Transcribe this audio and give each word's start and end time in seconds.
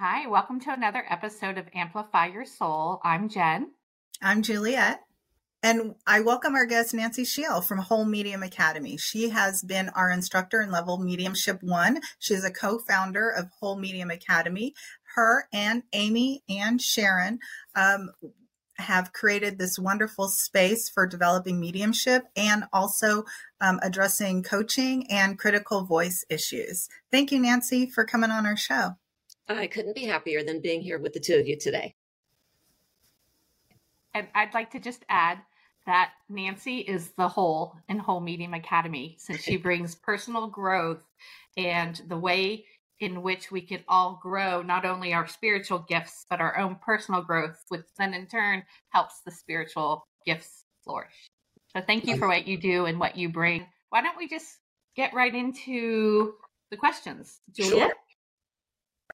Hi, 0.00 0.28
welcome 0.28 0.60
to 0.60 0.72
another 0.72 1.02
episode 1.10 1.58
of 1.58 1.66
Amplify 1.74 2.26
Your 2.26 2.44
Soul. 2.44 3.00
I'm 3.02 3.28
Jen. 3.28 3.72
I'm 4.22 4.42
Juliet. 4.42 5.00
And 5.60 5.96
I 6.06 6.20
welcome 6.20 6.54
our 6.54 6.66
guest, 6.66 6.94
Nancy 6.94 7.24
Scheel 7.24 7.62
from 7.62 7.78
Whole 7.78 8.04
Medium 8.04 8.44
Academy. 8.44 8.96
She 8.96 9.30
has 9.30 9.60
been 9.60 9.88
our 9.88 10.08
instructor 10.08 10.62
in 10.62 10.70
level 10.70 10.98
mediumship 10.98 11.64
one. 11.64 12.00
She's 12.20 12.44
a 12.44 12.52
co 12.52 12.78
founder 12.78 13.28
of 13.28 13.48
Whole 13.58 13.76
Medium 13.76 14.12
Academy. 14.12 14.72
Her 15.16 15.48
and 15.52 15.82
Amy 15.92 16.44
and 16.48 16.80
Sharon 16.80 17.40
um, 17.74 18.10
have 18.74 19.12
created 19.12 19.58
this 19.58 19.80
wonderful 19.80 20.28
space 20.28 20.88
for 20.88 21.08
developing 21.08 21.58
mediumship 21.58 22.22
and 22.36 22.66
also 22.72 23.24
um, 23.60 23.80
addressing 23.82 24.44
coaching 24.44 25.10
and 25.10 25.40
critical 25.40 25.84
voice 25.84 26.24
issues. 26.30 26.88
Thank 27.10 27.32
you, 27.32 27.40
Nancy, 27.40 27.90
for 27.90 28.04
coming 28.04 28.30
on 28.30 28.46
our 28.46 28.56
show. 28.56 28.94
I 29.48 29.66
couldn't 29.66 29.94
be 29.94 30.04
happier 30.04 30.42
than 30.42 30.60
being 30.60 30.80
here 30.80 30.98
with 30.98 31.12
the 31.12 31.20
two 31.20 31.36
of 31.36 31.46
you 31.46 31.56
today. 31.56 31.94
And 34.14 34.26
I'd 34.34 34.54
like 34.54 34.70
to 34.72 34.80
just 34.80 35.04
add 35.08 35.38
that 35.86 36.12
Nancy 36.28 36.78
is 36.78 37.12
the 37.16 37.28
whole 37.28 37.76
in 37.88 37.98
Whole 37.98 38.20
Medium 38.20 38.52
Academy 38.52 39.16
since 39.18 39.42
she 39.42 39.56
brings 39.68 39.94
personal 39.94 40.46
growth 40.46 41.02
and 41.56 42.00
the 42.08 42.18
way 42.18 42.66
in 43.00 43.22
which 43.22 43.50
we 43.50 43.60
can 43.60 43.82
all 43.88 44.18
grow 44.22 44.60
not 44.60 44.84
only 44.84 45.14
our 45.14 45.26
spiritual 45.26 45.78
gifts, 45.88 46.26
but 46.28 46.40
our 46.40 46.58
own 46.58 46.76
personal 46.84 47.22
growth, 47.22 47.62
which 47.68 47.86
then 47.96 48.12
in 48.12 48.26
turn 48.26 48.62
helps 48.90 49.20
the 49.24 49.30
spiritual 49.30 50.06
gifts 50.26 50.64
flourish. 50.84 51.30
So 51.74 51.80
thank 51.80 52.06
you 52.06 52.16
for 52.16 52.26
what 52.26 52.48
you 52.48 52.58
do 52.58 52.86
and 52.86 52.98
what 52.98 53.16
you 53.16 53.28
bring. 53.28 53.66
Why 53.90 54.02
don't 54.02 54.16
we 54.16 54.26
just 54.28 54.58
get 54.96 55.14
right 55.14 55.34
into 55.34 56.34
the 56.70 56.76
questions, 56.76 57.40
Julia? 57.54 57.70
Sure. 57.70 57.92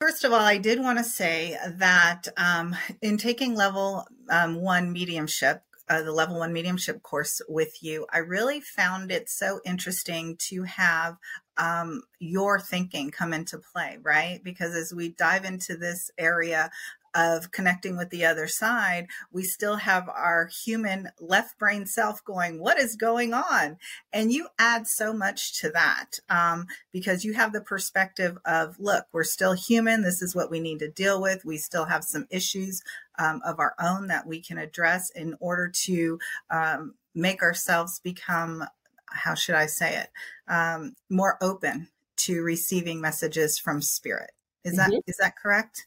First 0.01 0.25
of 0.25 0.33
all, 0.33 0.41
I 0.41 0.59
did 0.59 0.81
want 0.81 0.99
to 0.99 1.05
say 1.05 1.57
that 1.79 2.27
um, 2.37 2.77
in 3.01 3.17
taking 3.17 3.55
level 3.55 4.07
um, 4.29 4.57
one 4.57 4.93
mediumship, 4.93 5.63
uh, 5.89 6.03
the 6.03 6.13
level 6.13 6.39
one 6.39 6.53
mediumship 6.53 7.03
course 7.03 7.41
with 7.49 7.83
you, 7.83 8.07
I 8.13 8.19
really 8.19 8.61
found 8.61 9.13
it 9.13 9.29
so 9.29 9.61
interesting 9.65 10.37
to 10.49 10.65
have 10.65 11.17
um, 11.57 12.03
your 12.19 12.59
thinking 12.59 13.11
come 13.13 13.33
into 13.33 13.59
play, 13.59 13.99
right? 14.03 14.43
Because 14.43 14.75
as 14.75 14.93
we 14.93 15.11
dive 15.11 15.45
into 15.45 15.77
this 15.77 16.11
area 16.19 16.71
of 17.15 17.51
connecting 17.51 17.97
with 17.97 18.11
the 18.11 18.25
other 18.25 18.49
side, 18.49 19.07
we 19.31 19.43
still 19.43 19.77
have 19.77 20.09
our 20.09 20.47
human 20.47 21.11
left 21.21 21.59
brain 21.59 21.87
self 21.87 22.25
going, 22.25 22.61
What 22.61 22.79
is 22.79 22.97
going 22.97 23.33
on? 23.33 23.79
And 24.13 24.33
you 24.33 24.49
add 24.59 24.87
so 24.87 25.13
much 25.13 25.61
to 25.61 25.71
that 25.71 26.19
um, 26.29 26.67
because 26.93 27.25
you 27.25 27.35
have 27.35 27.53
the 27.53 27.61
perspective 27.61 28.39
of, 28.45 28.79
Look, 28.79 29.07
we're 29.13 29.25
still 29.25 29.53
human. 29.53 30.03
This 30.03 30.23
is 30.23 30.35
what 30.35 30.51
we 30.51 30.61
need 30.61 30.81
to 30.81 30.91
deal 30.91 31.21
with. 31.21 31.45
We 31.45 31.57
still 31.57 31.85
have 31.85 32.05
some 32.05 32.27
issues 32.31 32.83
um, 33.19 33.41
of 33.45 33.59
our 33.59 33.75
own 33.81 34.09
that 34.09 34.27
we 34.27 34.41
can 34.41 34.59
address 34.59 35.11
in 35.11 35.37
order 35.41 35.69
to 35.69 36.19
um, 36.51 36.95
make 37.15 37.43
ourselves 37.43 38.01
become, 38.01 38.65
how 39.07 39.35
should 39.35 39.55
I 39.55 39.67
say 39.67 39.97
it, 39.97 40.11
um, 40.49 40.97
more 41.09 41.39
open 41.41 41.89
to 42.17 42.43
receiving 42.43 43.01
messages 43.01 43.59
from 43.59 43.83
spirit. 43.83 44.31
Is 44.65 44.79
mm-hmm. 44.79 44.91
that 44.91 45.03
is 45.07 45.17
that 45.19 45.37
correct? 45.37 45.87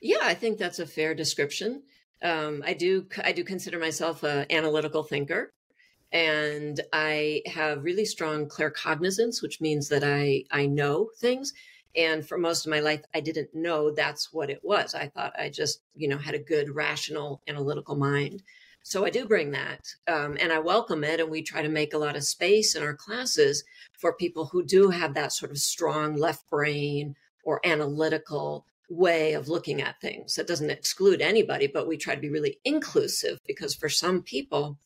Yeah, 0.00 0.18
I 0.22 0.34
think 0.34 0.58
that's 0.58 0.78
a 0.78 0.86
fair 0.86 1.14
description. 1.14 1.82
Um, 2.22 2.62
I 2.64 2.74
do 2.74 3.06
I 3.24 3.32
do 3.32 3.44
consider 3.44 3.78
myself 3.78 4.22
an 4.22 4.46
analytical 4.50 5.02
thinker, 5.02 5.52
and 6.12 6.80
I 6.92 7.42
have 7.46 7.84
really 7.84 8.04
strong 8.04 8.48
claircognizance, 8.48 9.42
which 9.42 9.60
means 9.60 9.88
that 9.88 10.04
I 10.04 10.44
I 10.50 10.66
know 10.66 11.10
things. 11.18 11.52
And 11.96 12.26
for 12.26 12.38
most 12.38 12.64
of 12.66 12.70
my 12.70 12.80
life, 12.80 13.02
I 13.14 13.20
didn't 13.20 13.54
know 13.54 13.90
that's 13.90 14.32
what 14.32 14.50
it 14.50 14.60
was. 14.62 14.94
I 14.94 15.08
thought 15.08 15.38
I 15.38 15.48
just 15.48 15.80
you 15.94 16.08
know 16.08 16.18
had 16.18 16.34
a 16.34 16.38
good 16.38 16.70
rational 16.70 17.42
analytical 17.48 17.96
mind. 17.96 18.42
So 18.84 19.04
I 19.04 19.10
do 19.10 19.26
bring 19.26 19.50
that, 19.52 19.80
um, 20.06 20.36
and 20.40 20.52
I 20.52 20.60
welcome 20.60 21.04
it. 21.04 21.20
And 21.20 21.30
we 21.30 21.42
try 21.42 21.62
to 21.62 21.68
make 21.68 21.92
a 21.92 21.98
lot 21.98 22.16
of 22.16 22.24
space 22.24 22.74
in 22.74 22.82
our 22.82 22.94
classes 22.94 23.64
for 23.92 24.14
people 24.14 24.46
who 24.46 24.64
do 24.64 24.90
have 24.90 25.14
that 25.14 25.32
sort 25.32 25.50
of 25.50 25.58
strong 25.58 26.16
left 26.16 26.48
brain 26.48 27.16
or 27.44 27.60
analytical 27.64 28.64
way 28.88 29.34
of 29.34 29.48
looking 29.48 29.82
at 29.82 30.00
things. 30.00 30.34
That 30.34 30.46
doesn't 30.46 30.70
exclude 30.70 31.20
anybody, 31.20 31.66
but 31.66 31.86
we 31.86 31.96
try 31.96 32.14
to 32.14 32.20
be 32.20 32.30
really 32.30 32.58
inclusive 32.64 33.38
because 33.46 33.74
for 33.74 33.88
some 33.88 34.22
people, 34.22 34.78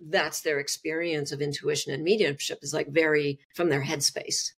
that's 0.00 0.40
their 0.40 0.60
experience 0.60 1.32
of 1.32 1.42
intuition 1.42 1.92
and 1.92 2.04
mediumship 2.04 2.60
is 2.62 2.72
like 2.72 2.88
very 2.88 3.40
from 3.54 3.68
their 3.68 3.82
headspace. 3.82 4.52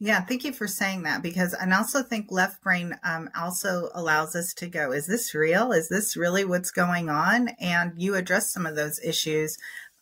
Yeah, 0.00 0.20
thank 0.20 0.44
you 0.44 0.52
for 0.52 0.66
saying 0.66 1.04
that 1.04 1.22
because 1.22 1.54
I 1.54 1.70
also 1.72 2.02
think 2.02 2.26
left 2.30 2.62
brain 2.62 2.96
um, 3.04 3.30
also 3.38 3.90
allows 3.94 4.34
us 4.36 4.52
to 4.54 4.66
go, 4.66 4.92
is 4.92 5.06
this 5.06 5.34
real? 5.34 5.72
Is 5.72 5.88
this 5.88 6.16
really 6.16 6.44
what's 6.44 6.72
going 6.72 7.08
on? 7.08 7.48
And 7.60 7.92
you 7.96 8.14
address 8.14 8.52
some 8.52 8.66
of 8.66 8.76
those 8.76 9.00
issues 9.02 9.56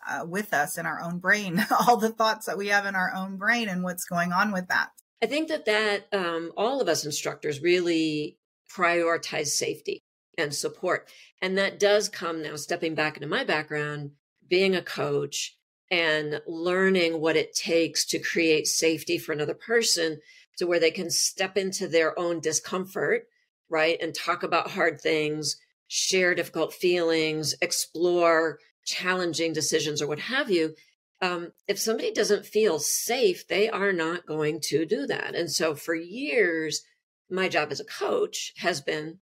uh, 0.09 0.25
with 0.27 0.53
us 0.53 0.79
in 0.79 0.87
our 0.87 1.01
own 1.01 1.19
brain, 1.19 1.65
all 1.87 1.99
the 1.99 2.09
thoughts 2.09 2.47
that 2.47 2.59
we 2.59 2.69
have 2.69 2.87
in 2.87 2.95
our 2.95 3.13
own 3.15 3.37
brain 3.37 3.69
and 3.69 3.85
what's 3.85 4.05
going 4.05 4.33
on 4.33 4.51
with 4.51 4.69
that. 4.69 4.91
I 5.23 5.27
think 5.27 5.49
that 5.49 5.67
that 5.67 6.09
um, 6.13 6.51
all 6.57 6.81
of 6.81 6.89
us 6.89 7.05
instructors 7.05 7.63
really 7.63 8.39
prioritize 8.77 9.49
safety 9.49 10.03
and 10.37 10.53
support, 10.53 11.09
and 11.41 11.57
that 11.57 11.79
does 11.79 12.09
come 12.09 12.43
now. 12.43 12.57
Stepping 12.57 12.97
back 12.97 13.17
into 13.17 13.29
my 13.29 13.45
background, 13.45 14.11
being 14.49 14.75
a 14.75 14.83
coach 14.83 15.57
and 15.93 16.41
learning 16.49 17.21
what 17.21 17.37
it 17.37 17.55
takes 17.55 18.05
to 18.07 18.19
create 18.19 18.67
safety 18.67 19.17
for 19.17 19.33
another 19.33 19.55
person, 19.55 20.19
to 20.59 20.67
where 20.67 20.81
they 20.81 20.91
can 20.91 21.11
step 21.11 21.57
into 21.57 21.87
their 21.87 22.19
own 22.19 22.41
discomfort, 22.41 23.27
right, 23.69 23.99
and 24.03 24.15
talk 24.15 24.43
about 24.43 24.73
hard 24.73 25.01
things, 25.01 25.57
share 25.87 26.35
difficult 26.35 26.73
feelings, 26.73 27.55
explore 27.63 28.59
challenging 28.85 29.53
decisions, 29.53 30.03
or 30.03 30.09
what 30.09 30.19
have 30.19 30.51
you 30.51 30.75
um, 31.23 31.53
if 31.69 31.79
somebody 31.79 32.13
doesn't 32.13 32.45
feel 32.45 32.81
safe, 32.81 33.47
they 33.47 33.71
are 33.71 33.93
not 33.93 34.27
going 34.27 34.61
to 34.65 34.85
do 34.85 35.07
that. 35.07 35.35
And 35.35 35.51
so 35.51 35.75
for 35.75 35.95
years, 35.95 36.83
my 37.31 37.49
job 37.49 37.71
as 37.71 37.81
a 37.81 37.85
coach 37.85 38.53
has 38.59 38.81
been 38.81 39.19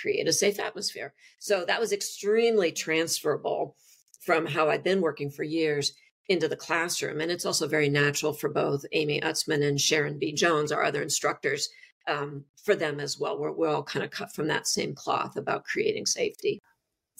create 0.00 0.28
a 0.28 0.32
safe 0.32 0.60
atmosphere. 0.60 1.14
So 1.38 1.64
that 1.66 1.80
was 1.80 1.92
extremely 1.92 2.72
transferable 2.72 3.76
from 4.20 4.46
how 4.46 4.68
I'd 4.68 4.84
been 4.84 5.00
working 5.00 5.30
for 5.30 5.42
years 5.42 5.92
into 6.28 6.46
the 6.46 6.56
classroom. 6.56 7.20
And 7.20 7.30
it's 7.30 7.46
also 7.46 7.66
very 7.66 7.88
natural 7.88 8.32
for 8.32 8.48
both 8.48 8.84
Amy 8.92 9.20
Utzman 9.20 9.66
and 9.66 9.80
Sharon 9.80 10.18
B. 10.18 10.32
Jones, 10.32 10.70
our 10.70 10.84
other 10.84 11.02
instructors, 11.02 11.68
um, 12.06 12.44
for 12.64 12.74
them 12.74 13.00
as 13.00 13.18
well. 13.18 13.38
We're, 13.38 13.52
we're 13.52 13.68
all 13.68 13.82
kind 13.82 14.04
of 14.04 14.10
cut 14.10 14.32
from 14.32 14.46
that 14.48 14.66
same 14.66 14.94
cloth 14.94 15.36
about 15.36 15.64
creating 15.64 16.06
safety. 16.06 16.60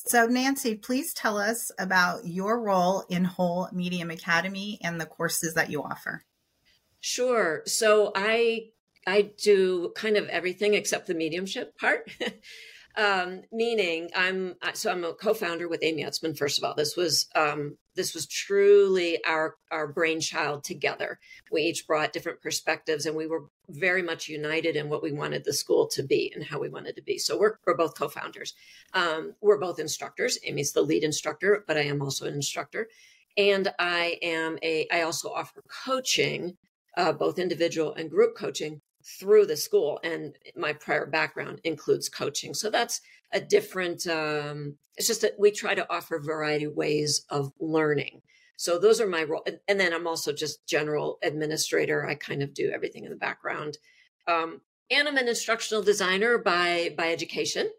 So, 0.07 0.27
Nancy, 0.27 0.75
please 0.77 1.13
tell 1.13 1.39
us 1.39 1.71
about 1.79 2.27
your 2.27 2.61
role 2.61 3.05
in 3.09 3.25
Whole 3.25 3.69
Medium 3.73 4.11
Academy 4.11 4.79
and 4.83 5.01
the 5.01 5.07
courses 5.07 5.55
that 5.55 5.71
you 5.71 5.83
offer. 5.83 6.25
Sure. 7.01 7.63
So, 7.67 8.13
I 8.15 8.71
I 9.07 9.31
do 9.43 9.93
kind 9.97 10.17
of 10.17 10.29
everything 10.29 10.75
except 10.75 11.07
the 11.07 11.15
mediumship 11.15 11.77
part. 11.79 12.11
um, 12.97 13.43
meaning 13.53 14.11
I'm 14.15 14.57
so 14.75 14.91
I'm 14.91 15.05
a 15.05 15.15
co-founder 15.15 15.69
with 15.69 15.83
Amy 15.83 16.05
Utzman. 16.05 16.37
First 16.37 16.59
of 16.59 16.65
all, 16.65 16.75
this 16.75 16.97
was 16.97 17.29
um, 17.35 17.77
this 18.01 18.15
was 18.15 18.27
truly 18.27 19.23
our 19.27 19.57
our 19.71 19.87
brainchild 19.87 20.65
together. 20.65 21.19
We 21.53 21.61
each 21.65 21.87
brought 21.87 22.15
different 22.15 22.41
perspectives, 22.41 23.05
and 23.05 23.15
we 23.15 23.27
were 23.27 23.45
very 23.69 24.01
much 24.01 24.27
united 24.27 24.75
in 24.75 24.89
what 24.89 25.03
we 25.03 25.13
wanted 25.13 25.45
the 25.45 25.53
school 25.53 25.87
to 25.89 26.03
be 26.03 26.33
and 26.35 26.43
how 26.43 26.59
we 26.59 26.71
wanted 26.71 26.97
to 26.97 27.03
be. 27.03 27.19
So 27.19 27.39
we're 27.39 27.59
we're 27.67 27.77
both 27.77 27.99
co-founders. 27.99 28.55
Um, 28.95 29.35
we're 29.43 29.61
both 29.61 29.79
instructors. 29.79 30.39
Amy's 30.45 30.73
the 30.73 30.81
lead 30.81 31.05
instructor, 31.05 31.63
but 31.67 31.77
I 31.77 31.83
am 31.83 32.01
also 32.01 32.25
an 32.25 32.33
instructor, 32.33 32.89
and 33.37 33.69
I 33.79 34.19
am 34.23 34.59
a 34.63 34.87
I 34.91 35.03
also 35.03 35.29
offer 35.29 35.63
coaching, 35.85 36.57
uh, 36.97 37.13
both 37.13 37.39
individual 37.39 37.93
and 37.97 38.09
group 38.11 38.35
coaching 38.35 38.81
through 39.05 39.45
the 39.45 39.57
school 39.57 40.01
and 40.05 40.37
my 40.57 40.73
prior 40.75 41.07
background 41.07 41.59
includes 41.65 42.11
coaching 42.11 42.53
so 42.53 42.69
that's 42.69 43.01
a 43.33 43.41
different 43.41 44.07
um, 44.07 44.77
it's 44.97 45.07
just 45.07 45.23
that 45.23 45.39
we 45.39 45.51
try 45.51 45.75
to 45.75 45.91
offer 45.91 46.19
variety 46.19 46.65
of 46.65 46.75
ways 46.75 47.25
of 47.31 47.53
learning. 47.59 48.23
So 48.57 48.79
those 48.79 49.01
are 49.01 49.07
my 49.07 49.25
role 49.25 49.47
and 49.69 49.81
then 49.81 49.93
i'm 49.93 50.07
also 50.07 50.33
just 50.33 50.67
general 50.67 51.19
administrator. 51.23 52.07
I 52.07 52.15
kind 52.15 52.43
of 52.43 52.55
do 52.55 52.71
everything 52.71 53.05
in 53.05 53.11
the 53.11 53.17
background. 53.17 53.79
Um, 54.27 54.61
and 54.91 55.09
i'm 55.09 55.17
an 55.17 55.29
instructional 55.29 55.83
designer 55.83 56.39
by 56.39 56.95
by 56.97 57.13
education. 57.13 57.71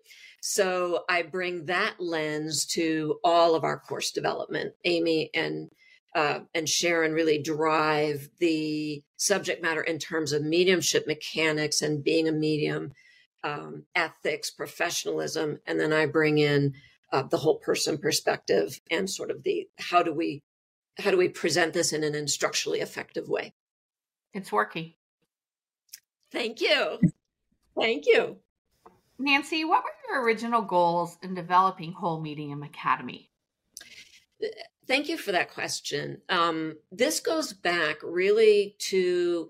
So 0.42 1.04
i 1.10 1.22
bring 1.22 1.66
that 1.66 1.96
lens 2.00 2.66
to 2.74 3.20
all 3.24 3.56
of 3.56 3.64
our 3.64 3.80
course 3.80 4.12
development 4.12 4.74
amy 4.86 5.30
and 5.34 5.70
uh, 6.14 6.40
and 6.54 6.68
Sharon 6.68 7.14
really 7.14 7.42
drive 7.42 8.30
the 8.40 9.02
subject 9.18 9.62
matter 9.62 9.82
in 9.82 9.98
terms 9.98 10.34
of 10.34 10.44
mediumship 10.44 11.08
mechanics 11.08 11.82
and 11.82 12.04
being 12.04 12.28
a 12.28 12.34
medium, 12.34 12.92
um, 13.44 13.84
ethics, 13.96 14.50
professionalism, 14.52 15.60
and 15.66 15.80
then 15.80 15.94
I 15.94 16.06
bring 16.06 16.38
in 16.38 16.74
uh, 17.12 17.24
the 17.24 17.38
whole 17.38 17.58
person 17.58 17.98
perspective 17.98 18.80
and 18.90 19.10
sort 19.10 19.32
of 19.32 19.44
the 19.44 19.68
how 19.78 20.04
do 20.04 20.14
we 20.14 20.44
how 20.98 21.12
do 21.12 21.18
we 21.18 21.30
present 21.30 21.74
this 21.74 21.94
in 21.94 22.04
an 22.04 22.14
instructionally 22.14 22.82
effective 22.82 23.28
way. 23.28 23.54
It's 24.34 24.52
working. 24.52 24.94
Thank 26.32 26.62
you. 26.62 27.00
Thank 27.78 28.06
you. 28.06 28.38
Nancy, 29.20 29.66
what 29.66 29.84
were 29.84 30.14
your 30.14 30.24
original 30.24 30.62
goals 30.62 31.18
in 31.22 31.34
developing 31.34 31.92
Whole 31.92 32.22
Medium 32.22 32.64
Academy? 32.64 33.30
Thank 34.88 35.10
you 35.10 35.18
for 35.18 35.32
that 35.32 35.54
question. 35.54 36.22
Um, 36.30 36.78
this 36.92 37.20
goes 37.20 37.54
back 37.54 37.98
really 38.04 38.76
to 38.80 39.50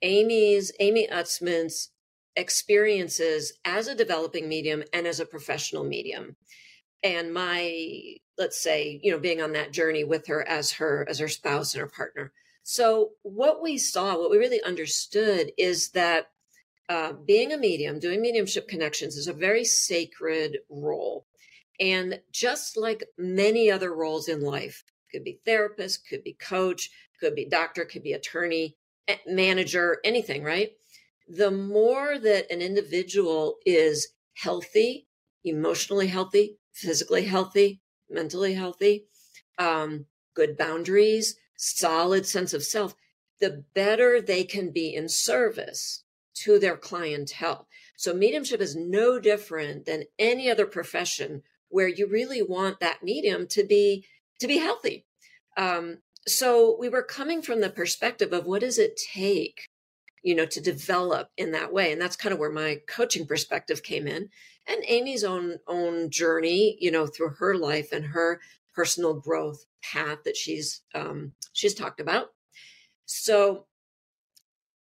Amy's, 0.00 0.72
Amy 0.80 1.08
Utzman's 1.12 1.90
experiences 2.36 3.52
as 3.64 3.88
a 3.88 3.94
developing 3.94 4.48
medium 4.48 4.82
and 4.92 5.06
as 5.06 5.20
a 5.20 5.26
professional 5.26 5.84
medium. 5.84 6.36
And 7.02 7.32
my, 7.32 8.16
let's 8.38 8.62
say, 8.62 9.00
you 9.02 9.10
know, 9.10 9.18
being 9.18 9.42
on 9.42 9.52
that 9.52 9.72
journey 9.72 10.04
with 10.04 10.26
her 10.28 10.46
as 10.46 10.72
her, 10.72 11.06
as 11.08 11.18
her 11.18 11.28
spouse 11.28 11.74
and 11.74 11.80
her 11.80 11.88
partner. 11.88 12.32
So 12.62 13.10
what 13.22 13.60
we 13.60 13.76
saw, 13.76 14.16
what 14.16 14.30
we 14.30 14.38
really 14.38 14.62
understood 14.62 15.50
is 15.58 15.90
that 15.90 16.30
uh, 16.88 17.12
being 17.12 17.52
a 17.52 17.58
medium, 17.58 17.98
doing 17.98 18.20
mediumship 18.20 18.68
connections 18.68 19.16
is 19.16 19.26
a 19.26 19.32
very 19.32 19.64
sacred 19.64 20.58
role. 20.68 21.26
And 21.80 22.20
just 22.30 22.76
like 22.76 23.04
many 23.18 23.70
other 23.70 23.92
roles 23.94 24.28
in 24.28 24.40
life, 24.42 24.84
could 25.10 25.24
be 25.24 25.40
therapist, 25.44 26.08
could 26.08 26.22
be 26.22 26.34
coach, 26.34 26.90
could 27.20 27.34
be 27.34 27.44
doctor, 27.48 27.84
could 27.84 28.02
be 28.02 28.12
attorney, 28.12 28.76
manager, 29.26 29.98
anything, 30.04 30.42
right? 30.42 30.72
The 31.34 31.50
more 31.50 32.18
that 32.18 32.52
an 32.52 32.60
individual 32.60 33.56
is 33.64 34.08
healthy, 34.34 35.08
emotionally 35.42 36.08
healthy, 36.08 36.58
physically 36.74 37.24
healthy, 37.24 37.80
mentally 38.10 38.52
healthy, 38.52 39.06
um, 39.56 40.04
good 40.34 40.58
boundaries, 40.58 41.36
solid 41.56 42.26
sense 42.26 42.52
of 42.52 42.62
self, 42.62 42.94
the 43.40 43.64
better 43.72 44.20
they 44.20 44.44
can 44.44 44.72
be 44.72 44.94
in 44.94 45.08
service 45.08 46.04
to 46.34 46.58
their 46.58 46.76
clientele. 46.76 47.66
So 47.96 48.12
mediumship 48.12 48.60
is 48.60 48.76
no 48.76 49.18
different 49.18 49.86
than 49.86 50.04
any 50.18 50.50
other 50.50 50.66
profession 50.66 51.44
where 51.70 51.88
you 51.88 52.08
really 52.08 52.42
want 52.42 52.80
that 52.80 53.02
medium 53.02 53.46
to 53.48 53.64
be 53.64 54.04
to 54.38 54.46
be 54.46 54.58
healthy. 54.58 55.06
Um, 55.56 56.00
so 56.26 56.76
we 56.78 56.90
were 56.90 57.02
coming 57.02 57.40
from 57.40 57.62
the 57.62 57.70
perspective 57.70 58.34
of 58.34 58.44
what 58.44 58.60
does 58.60 58.78
it 58.78 59.00
take, 59.14 59.68
you 60.22 60.34
know, 60.34 60.46
to 60.46 60.60
develop 60.60 61.30
in 61.36 61.52
that 61.52 61.72
way, 61.72 61.92
and 61.92 62.00
that's 62.00 62.16
kind 62.16 62.32
of 62.32 62.38
where 62.38 62.52
my 62.52 62.78
coaching 62.88 63.26
perspective 63.26 63.82
came 63.82 64.06
in, 64.06 64.28
and 64.66 64.84
Amy's 64.86 65.24
own 65.24 65.58
own 65.66 66.10
journey, 66.10 66.76
you 66.80 66.90
know, 66.90 67.06
through 67.06 67.30
her 67.38 67.54
life 67.54 67.92
and 67.92 68.06
her 68.06 68.40
personal 68.74 69.14
growth 69.14 69.64
path 69.82 70.18
that 70.24 70.36
she's 70.36 70.82
um, 70.94 71.32
she's 71.52 71.74
talked 71.74 72.00
about. 72.00 72.28
So 73.04 73.66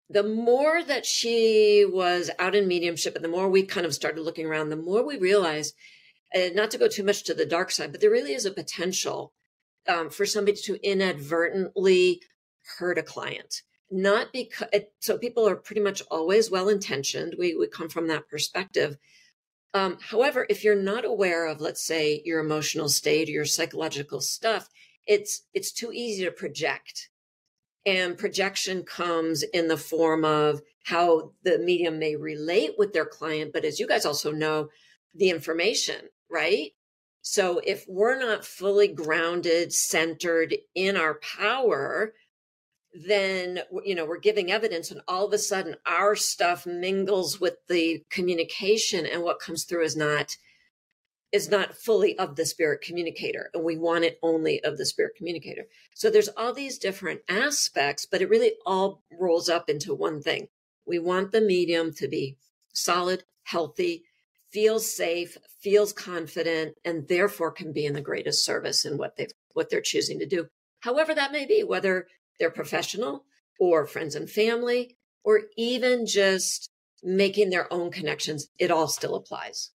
the 0.09 0.23
more 0.23 0.83
that 0.83 1.07
she 1.07 1.87
was 1.89 2.31
out 2.39 2.55
in 2.55 2.69
mediumship 2.69 3.17
and 3.17 3.25
the 3.25 3.29
more 3.29 3.49
we 3.49 3.63
kind 3.63 3.87
of 3.87 3.95
started 3.95 4.21
looking 4.21 4.47
around, 4.47 4.69
the 4.69 4.77
more 4.77 5.05
we 5.05 5.17
realized, 5.17 5.75
uh, 6.35 6.49
not 6.55 6.71
to 6.71 6.79
go 6.79 6.87
too 6.87 7.03
much 7.03 7.25
to 7.25 7.35
the 7.35 7.47
dark 7.47 7.71
side, 7.71 7.93
but 7.93 8.01
there 8.01 8.11
really 8.11 8.35
is 8.35 8.45
a 8.45 8.51
potential 8.51 9.33
um, 9.89 10.11
for 10.11 10.27
somebody 10.27 10.57
to 10.65 10.79
inadvertently 10.87 12.21
hurt 12.79 12.99
a 12.99 13.03
client. 13.03 13.63
Not 13.95 14.33
because, 14.33 14.69
so 15.01 15.19
people 15.19 15.47
are 15.47 15.55
pretty 15.55 15.83
much 15.83 16.03
always 16.11 16.51
well 16.51 16.71
intentioned. 16.71 17.37
We, 17.39 17.55
we 17.55 17.67
come 17.67 17.91
from 17.91 18.09
that 18.09 18.27
perspective. 18.27 18.97
Um, 19.75 19.99
however, 20.01 20.47
if 20.49 20.65
you're 20.65 20.75
not 20.75 21.05
aware 21.05 21.47
of, 21.47 21.61
let's 21.61 21.85
say, 21.87 22.23
your 22.25 22.41
emotional 22.41 22.89
state 22.89 23.29
or 23.29 23.33
your 23.33 23.45
psychological 23.45 24.21
stuff, 24.21 24.69
it's 25.07 25.43
it's 25.53 25.73
too 25.73 25.93
easy 25.93 26.25
to 26.25 26.31
project 26.31 27.11
and 27.85 28.17
projection 28.17 28.85
comes 28.85 29.43
in 29.43 29.69
the 29.69 29.77
form 29.77 30.25
of 30.25 30.63
how 30.85 31.33
the 31.43 31.59
medium 31.59 31.99
may 31.99 32.17
relate 32.17 32.73
with 32.79 32.93
their 32.93 33.05
client. 33.05 33.53
But 33.53 33.65
as 33.65 33.81
you 33.81 33.87
guys 33.87 34.07
also 34.07 34.31
know, 34.31 34.69
the 35.15 35.31
information, 35.31 36.09
right? 36.31 36.71
So 37.23 37.61
if 37.65 37.85
we're 37.89 38.19
not 38.19 38.45
fully 38.45 38.89
grounded, 38.89 39.73
centered 39.73 40.57
in 40.75 40.97
our 40.97 41.15
power, 41.15 42.15
then 42.93 43.61
you 43.85 43.95
know 43.95 44.05
we're 44.05 44.19
giving 44.19 44.51
evidence 44.53 44.91
and 44.91 45.01
all 45.09 45.27
of 45.27 45.33
a 45.33 45.39
sudden 45.39 45.77
our 45.87 46.15
stuff 46.15 46.67
mingles 46.67 47.41
with 47.41 47.55
the 47.69 48.05
communication 48.11 49.07
and 49.07 49.23
what 49.23 49.41
comes 49.41 49.65
through 49.65 49.83
is 49.83 49.97
not 49.97 50.37
is 51.33 51.49
not 51.49 51.75
fully 51.75 52.19
of 52.19 52.37
the 52.37 52.45
spirit 52.45 52.83
communicator 52.83 53.49
and 53.55 53.65
we 53.65 53.79
want 53.79 54.05
it 54.05 54.19
only 54.23 54.63
of 54.65 54.77
the 54.77 54.85
spirit 54.85 55.15
communicator. 55.17 55.63
So 55.95 56.11
there's 56.11 56.29
all 56.29 56.53
these 56.53 56.79
different 56.79 57.23
aspects 57.29 58.05
but 58.05 58.21
it 58.21 58.29
really 58.29 58.53
all 58.67 59.03
rolls 59.19 59.49
up 59.49 59.71
into 59.71 59.95
one 59.95 60.21
thing. 60.21 60.49
We 60.87 60.99
want 60.99 61.33
the 61.33 61.41
medium 61.41 61.95
to 61.95 62.09
be 62.09 62.37
solid 62.75 63.25
healthy 63.45 64.05
feels 64.51 64.87
safe 64.87 65.39
feels 65.61 65.95
confident 65.95 66.77
and 66.85 67.09
therefore 67.09 67.53
can 67.53 67.73
be 67.73 67.87
in 67.87 67.95
the 67.95 68.03
greatest 68.03 68.45
service 68.45 68.85
in 68.85 68.99
what 68.99 69.17
they've 69.17 69.33
what 69.55 69.71
they're 69.71 69.81
choosing 69.81 70.19
to 70.19 70.27
do. 70.27 70.49
However 70.81 71.15
that 71.15 71.33
may 71.33 71.47
be 71.47 71.65
whether 71.65 72.07
they're 72.43 72.51
professional 72.51 73.25
or 73.59 73.87
friends 73.87 74.15
and 74.15 74.29
family 74.29 74.99
or 75.25 75.45
even 75.57 76.05
just 76.05 76.69
making 77.03 77.51
their 77.51 77.73
own 77.73 77.91
connections 77.91 78.49
it 78.59 78.71
all 78.71 78.89
still 78.89 79.15
applies 79.15 79.71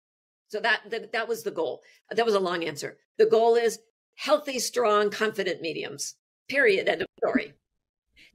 so 0.49 0.61
that, 0.61 0.83
that 0.91 1.13
that 1.13 1.29
was 1.29 1.43
the 1.43 1.51
goal. 1.51 1.83
That 2.11 2.25
was 2.25 2.35
a 2.35 2.41
long 2.41 2.65
answer. 2.65 2.99
The 3.19 3.27
goal 3.27 3.57
is 3.57 3.81
healthy, 4.15 4.59
strong, 4.59 5.11
confident 5.11 5.61
mediums. 5.61 6.15
Period. 6.49 6.89
End 6.89 7.03
of 7.03 7.09
story. 7.19 7.55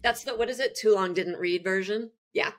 That's 0.04 0.24
the 0.24 0.36
what 0.36 0.50
is 0.50 0.60
it? 0.60 0.76
Too 0.76 0.94
long 0.94 1.14
didn't 1.14 1.40
read 1.40 1.64
version. 1.64 2.12
Yeah. 2.34 2.52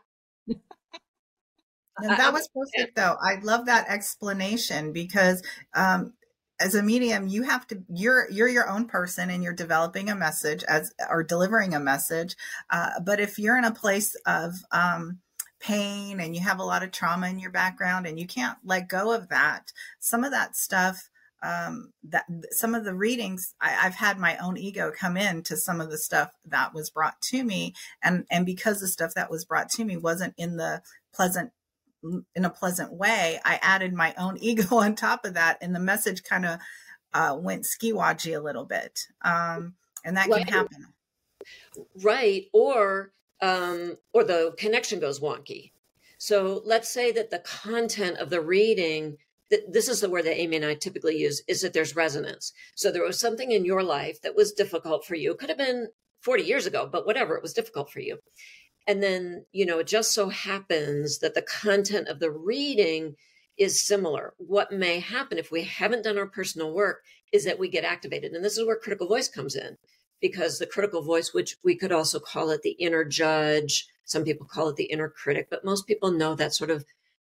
And 1.98 2.18
that 2.18 2.32
was 2.32 2.48
perfect 2.48 2.96
though. 2.96 3.16
I 3.22 3.38
love 3.42 3.66
that 3.66 3.88
explanation 3.88 4.92
because 4.92 5.42
um, 5.74 6.14
as 6.62 6.74
a 6.74 6.82
medium, 6.82 7.26
you 7.26 7.42
have 7.42 7.66
to 7.68 7.82
you're 7.88 8.30
you're 8.30 8.48
your 8.48 8.70
own 8.70 8.86
person 8.86 9.30
and 9.30 9.42
you're 9.42 9.52
developing 9.52 10.08
a 10.08 10.14
message 10.14 10.62
as 10.64 10.92
or 11.10 11.22
delivering 11.22 11.74
a 11.74 11.80
message. 11.80 12.36
Uh, 12.70 13.00
but 13.04 13.20
if 13.20 13.38
you're 13.38 13.58
in 13.58 13.64
a 13.64 13.74
place 13.74 14.14
of 14.26 14.54
um, 14.70 15.18
pain 15.62 16.20
and 16.20 16.34
you 16.34 16.42
have 16.42 16.58
a 16.58 16.64
lot 16.64 16.82
of 16.82 16.90
trauma 16.90 17.28
in 17.28 17.38
your 17.38 17.50
background 17.50 18.06
and 18.06 18.18
you 18.18 18.26
can't 18.26 18.58
let 18.64 18.88
go 18.88 19.12
of 19.12 19.28
that 19.28 19.72
some 20.00 20.24
of 20.24 20.32
that 20.32 20.56
stuff 20.56 21.08
um, 21.44 21.92
that 22.02 22.24
some 22.50 22.74
of 22.74 22.84
the 22.84 22.94
readings 22.94 23.54
I, 23.60 23.70
have 23.70 23.94
had 23.94 24.18
my 24.18 24.36
own 24.38 24.56
ego 24.56 24.92
come 24.96 25.16
in 25.16 25.42
to 25.44 25.56
some 25.56 25.80
of 25.80 25.90
the 25.90 25.98
stuff 25.98 26.30
that 26.44 26.74
was 26.74 26.90
brought 26.90 27.20
to 27.30 27.44
me 27.44 27.74
and 28.02 28.26
and 28.28 28.44
because 28.44 28.80
the 28.80 28.88
stuff 28.88 29.14
that 29.14 29.30
was 29.30 29.44
brought 29.44 29.70
to 29.70 29.84
me 29.84 29.96
wasn't 29.96 30.34
in 30.36 30.56
the 30.56 30.82
pleasant 31.14 31.52
in 32.34 32.44
a 32.44 32.50
pleasant 32.50 32.92
way 32.92 33.40
i 33.44 33.58
added 33.62 33.92
my 33.92 34.14
own 34.18 34.36
ego 34.40 34.76
on 34.76 34.94
top 34.94 35.24
of 35.24 35.34
that 35.34 35.58
and 35.60 35.74
the 35.74 35.80
message 35.80 36.22
kind 36.22 36.46
of 36.46 36.58
uh, 37.14 37.36
went 37.38 37.66
ski-wadgy 37.66 38.32
a 38.32 38.40
little 38.40 38.64
bit 38.64 39.06
um, 39.22 39.74
and 40.04 40.16
that 40.16 40.28
right. 40.28 40.46
can 40.46 40.52
happen 40.52 40.86
right 42.02 42.46
or 42.52 43.12
um, 43.42 43.98
or 44.12 44.24
the 44.24 44.54
connection 44.56 45.00
goes 45.00 45.20
wonky. 45.20 45.72
So 46.16 46.62
let's 46.64 46.88
say 46.88 47.10
that 47.12 47.30
the 47.30 47.40
content 47.40 48.18
of 48.18 48.30
the 48.30 48.40
reading—that 48.40 49.72
this 49.72 49.88
is 49.88 50.00
the 50.00 50.08
word 50.08 50.24
that 50.24 50.40
Amy 50.40 50.56
and 50.56 50.64
I 50.64 50.74
typically 50.74 51.16
use, 51.16 51.42
is 51.48 51.60
that 51.62 51.72
there's 51.72 51.96
resonance. 51.96 52.52
So 52.76 52.92
there 52.92 53.02
was 53.02 53.18
something 53.18 53.50
in 53.50 53.64
your 53.64 53.82
life 53.82 54.22
that 54.22 54.36
was 54.36 54.52
difficult 54.52 55.04
for 55.04 55.16
you. 55.16 55.32
It 55.32 55.38
could 55.38 55.48
have 55.48 55.58
been 55.58 55.88
40 56.20 56.44
years 56.44 56.66
ago, 56.66 56.88
but 56.90 57.04
whatever, 57.04 57.34
it 57.34 57.42
was 57.42 57.52
difficult 57.52 57.90
for 57.90 57.98
you. 57.98 58.18
And 58.86 59.02
then, 59.02 59.46
you 59.52 59.64
know, 59.64 59.78
it 59.78 59.86
just 59.86 60.12
so 60.12 60.28
happens 60.28 61.18
that 61.20 61.34
the 61.34 61.42
content 61.42 62.08
of 62.08 62.18
the 62.18 62.30
reading 62.30 63.16
is 63.56 63.84
similar. 63.84 64.34
What 64.38 64.72
may 64.72 64.98
happen 64.98 65.38
if 65.38 65.50
we 65.52 65.62
haven't 65.62 66.04
done 66.04 66.18
our 66.18 66.26
personal 66.26 66.72
work 66.72 67.02
is 67.32 67.44
that 67.44 67.58
we 67.58 67.68
get 67.68 67.84
activated. 67.84 68.32
And 68.32 68.44
this 68.44 68.58
is 68.58 68.66
where 68.66 68.76
critical 68.76 69.06
voice 69.06 69.28
comes 69.28 69.54
in 69.54 69.78
because 70.20 70.58
the 70.58 70.66
critical 70.66 71.02
voice, 71.02 71.34
which 71.34 71.56
we 71.62 71.76
could 71.76 71.92
also 71.92 72.18
call 72.18 72.50
it 72.50 72.62
the 72.62 72.70
inner 72.72 73.04
judge, 73.04 73.86
some 74.04 74.24
people 74.24 74.46
call 74.46 74.68
it 74.68 74.76
the 74.76 74.84
inner 74.84 75.08
critic, 75.08 75.48
but 75.50 75.64
most 75.64 75.86
people 75.86 76.10
know 76.10 76.34
that 76.34 76.54
sort 76.54 76.70
of 76.70 76.84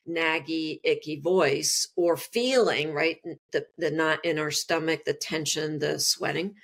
naggy, 0.09 0.79
icky 0.83 1.19
voice 1.19 1.87
or 1.95 2.17
feeling, 2.17 2.93
right? 2.93 3.17
The, 3.51 3.65
the 3.77 3.91
knot 3.91 4.23
in 4.25 4.39
our 4.39 4.51
stomach, 4.51 5.05
the 5.05 5.13
tension, 5.13 5.79
the 5.79 5.99
sweating. 5.99 6.55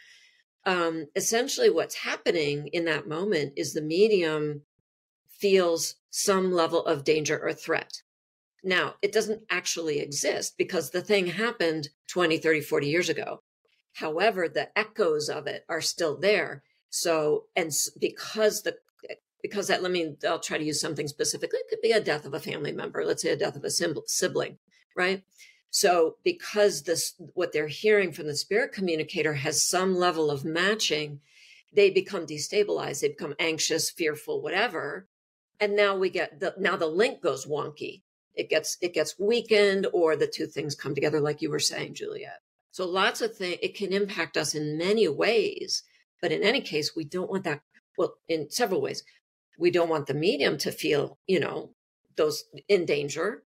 Um, 0.65 1.05
essentially, 1.15 1.69
what's 1.69 1.95
happening 1.95 2.67
in 2.67 2.85
that 2.85 3.07
moment 3.07 3.53
is 3.55 3.73
the 3.73 3.81
medium 3.81 4.63
feels 5.39 5.95
some 6.09 6.51
level 6.51 6.85
of 6.85 7.03
danger 7.03 7.39
or 7.39 7.53
threat. 7.53 8.01
Now, 8.63 8.95
it 9.01 9.11
doesn't 9.11 9.43
actually 9.49 9.99
exist 9.99 10.55
because 10.57 10.89
the 10.89 11.01
thing 11.01 11.27
happened 11.27 11.89
20, 12.09 12.37
30, 12.37 12.61
40 12.61 12.87
years 12.87 13.09
ago. 13.09 13.41
However, 13.93 14.47
the 14.49 14.77
echoes 14.77 15.29
of 15.29 15.47
it 15.47 15.63
are 15.69 15.81
still 15.81 16.17
there. 16.17 16.63
So, 16.89 17.45
and 17.55 17.71
because 17.99 18.63
the 18.63 18.77
because 19.41 19.67
that 19.67 19.83
let 19.83 19.91
me 19.91 20.15
I'll 20.27 20.39
try 20.39 20.57
to 20.57 20.63
use 20.63 20.81
something 20.81 21.07
specifically. 21.07 21.59
It 21.59 21.69
could 21.69 21.81
be 21.81 21.91
a 21.91 22.01
death 22.01 22.25
of 22.25 22.33
a 22.33 22.39
family 22.39 22.71
member. 22.71 23.05
Let's 23.05 23.21
say 23.21 23.29
a 23.29 23.35
death 23.35 23.55
of 23.55 23.63
a 23.63 23.69
sibling, 23.69 24.57
right? 24.95 25.23
So, 25.69 26.17
because 26.23 26.83
this 26.83 27.13
what 27.33 27.53
they're 27.53 27.67
hearing 27.67 28.11
from 28.11 28.27
the 28.27 28.35
spirit 28.35 28.71
communicator 28.71 29.33
has 29.33 29.63
some 29.63 29.95
level 29.95 30.31
of 30.31 30.45
matching, 30.45 31.21
they 31.73 31.89
become 31.89 32.25
destabilized. 32.25 33.01
They 33.01 33.09
become 33.09 33.35
anxious, 33.39 33.89
fearful, 33.89 34.41
whatever. 34.41 35.07
And 35.59 35.75
now 35.75 35.97
we 35.97 36.09
get 36.09 36.39
the 36.39 36.53
now 36.57 36.75
the 36.75 36.87
link 36.87 37.21
goes 37.21 37.45
wonky 37.45 38.03
it 38.37 38.49
gets 38.49 38.77
it 38.81 38.93
gets 38.93 39.19
weakened 39.19 39.87
or 39.91 40.15
the 40.15 40.27
two 40.27 40.45
things 40.45 40.75
come 40.75 40.95
together 40.95 41.19
like 41.19 41.41
you 41.41 41.49
were 41.49 41.59
saying 41.59 41.95
juliet 41.95 42.39
so 42.71 42.87
lots 42.87 43.21
of 43.21 43.35
things 43.35 43.57
it 43.61 43.75
can 43.75 43.91
impact 43.91 44.37
us 44.37 44.55
in 44.55 44.77
many 44.77 45.07
ways 45.07 45.83
but 46.21 46.31
in 46.31 46.43
any 46.43 46.61
case 46.61 46.95
we 46.95 47.03
don't 47.03 47.29
want 47.29 47.43
that 47.43 47.61
well 47.97 48.13
in 48.29 48.49
several 48.49 48.81
ways 48.81 49.03
we 49.59 49.71
don't 49.71 49.89
want 49.89 50.05
the 50.05 50.13
medium 50.13 50.57
to 50.57 50.71
feel 50.71 51.17
you 51.27 51.39
know 51.39 51.71
those 52.15 52.45
in 52.69 52.85
danger 52.85 53.43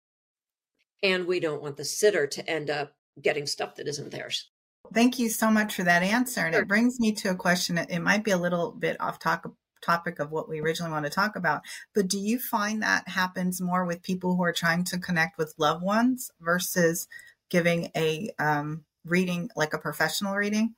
and 1.02 1.26
we 1.26 1.40
don't 1.40 1.62
want 1.62 1.78
the 1.78 1.86
sitter 1.86 2.28
to 2.28 2.48
end 2.48 2.70
up 2.70 2.94
getting 3.22 3.48
stuff 3.48 3.76
that 3.76 3.88
isn't 3.88 4.12
theirs 4.12 4.52
Thank 4.94 5.20
you 5.20 5.30
so 5.30 5.50
much 5.50 5.76
for 5.76 5.84
that 5.84 6.04
answer. 6.04 6.42
And 6.42 6.54
Sure. 6.54 6.64
it 6.64 6.68
brings 6.68 7.00
me 7.00 7.14
to 7.14 7.30
a 7.30 7.36
question. 7.36 7.78
It 7.78 8.00
might 8.00 8.26
be 8.26 8.32
a 8.32 8.38
little 8.38 8.72
bit 8.72 9.00
off 9.00 9.20
talk, 9.20 9.50
topic 9.82 10.20
of 10.20 10.32
what 10.32 10.48
we 10.48 10.60
originally 10.60 10.92
want 10.92 11.06
to 11.06 11.12
talk 11.12 11.36
about, 11.36 11.62
but 11.94 12.08
do 12.08 12.20
you 12.20 12.40
find 12.40 12.82
that 12.82 13.08
happens 13.08 13.62
more 13.62 13.86
with 13.86 14.04
people 14.04 14.36
who 14.36 14.44
are 14.44 14.54
trying 14.54 14.84
to 14.86 15.00
connect 15.00 15.38
with 15.38 15.56
loved 15.58 15.84
ones 15.84 16.32
versus 16.40 17.08
giving 17.50 17.92
a 17.96 18.32
um, 18.40 18.84
reading, 19.06 19.50
like 19.56 19.74
a 19.74 19.80
professional 19.80 20.36
reading? 20.36 20.76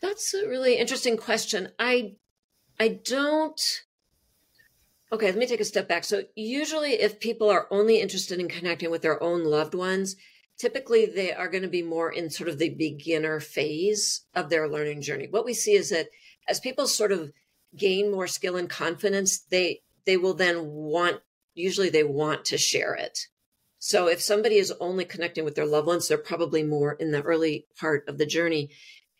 That's 0.00 0.32
a 0.34 0.48
really 0.48 0.76
interesting 0.76 1.16
question. 1.16 1.70
I 1.78 2.16
I 2.78 3.00
don't 3.04 3.60
Okay, 5.12 5.26
let 5.26 5.36
me 5.36 5.46
take 5.46 5.60
a 5.60 5.64
step 5.64 5.88
back. 5.88 6.04
So 6.04 6.22
usually 6.36 6.92
if 6.92 7.18
people 7.18 7.50
are 7.50 7.66
only 7.70 8.00
interested 8.00 8.38
in 8.38 8.48
connecting 8.48 8.90
with 8.90 9.02
their 9.02 9.20
own 9.20 9.44
loved 9.44 9.74
ones, 9.74 10.14
typically 10.56 11.04
they 11.04 11.32
are 11.32 11.48
going 11.48 11.62
to 11.62 11.68
be 11.68 11.82
more 11.82 12.12
in 12.12 12.30
sort 12.30 12.48
of 12.48 12.58
the 12.58 12.70
beginner 12.70 13.40
phase 13.40 14.22
of 14.34 14.50
their 14.50 14.68
learning 14.68 15.02
journey. 15.02 15.26
What 15.28 15.44
we 15.44 15.52
see 15.52 15.72
is 15.72 15.90
that 15.90 16.10
as 16.48 16.60
people 16.60 16.86
sort 16.86 17.10
of 17.10 17.32
gain 17.76 18.10
more 18.10 18.26
skill 18.26 18.56
and 18.56 18.68
confidence, 18.68 19.40
they 19.50 19.82
they 20.06 20.16
will 20.16 20.34
then 20.34 20.66
want 20.66 21.20
usually 21.54 21.90
they 21.90 22.04
want 22.04 22.44
to 22.46 22.58
share 22.58 22.94
it. 22.94 23.18
So 23.78 24.08
if 24.08 24.20
somebody 24.20 24.56
is 24.56 24.72
only 24.78 25.04
connecting 25.04 25.44
with 25.44 25.54
their 25.54 25.66
loved 25.66 25.86
ones, 25.86 26.08
they're 26.08 26.18
probably 26.18 26.62
more 26.62 26.92
in 26.92 27.12
the 27.12 27.22
early 27.22 27.66
part 27.78 28.08
of 28.08 28.18
the 28.18 28.26
journey. 28.26 28.70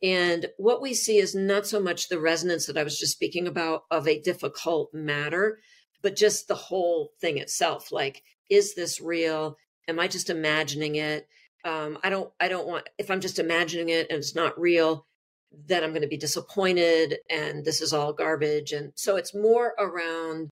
And 0.03 0.47
what 0.57 0.83
we 0.83 0.95
see 0.95 1.19
is 1.19 1.35
not 1.35 1.67
so 1.67 1.81
much 1.81 2.09
the 2.09 2.21
resonance 2.21 2.67
that 2.67 2.77
I 2.77 2.83
was 2.83 2.99
just 2.99 3.13
speaking 3.13 3.47
about 3.47 3.85
of 3.91 4.07
a 4.07 4.21
difficult 4.21 4.93
matter, 4.93 5.61
but 6.03 6.17
just 6.17 6.49
the 6.49 6.55
whole 6.55 7.13
thing 7.21 7.39
itself. 7.39 7.93
Like, 7.93 8.23
is 8.49 8.75
this 8.75 9.01
real? 9.01 9.57
Am 9.89 9.99
I 9.99 10.09
just 10.09 10.31
imagining 10.31 10.97
it? 10.97 11.27
Um, 11.65 11.99
I 12.03 12.09
don't, 12.09 12.31
I 12.41 12.49
don't 12.49 12.67
want, 12.67 12.89
if 12.99 13.11
I'm 13.11 13.21
just 13.21 13.39
imagining 13.39 13.91
it 13.91 14.07
and 14.09 14.19
it's 14.19 14.35
not 14.35 14.59
real, 14.59 15.07
then 15.67 15.83
I'm 15.83 15.91
going 15.91 16.03
to 16.03 16.09
be 16.09 16.17
disappointed 16.17 17.19
and 17.29 17.65
this 17.65 17.81
is 17.81 17.93
all 17.93 18.13
garbage. 18.13 18.73
And 18.73 18.93
so 18.95 19.17
it's 19.17 19.35
more 19.35 19.75
around 19.79 20.51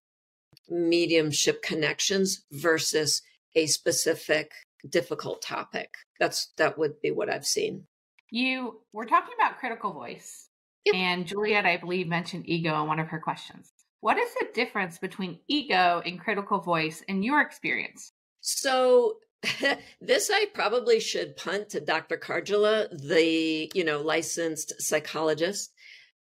mediumship 0.68 1.62
connections 1.62 2.44
versus 2.52 3.22
a 3.54 3.66
specific 3.66 4.50
difficult 4.88 5.42
topic. 5.42 5.90
That's, 6.20 6.52
that 6.56 6.78
would 6.78 7.00
be 7.00 7.10
what 7.10 7.30
I've 7.30 7.46
seen. 7.46 7.84
You 8.30 8.80
were 8.92 9.06
talking 9.06 9.34
about 9.38 9.58
critical 9.58 9.92
voice, 9.92 10.48
Yep. 10.84 10.94
and 10.94 11.26
Juliet, 11.26 11.66
I 11.66 11.76
believe, 11.76 12.06
mentioned 12.08 12.44
ego 12.46 12.80
in 12.82 12.88
one 12.88 12.98
of 12.98 13.08
her 13.08 13.18
questions. 13.18 13.70
What 14.00 14.16
is 14.18 14.28
the 14.34 14.48
difference 14.54 14.98
between 14.98 15.40
ego 15.48 16.02
and 16.04 16.20
critical 16.20 16.60
voice 16.60 17.02
in 17.08 17.22
your 17.22 17.40
experience? 17.40 18.12
So 18.40 19.16
this 20.00 20.30
I 20.33 20.47
probably 20.52 20.99
should 21.00 21.37
punt 21.37 21.71
to 21.71 21.80
Dr. 21.80 22.16
Karjala, 22.16 22.88
the 22.90 23.71
you 23.75 23.85
know 23.85 24.00
licensed 24.00 24.75
psychologist. 24.80 25.73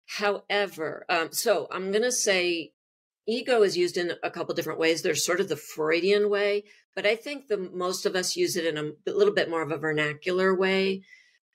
However, 0.06 1.06
um, 1.10 1.30
so 1.32 1.68
I'm 1.72 1.92
going 1.92 2.04
to 2.04 2.12
say 2.12 2.72
ego 3.28 3.62
is 3.64 3.78
used 3.78 3.98
in 3.98 4.14
a 4.24 4.32
couple 4.32 4.56
different 4.56 4.80
ways. 4.80 5.02
There's 5.02 5.26
sort 5.26 5.40
of 5.40 5.50
the 5.50 5.58
Freudian 5.58 6.30
way, 6.30 6.64
but 6.96 7.06
I 7.06 7.16
think 7.16 7.48
the 7.48 7.58
most 7.58 8.06
of 8.06 8.16
us 8.16 8.36
use 8.36 8.56
it 8.56 8.66
in 8.66 8.78
a 8.78 9.12
little 9.12 9.34
bit 9.34 9.50
more 9.50 9.62
of 9.62 9.72
a 9.72 9.78
vernacular 9.78 10.56
way. 10.56 11.04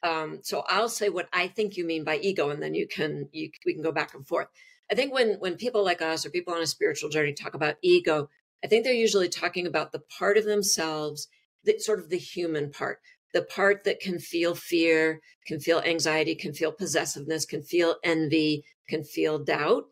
Um, 0.02 0.40
so 0.42 0.64
I'll 0.68 0.88
say 0.88 1.08
what 1.08 1.28
I 1.32 1.48
think 1.48 1.76
you 1.76 1.84
mean 1.86 2.04
by 2.04 2.16
ego, 2.16 2.50
and 2.50 2.62
then 2.62 2.74
you 2.74 2.88
can 2.88 3.28
you 3.32 3.50
we 3.66 3.74
can 3.74 3.82
go 3.82 3.92
back 3.92 4.14
and 4.14 4.26
forth. 4.26 4.48
I 4.90 4.94
think 4.94 5.12
when 5.12 5.34
when 5.34 5.56
people 5.56 5.84
like 5.84 6.02
us 6.02 6.24
or 6.24 6.30
people 6.30 6.54
on 6.54 6.62
a 6.62 6.66
spiritual 6.66 7.10
journey 7.10 7.34
talk 7.34 7.54
about 7.54 7.76
ego, 7.82 8.28
I 8.64 8.68
think 8.68 8.84
they're 8.84 8.92
usually 8.92 9.28
talking 9.28 9.66
about 9.66 9.92
the 9.92 10.02
part 10.18 10.38
of 10.38 10.44
themselves 10.44 11.28
that 11.64 11.82
sort 11.82 11.98
of 11.98 12.08
the 12.08 12.18
human 12.18 12.70
part, 12.70 13.00
the 13.32 13.42
part 13.42 13.84
that 13.84 14.00
can 14.00 14.18
feel 14.18 14.54
fear, 14.54 15.20
can 15.46 15.60
feel 15.60 15.80
anxiety, 15.80 16.34
can 16.34 16.52
feel 16.52 16.72
possessiveness, 16.72 17.44
can 17.46 17.62
feel 17.62 17.96
envy, 18.04 18.64
can 18.88 19.04
feel 19.04 19.38
doubt. 19.38 19.84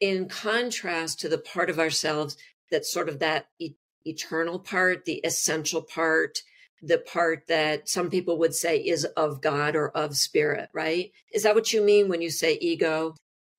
In 0.00 0.28
contrast 0.28 1.20
to 1.20 1.28
the 1.28 1.38
part 1.38 1.68
of 1.68 1.78
ourselves 1.78 2.36
that's 2.70 2.92
sort 2.92 3.08
of 3.08 3.18
that 3.18 3.46
e- 3.58 3.74
eternal 4.06 4.58
part, 4.58 5.04
the 5.04 5.20
essential 5.24 5.82
part, 5.82 6.38
the 6.80 6.98
part 6.98 7.46
that 7.48 7.88
some 7.88 8.08
people 8.08 8.38
would 8.38 8.54
say 8.54 8.78
is 8.78 9.04
of 9.04 9.42
God 9.42 9.76
or 9.76 9.90
of 9.90 10.16
spirit, 10.16 10.70
right? 10.72 11.12
Is 11.32 11.42
that 11.42 11.54
what 11.54 11.72
you 11.72 11.82
mean 11.82 12.08
when 12.08 12.22
you 12.22 12.30
say 12.30 12.56
ego? 12.60 13.14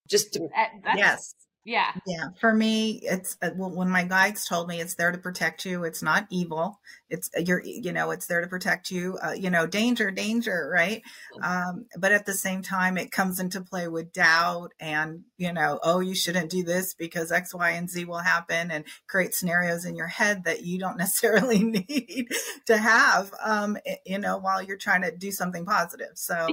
Just 0.07 0.33
to, 0.33 0.39
that's- 0.83 0.97
yes. 0.97 1.35
Yeah. 1.63 1.91
Yeah. 2.07 2.29
For 2.39 2.53
me, 2.53 3.01
it's 3.03 3.37
uh, 3.41 3.51
when 3.51 3.89
my 3.89 4.03
guides 4.03 4.45
told 4.45 4.67
me 4.67 4.81
it's 4.81 4.95
there 4.95 5.11
to 5.11 5.17
protect 5.19 5.63
you. 5.63 5.83
It's 5.83 6.01
not 6.01 6.25
evil. 6.31 6.79
It's 7.07 7.29
uh, 7.37 7.41
you're, 7.41 7.61
you 7.63 7.91
know, 7.91 8.09
it's 8.09 8.25
there 8.25 8.41
to 8.41 8.47
protect 8.47 8.89
you. 8.89 9.19
Uh, 9.23 9.33
you 9.33 9.51
know, 9.51 9.67
danger, 9.67 10.09
danger, 10.09 10.71
right? 10.73 11.03
Um, 11.43 11.85
but 11.97 12.11
at 12.11 12.25
the 12.25 12.33
same 12.33 12.63
time, 12.63 12.97
it 12.97 13.11
comes 13.11 13.39
into 13.39 13.61
play 13.61 13.87
with 13.87 14.11
doubt 14.11 14.71
and, 14.79 15.21
you 15.37 15.53
know, 15.53 15.79
oh, 15.83 15.99
you 15.99 16.15
shouldn't 16.15 16.49
do 16.49 16.63
this 16.63 16.95
because 16.95 17.31
X, 17.31 17.53
Y, 17.53 17.69
and 17.71 17.89
Z 17.89 18.05
will 18.05 18.17
happen 18.17 18.71
and 18.71 18.83
create 19.07 19.35
scenarios 19.35 19.85
in 19.85 19.95
your 19.95 20.07
head 20.07 20.45
that 20.45 20.63
you 20.63 20.79
don't 20.79 20.97
necessarily 20.97 21.63
need 21.63 22.27
to 22.65 22.77
have, 22.77 23.31
um, 23.43 23.77
you 24.05 24.17
know, 24.17 24.39
while 24.39 24.63
you're 24.63 24.77
trying 24.77 25.03
to 25.03 25.15
do 25.15 25.31
something 25.31 25.65
positive. 25.65 26.13
So 26.15 26.47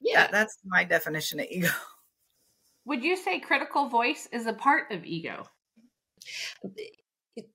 yeah, 0.00 0.22
that, 0.22 0.32
that's 0.32 0.58
my 0.64 0.82
definition 0.82 1.38
of 1.38 1.46
ego. 1.50 1.68
Would 2.84 3.04
you 3.04 3.16
say 3.16 3.38
critical 3.38 3.88
voice 3.88 4.28
is 4.32 4.46
a 4.46 4.52
part 4.52 4.90
of 4.90 5.04
ego? 5.04 5.46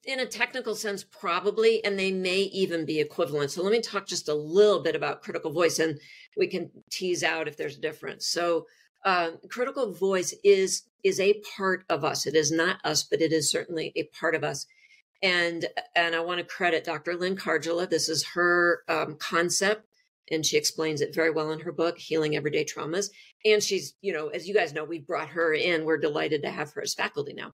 in 0.05 0.19
a 0.19 0.25
technical 0.25 0.75
sense, 0.75 1.03
probably, 1.03 1.83
and 1.83 1.99
they 1.99 2.11
may 2.11 2.39
even 2.39 2.85
be 2.85 2.99
equivalent. 2.99 3.51
So 3.51 3.61
let 3.61 3.71
me 3.71 3.81
talk 3.81 4.07
just 4.07 4.27
a 4.27 4.33
little 4.33 4.81
bit 4.81 4.95
about 4.95 5.21
critical 5.21 5.51
voice, 5.51 5.77
and 5.79 5.99
we 6.35 6.47
can 6.47 6.71
tease 6.89 7.23
out 7.23 7.47
if 7.47 7.57
there's 7.57 7.77
a 7.77 7.81
difference. 7.81 8.27
So 8.27 8.65
um, 9.05 9.37
critical 9.49 9.93
voice 9.93 10.33
is 10.43 10.83
is 11.03 11.19
a 11.19 11.41
part 11.55 11.85
of 11.89 12.03
us. 12.03 12.25
It 12.25 12.35
is 12.35 12.51
not 12.51 12.79
us, 12.83 13.03
but 13.03 13.21
it 13.21 13.31
is 13.31 13.49
certainly 13.49 13.93
a 13.95 14.03
part 14.19 14.33
of 14.33 14.43
us. 14.43 14.65
And 15.21 15.65
and 15.95 16.15
I 16.15 16.21
want 16.21 16.39
to 16.39 16.45
credit 16.45 16.83
Dr. 16.83 17.15
Lynn 17.15 17.35
Karjala. 17.35 17.89
This 17.89 18.09
is 18.09 18.25
her 18.33 18.81
um, 18.87 19.15
concept, 19.19 19.85
and 20.29 20.45
she 20.45 20.57
explains 20.57 21.01
it 21.01 21.15
very 21.15 21.31
well 21.31 21.51
in 21.51 21.59
her 21.61 21.71
book, 21.71 21.97
Healing 21.97 22.35
Everyday 22.35 22.65
Traumas. 22.65 23.09
And 23.45 23.61
she's, 23.63 23.95
you 24.01 24.13
know, 24.13 24.27
as 24.27 24.47
you 24.47 24.53
guys 24.53 24.73
know, 24.73 24.83
we 24.83 24.99
brought 24.99 25.29
her 25.29 25.53
in. 25.53 25.85
We're 25.85 25.97
delighted 25.97 26.43
to 26.43 26.51
have 26.51 26.73
her 26.73 26.81
as 26.81 26.93
faculty 26.93 27.33
now. 27.33 27.53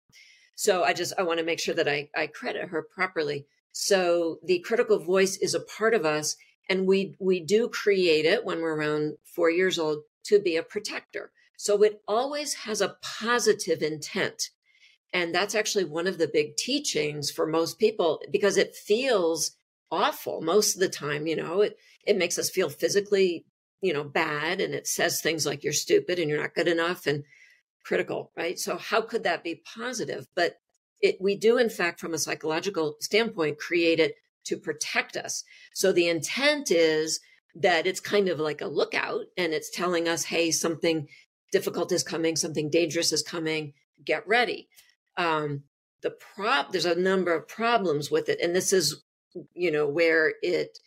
So 0.56 0.84
I 0.84 0.94
just 0.94 1.13
I 1.18 1.24
want 1.24 1.39
to 1.39 1.46
make 1.46 1.60
sure 1.60 1.75
that 1.75 1.88
I, 1.88 2.10
I 2.15 2.27
credit 2.27 2.70
her 2.70 2.84
properly. 2.84 3.46
So 3.72 4.39
the 4.46 4.60
critical 4.60 5.00
voice 5.00 5.38
is 5.38 5.56
a 5.56 5.60
part 5.60 5.94
of 5.94 6.06
us, 6.06 6.36
and 6.70 6.86
we 6.86 7.15
we 7.20 7.39
do 7.39 7.70
create 7.70 8.25
it 8.25 8.46
when 8.46 8.62
we're 8.62 8.75
around 8.75 9.18
four 9.24 9.50
years 9.50 9.80
old 9.80 10.03
to 10.25 10.39
be 10.39 10.56
a 10.56 10.63
protector. 10.63 11.32
So 11.58 11.82
it 11.84 12.01
always 12.08 12.53
has 12.53 12.82
a 12.82 12.98
positive 13.01 13.82
intent. 13.82 14.50
And 15.12 15.34
that's 15.34 15.53
actually 15.53 15.86
one 15.86 16.08
of 16.08 16.18
the 16.18 16.27
big 16.27 16.58
teachings 16.58 17.30
for 17.30 17.46
most 17.46 17.77
people 17.77 18.22
because 18.32 18.58
it 18.58 18.75
feels 18.75 19.56
awful 19.92 20.42
most 20.42 20.74
of 20.74 20.80
the 20.80 20.89
time, 20.89 21.27
you 21.27 21.36
know, 21.36 21.62
it, 21.62 21.77
it 22.06 22.18
makes 22.18 22.38
us 22.38 22.50
feel 22.50 22.70
physically, 22.70 23.46
you 23.82 23.94
know, 23.94 24.04
bad 24.04 24.62
and 24.62 24.74
it 24.74 24.88
says 24.88 25.22
things 25.22 25.46
like 25.46 25.64
you're 25.64 25.74
stupid 25.74 26.20
and 26.20 26.30
you're 26.30 26.42
not 26.42 26.56
good 26.56 26.68
enough 26.68 27.08
and 27.08 27.24
critical, 27.84 28.32
right? 28.36 28.58
So 28.60 28.78
how 28.78 29.02
could 29.02 29.24
that 29.24 29.44
be 29.44 29.62
positive? 29.76 30.28
But 30.36 30.58
it, 31.02 31.18
we 31.20 31.36
do, 31.36 31.58
in 31.58 31.70
fact, 31.70 32.00
from 32.00 32.14
a 32.14 32.18
psychological 32.18 32.96
standpoint, 33.02 33.60
create 33.60 34.00
it 34.00 34.16
to 34.46 34.58
protect 34.58 35.18
us. 35.18 35.44
So 35.74 35.92
the 35.92 36.08
intent 36.08 36.72
is 36.72 37.20
that 37.56 37.86
it's 37.86 38.00
kind 38.00 38.30
of 38.30 38.40
like 38.40 38.62
a 38.62 38.68
lookout 38.68 39.26
and 39.38 39.54
it's 39.54 39.70
telling 39.70 40.08
us, 40.08 40.26
hey, 40.26 40.52
something 40.52 41.08
difficult 41.52 41.92
is 41.92 42.04
coming, 42.04 42.36
something 42.36 42.70
dangerous 42.70 43.12
is 43.12 43.22
coming, 43.22 43.74
get 44.04 44.28
ready. 44.28 44.70
Um, 45.18 45.64
the 46.02 46.12
prop, 46.12 46.72
there's 46.72 46.86
a 46.86 46.96
number 46.96 47.34
of 47.34 47.48
problems 47.48 48.10
with 48.10 48.28
it. 48.28 48.40
And 48.42 48.56
this 48.56 48.74
is, 48.74 49.04
you 49.54 49.72
know, 49.72 49.88
where 49.88 50.34
it 50.42 50.80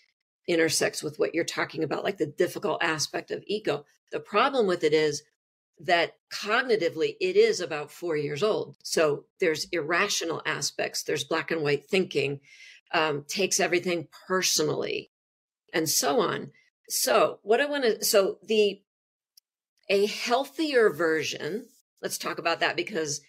intersects 0.47 1.03
with 1.03 1.19
what 1.19 1.35
you're 1.35 1.45
talking 1.45 1.83
about, 1.83 2.05
like 2.05 2.19
the 2.19 2.27
difficult 2.27 2.83
aspect 2.83 3.31
of 3.31 3.43
ego. 3.47 3.85
The 4.13 4.21
problem 4.21 4.67
with 4.67 4.85
it 4.85 4.93
is 4.93 5.23
that 5.81 6.15
cognitively 6.33 7.17
it 7.21 7.37
is 7.37 7.61
about 7.61 7.91
four 7.91 8.17
years 8.17 8.43
old. 8.43 8.77
So 8.83 9.25
there's 9.41 9.67
irrational 9.73 10.43
aspects, 10.47 11.03
there's 11.03 11.25
black 11.25 11.51
and 11.51 11.63
white 11.63 11.87
thinking, 11.89 12.41
um, 12.93 13.25
takes 13.29 13.61
everything 13.61 14.09
personally, 14.27 15.11
and 15.73 15.89
so 15.89 16.21
on. 16.21 16.53
So, 16.89 17.41
what 17.43 17.61
I 17.61 17.67
want 17.67 17.85
to, 17.85 18.05
so 18.05 18.39
the, 18.45 18.81
a 19.89 20.07
healthier 20.07 20.91
version, 20.91 21.67
let's 22.01 22.17
talk 22.17 22.39
about 22.39 22.61
that 22.61 22.77
because 22.77 23.21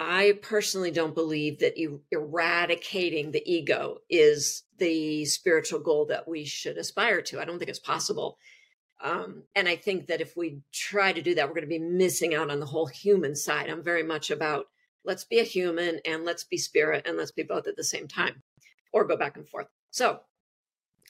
I 0.00 0.38
personally 0.42 0.92
don't 0.92 1.14
believe 1.14 1.58
that 1.58 1.74
er- 1.76 1.98
eradicating 2.12 3.32
the 3.32 3.42
ego 3.44 3.98
is 4.08 4.62
the 4.78 5.24
spiritual 5.24 5.80
goal 5.80 6.06
that 6.06 6.28
we 6.28 6.44
should 6.44 6.78
aspire 6.78 7.20
to. 7.22 7.40
I 7.40 7.44
don't 7.44 7.58
think 7.58 7.68
it's 7.68 7.80
possible. 7.80 8.38
Um, 9.02 9.42
and 9.56 9.68
I 9.68 9.74
think 9.74 10.06
that 10.06 10.20
if 10.20 10.36
we 10.36 10.60
try 10.72 11.12
to 11.12 11.20
do 11.20 11.34
that, 11.34 11.48
we're 11.48 11.54
going 11.54 11.62
to 11.62 11.68
be 11.68 11.80
missing 11.80 12.32
out 12.32 12.48
on 12.48 12.60
the 12.60 12.66
whole 12.66 12.86
human 12.86 13.34
side. 13.34 13.68
I'm 13.68 13.82
very 13.82 14.04
much 14.04 14.30
about 14.30 14.66
let's 15.04 15.24
be 15.24 15.40
a 15.40 15.44
human 15.44 16.00
and 16.04 16.24
let's 16.24 16.44
be 16.44 16.58
spirit 16.58 17.04
and 17.06 17.16
let's 17.16 17.32
be 17.32 17.42
both 17.42 17.66
at 17.66 17.76
the 17.76 17.84
same 17.84 18.06
time 18.06 18.42
or 18.92 19.04
go 19.04 19.16
back 19.16 19.36
and 19.36 19.48
forth. 19.48 19.66
So, 19.90 20.20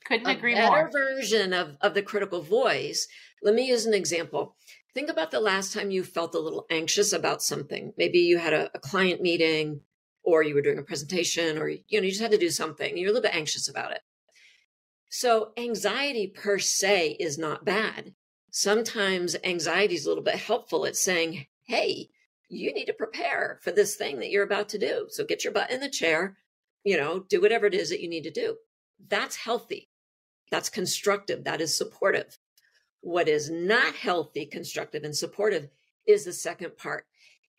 couldn't 0.07 0.26
agree 0.26 0.54
better 0.54 0.71
more. 0.71 0.90
version 0.90 1.52
of, 1.52 1.76
of 1.83 1.92
the 1.92 2.02
critical 2.02 2.40
voice. 2.40 3.07
Let 3.42 3.54
me 3.54 3.68
use 3.68 3.85
an 3.85 3.95
example. 3.95 4.57
Think 4.95 5.11
about 5.11 5.30
the 5.30 5.40
last 5.40 5.73
time 5.73 5.90
you 5.90 6.02
felt 6.02 6.35
a 6.35 6.40
little 6.40 6.66
anxious 6.71 7.12
about 7.12 7.42
something. 7.42 7.92
Maybe 7.97 8.21
you 8.21 8.38
had 8.38 8.52
a, 8.52 8.71
a 8.75 8.78
client 8.78 9.21
meeting 9.21 9.83
or 10.23 10.42
you 10.42 10.54
were 10.54 10.62
doing 10.62 10.78
a 10.78 10.83
presentation 10.83 11.59
or 11.59 11.68
you 11.68 11.83
know 11.92 12.04
you 12.04 12.11
just 12.11 12.23
had 12.23 12.30
to 12.33 12.38
do 12.38 12.50
something. 12.50 12.97
You're 12.97 13.11
a 13.11 13.12
little 13.12 13.28
bit 13.28 13.37
anxious 13.37 13.68
about 13.68 13.92
it. 13.92 14.00
So 15.11 15.52
anxiety 15.57 16.26
per 16.26 16.59
se 16.59 17.16
is 17.21 17.38
not 17.38 17.64
bad. 17.64 18.14
Sometimes 18.50 19.37
anxiety 19.45 19.95
is 19.95 20.04
a 20.04 20.09
little 20.09 20.25
bit 20.25 20.37
helpful. 20.37 20.85
It's 20.85 21.02
saying, 21.02 21.47
"Hey, 21.66 22.11
you 22.49 22.73
need 22.73 22.87
to 22.87 22.92
prepare 22.95 23.59
for 23.62 23.71
this 23.71 23.95
thing 23.95 24.18
that 24.21 24.30
you're 24.30 24.45
about 24.45 24.68
to 24.71 24.78
do. 24.78 25.07
So 25.11 25.25
get 25.25 25.45
your 25.45 25.52
butt 25.52 25.71
in 25.71 25.80
the 25.80 25.90
chair, 25.90 26.38
you 26.83 26.97
know, 26.97 27.21
do 27.21 27.40
whatever 27.40 27.66
it 27.66 27.75
is 27.75 27.90
that 27.90 28.00
you 28.00 28.09
need 28.09 28.25
to 28.25 28.30
do." 28.30 28.59
That's 29.07 29.37
healthy. 29.37 29.90
That's 30.50 30.71
constructive. 30.71 31.45
That 31.45 31.61
is 31.61 31.76
supportive. 31.76 32.38
What 33.00 33.28
is 33.28 33.50
not 33.50 33.95
healthy, 33.95 34.47
constructive, 34.47 35.05
and 35.05 35.17
supportive 35.17 35.69
is 36.07 36.25
the 36.25 36.33
second 36.33 36.76
part. 36.76 37.07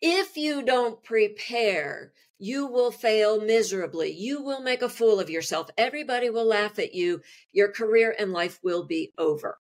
If 0.02 0.38
you 0.38 0.64
don't 0.64 1.04
prepare, 1.04 2.14
you 2.38 2.66
will 2.66 2.92
fail 2.92 3.42
miserably. 3.42 4.12
You 4.12 4.42
will 4.42 4.62
make 4.62 4.82
a 4.82 4.90
fool 4.90 5.20
of 5.20 5.30
yourself. 5.30 5.70
Everybody 5.78 6.30
will 6.30 6.46
laugh 6.46 6.80
at 6.80 6.94
you. 6.94 7.22
Your 7.52 7.70
career 7.70 8.16
and 8.18 8.32
life 8.32 8.60
will 8.64 8.86
be 8.86 9.12
over. 9.18 9.60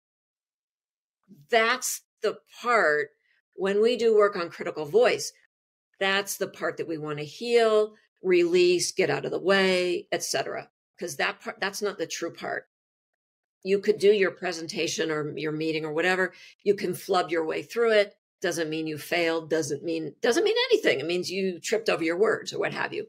That's 1.49 2.01
the 2.21 2.37
part 2.61 3.09
when 3.53 3.81
we 3.81 3.97
do 3.97 4.15
work 4.15 4.37
on 4.37 4.49
critical 4.49 4.85
voice. 4.85 5.33
That's 5.99 6.37
the 6.37 6.47
part 6.47 6.77
that 6.77 6.87
we 6.87 6.97
want 6.97 7.19
to 7.19 7.25
heal, 7.25 7.95
release, 8.23 8.93
get 8.93 9.09
out 9.09 9.25
of 9.25 9.31
the 9.31 9.39
way, 9.39 10.07
etc. 10.13 10.69
Because 10.97 11.17
that 11.17 11.41
part, 11.41 11.59
that's 11.59 11.81
not 11.81 11.97
the 11.97 12.07
true 12.07 12.31
part 12.33 12.68
you 13.63 13.79
could 13.79 13.99
do 13.99 14.11
your 14.11 14.31
presentation 14.31 15.11
or 15.11 15.37
your 15.37 15.51
meeting 15.51 15.85
or 15.85 15.93
whatever 15.93 16.33
you 16.63 16.75
can 16.75 16.93
flub 16.93 17.29
your 17.29 17.45
way 17.45 17.61
through 17.61 17.91
it 17.91 18.15
doesn't 18.41 18.69
mean 18.69 18.87
you 18.87 18.97
failed 18.97 19.49
doesn't 19.49 19.83
mean 19.83 20.15
doesn't 20.21 20.43
mean 20.43 20.55
anything 20.71 20.99
it 20.99 21.05
means 21.05 21.29
you 21.29 21.59
tripped 21.59 21.89
over 21.89 22.03
your 22.03 22.17
words 22.17 22.53
or 22.53 22.59
what 22.59 22.73
have 22.73 22.93
you. 22.93 23.05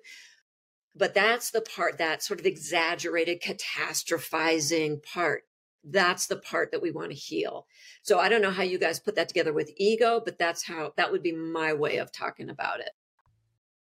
But 0.95 1.15
that's 1.15 1.51
the 1.51 1.61
part 1.61 1.99
that 1.99 2.23
sort 2.23 2.41
of 2.41 2.47
exaggerated 2.47 3.41
catastrophizing 3.41 5.03
part 5.03 5.45
that's 5.83 6.27
the 6.27 6.37
part 6.37 6.73
that 6.73 6.83
we 6.83 6.91
want 6.91 7.11
to 7.11 7.17
heal. 7.17 7.67
So 8.03 8.19
i 8.19 8.29
don't 8.29 8.43
know 8.43 8.51
how 8.51 8.63
you 8.63 8.79
guys 8.79 9.01
put 9.01 9.15
that 9.15 9.29
together 9.29 9.53
with 9.53 9.73
ego 9.77 10.21
but 10.25 10.39
that's 10.39 10.65
how 10.65 10.93
that 10.97 11.13
would 11.13 11.23
be 11.23 11.33
my 11.33 11.73
way 11.73 11.99
of 11.99 12.13
talking 12.13 12.51
about 12.51 12.81
it 12.81 12.91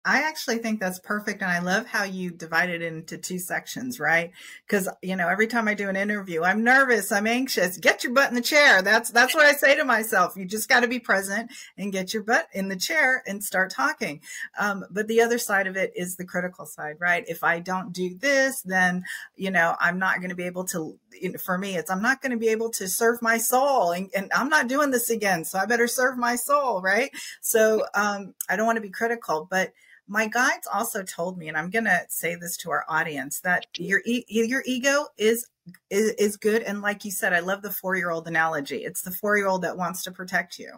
I 0.04 0.22
actually 0.22 0.58
think 0.58 0.80
that's 0.80 0.98
perfect. 0.98 1.42
And 1.42 1.50
I 1.50 1.60
love 1.60 1.86
how 1.86 2.02
you 2.02 2.30
divide 2.30 2.70
it 2.70 2.82
into 2.82 3.16
two 3.16 3.38
sections, 3.38 4.00
right? 4.00 4.32
Because, 4.66 4.88
you 5.00 5.14
know, 5.14 5.28
every 5.28 5.46
time 5.46 5.68
I 5.68 5.74
do 5.74 5.88
an 5.88 5.94
interview, 5.96 6.42
I'm 6.42 6.64
nervous, 6.64 7.12
I'm 7.12 7.28
anxious. 7.28 7.76
Get 7.76 8.02
your 8.02 8.12
butt 8.12 8.28
in 8.28 8.34
the 8.34 8.40
chair. 8.40 8.82
That's, 8.82 9.10
that's 9.10 9.32
what 9.32 9.44
I 9.44 9.52
say 9.52 9.76
to 9.76 9.84
myself. 9.84 10.36
You 10.36 10.44
just 10.44 10.68
got 10.68 10.80
to 10.80 10.88
be 10.88 10.98
present 10.98 11.52
and 11.78 11.92
get 11.92 12.12
your 12.12 12.24
butt 12.24 12.48
in 12.52 12.68
the 12.68 12.76
chair 12.76 13.22
and 13.28 13.44
start 13.44 13.70
talking. 13.70 14.22
Um, 14.58 14.84
but 14.90 15.06
the 15.06 15.20
other 15.20 15.38
side 15.38 15.68
of 15.68 15.76
it 15.76 15.92
is 15.94 16.16
the 16.16 16.24
critical 16.24 16.66
side, 16.66 16.96
right? 16.98 17.24
If 17.28 17.44
I 17.44 17.60
don't 17.60 17.92
do 17.92 18.12
this, 18.14 18.60
then, 18.62 19.04
you 19.36 19.52
know, 19.52 19.76
I'm 19.78 20.00
not 20.00 20.16
going 20.16 20.30
to 20.30 20.36
be 20.36 20.46
able 20.46 20.64
to, 20.66 20.98
for 21.44 21.56
me, 21.56 21.76
it's, 21.76 21.92
I'm 21.92 22.02
not 22.02 22.20
going 22.20 22.32
to 22.32 22.38
be 22.38 22.48
able 22.48 22.70
to 22.70 22.88
serve 22.88 23.22
my 23.22 23.38
soul 23.38 23.92
and, 23.92 24.10
and 24.16 24.32
I'm 24.34 24.48
not 24.48 24.66
doing 24.66 24.90
this 24.90 25.10
again. 25.10 25.44
So 25.44 25.60
I 25.60 25.66
better 25.66 25.86
serve 25.86 26.18
my 26.18 26.34
soul, 26.34 26.82
right? 26.82 27.12
So, 27.40 27.86
um, 27.94 28.34
I 28.48 28.56
don't 28.56 28.66
want 28.66 28.78
to 28.78 28.82
be 28.82 28.90
critical, 28.90 29.46
but, 29.48 29.72
my 30.12 30.26
guides 30.26 30.68
also 30.70 31.02
told 31.02 31.38
me, 31.38 31.48
and 31.48 31.56
I'm 31.56 31.70
going 31.70 31.86
to 31.86 32.02
say 32.10 32.34
this 32.34 32.58
to 32.58 32.70
our 32.70 32.84
audience, 32.86 33.40
that 33.40 33.64
your 33.78 34.02
e- 34.04 34.26
your 34.28 34.62
ego 34.66 35.06
is, 35.16 35.48
is 35.88 36.10
is 36.18 36.36
good. 36.36 36.60
And 36.62 36.82
like 36.82 37.06
you 37.06 37.10
said, 37.10 37.32
I 37.32 37.40
love 37.40 37.62
the 37.62 37.70
four 37.70 37.96
year 37.96 38.10
old 38.10 38.28
analogy. 38.28 38.84
It's 38.84 39.00
the 39.00 39.10
four 39.10 39.38
year 39.38 39.46
old 39.46 39.62
that 39.62 39.78
wants 39.78 40.02
to 40.04 40.12
protect 40.12 40.58
you. 40.58 40.74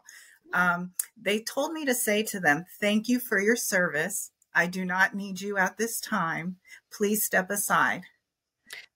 Um, 0.52 0.92
they 1.20 1.40
told 1.40 1.72
me 1.72 1.84
to 1.84 1.94
say 1.96 2.22
to 2.22 2.38
them, 2.38 2.64
"Thank 2.80 3.08
you 3.08 3.18
for 3.18 3.40
your 3.40 3.56
service. 3.56 4.30
I 4.54 4.68
do 4.68 4.84
not 4.84 5.16
need 5.16 5.40
you 5.40 5.56
at 5.56 5.78
this 5.78 5.98
time. 5.98 6.58
Please 6.92 7.24
step 7.24 7.50
aside." 7.50 8.02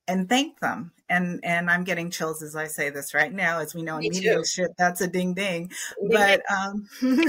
And 0.07 0.29
thank 0.29 0.61
them, 0.61 0.93
and 1.09 1.41
and 1.43 1.69
I'm 1.69 1.83
getting 1.83 2.13
chills 2.13 2.45
as 2.45 2.55
I 2.55 2.69
say 2.69 2.91
this 2.91 3.13
right 3.13 3.33
now. 3.33 3.59
As 3.59 3.75
we 3.75 3.83
know 3.83 3.97
in 3.97 4.09
mediumship, 4.09 4.71
that's 4.79 5.01
a 5.01 5.09
ding 5.09 5.35
ding. 5.35 5.73
But 6.01 6.43
um, 6.49 6.89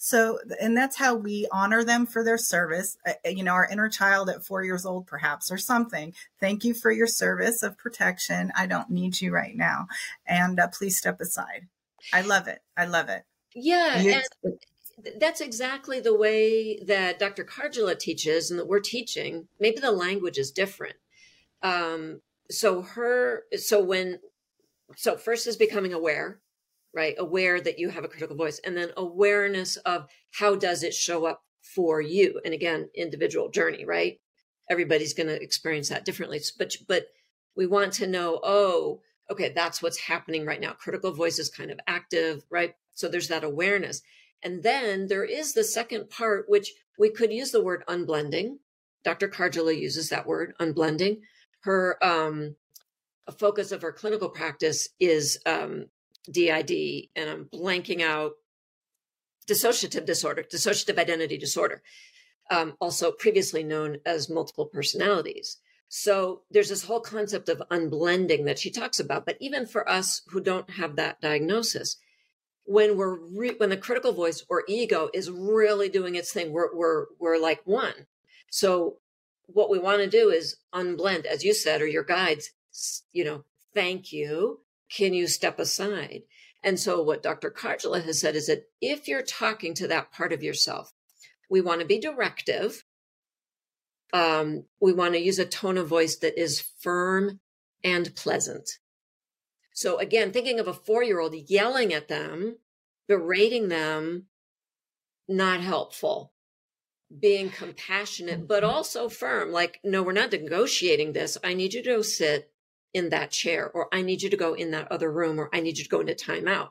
so, 0.00 0.38
and 0.60 0.76
that's 0.76 0.96
how 0.96 1.16
we 1.16 1.48
honor 1.50 1.82
them 1.82 2.06
for 2.06 2.22
their 2.22 2.38
service. 2.38 2.96
Uh, 3.04 3.14
uh, 3.26 3.30
you 3.30 3.42
know, 3.42 3.52
our 3.52 3.68
inner 3.68 3.88
child 3.88 4.30
at 4.30 4.44
four 4.44 4.62
years 4.62 4.86
old, 4.86 5.08
perhaps, 5.08 5.50
or 5.50 5.58
something. 5.58 6.14
Thank 6.38 6.64
you 6.64 6.72
for 6.72 6.92
your 6.92 7.08
service 7.08 7.64
of 7.64 7.76
protection. 7.76 8.52
I 8.56 8.66
don't 8.66 8.90
need 8.90 9.20
you 9.20 9.32
right 9.32 9.56
now. 9.56 9.88
And 10.24 10.60
uh, 10.60 10.68
please 10.68 10.96
step 10.96 11.20
aside. 11.20 11.66
I 12.12 12.22
love 12.22 12.46
it. 12.46 12.60
I 12.76 12.86
love 12.86 13.08
it. 13.08 13.24
Yeah. 13.56 14.22
And 14.44 14.58
that's 15.20 15.40
exactly 15.40 15.98
the 15.98 16.16
way 16.16 16.78
that 16.84 17.18
Dr. 17.18 17.44
Karjala 17.44 17.98
teaches 17.98 18.52
and 18.52 18.60
that 18.60 18.68
we're 18.68 18.78
teaching. 18.78 19.48
Maybe 19.58 19.80
the 19.80 19.90
language 19.90 20.38
is 20.38 20.52
different. 20.52 20.96
Um, 21.60 22.20
so 22.50 22.82
her, 22.82 23.42
so 23.56 23.82
when, 23.82 24.20
so 24.94 25.16
first 25.16 25.48
is 25.48 25.56
becoming 25.56 25.92
aware 25.92 26.38
right? 26.98 27.14
Aware 27.16 27.60
that 27.60 27.78
you 27.78 27.90
have 27.90 28.02
a 28.02 28.08
critical 28.08 28.34
voice 28.34 28.60
and 28.64 28.76
then 28.76 28.90
awareness 28.96 29.76
of 29.76 30.08
how 30.32 30.56
does 30.56 30.82
it 30.82 30.92
show 30.92 31.26
up 31.26 31.44
for 31.62 32.00
you? 32.00 32.40
And 32.44 32.52
again, 32.52 32.88
individual 32.92 33.50
journey, 33.50 33.84
right? 33.84 34.18
Everybody's 34.68 35.14
going 35.14 35.28
to 35.28 35.40
experience 35.40 35.90
that 35.90 36.04
differently. 36.04 36.40
But, 36.58 36.74
but 36.88 37.06
we 37.54 37.68
want 37.68 37.92
to 37.94 38.08
know, 38.08 38.40
oh, 38.42 39.00
okay, 39.30 39.52
that's 39.54 39.80
what's 39.80 40.00
happening 40.00 40.44
right 40.44 40.60
now. 40.60 40.72
Critical 40.72 41.12
voice 41.12 41.38
is 41.38 41.48
kind 41.48 41.70
of 41.70 41.78
active, 41.86 42.42
right? 42.50 42.74
So 42.94 43.06
there's 43.06 43.28
that 43.28 43.44
awareness. 43.44 44.02
And 44.42 44.64
then 44.64 45.06
there 45.06 45.24
is 45.24 45.52
the 45.52 45.62
second 45.62 46.10
part, 46.10 46.46
which 46.48 46.72
we 46.98 47.10
could 47.10 47.32
use 47.32 47.52
the 47.52 47.62
word 47.62 47.84
unblending. 47.86 48.56
Dr. 49.04 49.28
Karjala 49.28 49.78
uses 49.78 50.08
that 50.08 50.26
word, 50.26 50.52
unblending. 50.60 51.20
Her 51.60 51.96
um, 52.04 52.56
focus 53.38 53.70
of 53.70 53.82
her 53.82 53.92
clinical 53.92 54.30
practice 54.30 54.88
is 54.98 55.38
um, 55.46 55.86
DID, 56.30 57.08
and 57.16 57.30
I'm 57.30 57.44
blanking 57.46 58.02
out 58.02 58.32
dissociative 59.48 60.04
disorder, 60.04 60.42
dissociative 60.42 60.98
identity 60.98 61.38
disorder, 61.38 61.82
um, 62.50 62.74
also 62.80 63.10
previously 63.10 63.62
known 63.62 63.98
as 64.04 64.28
multiple 64.28 64.66
personalities. 64.66 65.58
So 65.88 66.42
there's 66.50 66.68
this 66.68 66.84
whole 66.84 67.00
concept 67.00 67.48
of 67.48 67.62
unblending 67.70 68.44
that 68.44 68.58
she 68.58 68.70
talks 68.70 69.00
about. 69.00 69.24
But 69.24 69.38
even 69.40 69.66
for 69.66 69.88
us 69.88 70.22
who 70.28 70.40
don't 70.40 70.68
have 70.70 70.96
that 70.96 71.20
diagnosis, 71.20 71.96
when 72.64 72.98
we're 72.98 73.18
re- 73.18 73.56
when 73.56 73.70
the 73.70 73.76
critical 73.78 74.12
voice 74.12 74.44
or 74.50 74.64
ego 74.68 75.08
is 75.14 75.30
really 75.30 75.88
doing 75.88 76.14
its 76.14 76.32
thing, 76.32 76.52
we're 76.52 76.74
we're 76.76 77.06
we're 77.18 77.38
like 77.38 77.62
one. 77.64 78.06
So 78.50 78.98
what 79.46 79.70
we 79.70 79.78
want 79.78 80.00
to 80.00 80.06
do 80.10 80.28
is 80.28 80.56
unblend, 80.74 81.24
as 81.24 81.42
you 81.42 81.54
said, 81.54 81.80
or 81.80 81.86
your 81.86 82.04
guides, 82.04 82.50
you 83.12 83.24
know, 83.24 83.44
thank 83.72 84.12
you, 84.12 84.60
can 84.90 85.14
you 85.14 85.26
step 85.26 85.58
aside? 85.58 86.22
And 86.62 86.78
so, 86.78 87.02
what 87.02 87.22
Dr. 87.22 87.50
Karjala 87.50 88.04
has 88.04 88.20
said 88.20 88.34
is 88.34 88.46
that 88.46 88.64
if 88.80 89.06
you're 89.06 89.22
talking 89.22 89.74
to 89.74 89.88
that 89.88 90.12
part 90.12 90.32
of 90.32 90.42
yourself, 90.42 90.92
we 91.48 91.60
want 91.60 91.80
to 91.80 91.86
be 91.86 91.98
directive. 91.98 92.84
Um, 94.12 94.64
we 94.80 94.92
want 94.92 95.14
to 95.14 95.20
use 95.20 95.38
a 95.38 95.44
tone 95.44 95.78
of 95.78 95.86
voice 95.86 96.16
that 96.16 96.40
is 96.40 96.64
firm 96.80 97.40
and 97.84 98.14
pleasant. 98.16 98.68
So, 99.72 99.98
again, 99.98 100.32
thinking 100.32 100.58
of 100.58 100.66
a 100.66 100.74
four 100.74 101.04
year 101.04 101.20
old 101.20 101.34
yelling 101.48 101.92
at 101.92 102.08
them, 102.08 102.56
berating 103.06 103.68
them, 103.68 104.26
not 105.28 105.60
helpful. 105.60 106.32
Being 107.16 107.50
compassionate, 107.50 108.48
but 108.48 108.62
mm-hmm. 108.62 108.74
also 108.74 109.08
firm, 109.08 109.52
like, 109.52 109.80
no, 109.82 110.02
we're 110.02 110.12
not 110.12 110.32
negotiating 110.32 111.12
this. 111.12 111.38
I 111.42 111.54
need 111.54 111.72
you 111.72 111.82
to 111.84 112.02
sit 112.02 112.50
in 112.94 113.10
that 113.10 113.30
chair 113.30 113.70
or 113.72 113.88
i 113.92 114.02
need 114.02 114.22
you 114.22 114.30
to 114.30 114.36
go 114.36 114.54
in 114.54 114.70
that 114.70 114.90
other 114.90 115.10
room 115.12 115.38
or 115.38 115.50
i 115.52 115.60
need 115.60 115.76
you 115.78 115.84
to 115.84 115.90
go 115.90 116.00
into 116.00 116.14
timeout 116.14 116.70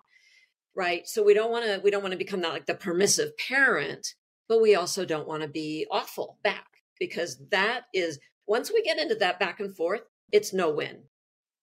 right? 0.77 1.07
So 1.07 1.23
we 1.23 1.33
don't 1.33 1.51
want 1.51 1.65
to 1.65 1.81
we 1.83 1.91
don't 1.91 2.03
want 2.03 2.13
to 2.13 2.17
become 2.17 2.41
that 2.41 2.53
like 2.53 2.67
the 2.67 2.75
permissive 2.75 3.35
parent 3.37 4.13
but 4.47 4.61
we 4.61 4.75
also 4.75 5.03
don't 5.03 5.27
want 5.27 5.41
to 5.41 5.49
be 5.49 5.85
awful 5.91 6.37
back 6.43 6.67
because 6.99 7.37
that 7.51 7.85
is 7.93 8.19
once 8.47 8.71
we 8.71 8.81
get 8.83 8.99
into 8.99 9.15
that 9.15 9.39
back 9.39 9.59
and 9.59 9.75
forth 9.75 10.03
it's 10.31 10.53
no 10.53 10.69
win. 10.69 11.03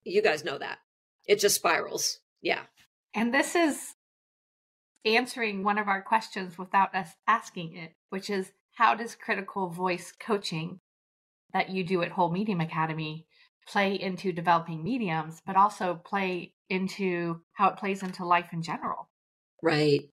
You 0.03 0.21
guys 0.21 0.43
know 0.43 0.57
that. 0.57 0.79
It 1.27 1.39
just 1.39 1.55
spirals. 1.55 2.19
Yeah. 2.41 2.61
And 3.13 3.33
this 3.33 3.55
is 3.55 3.95
answering 5.05 5.63
one 5.63 5.77
of 5.77 5.87
our 5.87 6.01
questions 6.01 6.57
without 6.57 6.93
us 6.93 7.09
asking 7.27 7.75
it 7.75 7.93
which 8.09 8.29
is 8.29 8.51
how 8.73 8.95
does 8.95 9.15
critical 9.15 9.69
voice 9.69 10.11
coaching 10.19 10.79
that 11.53 11.69
you 11.69 11.83
do 11.83 12.01
at 12.01 12.11
Whole 12.11 12.31
Medium 12.31 12.59
Academy 12.59 13.25
play 13.67 13.95
into 13.95 14.31
developing 14.31 14.83
mediums, 14.83 15.41
but 15.45 15.55
also 15.55 16.01
play 16.05 16.53
into 16.69 17.41
how 17.53 17.69
it 17.69 17.77
plays 17.77 18.03
into 18.03 18.25
life 18.25 18.49
in 18.53 18.61
general? 18.61 19.09
Right. 19.61 20.09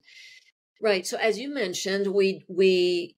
Right. 0.80 1.06
So 1.06 1.16
as 1.16 1.38
you 1.38 1.52
mentioned, 1.52 2.06
we 2.08 2.44
we 2.48 3.16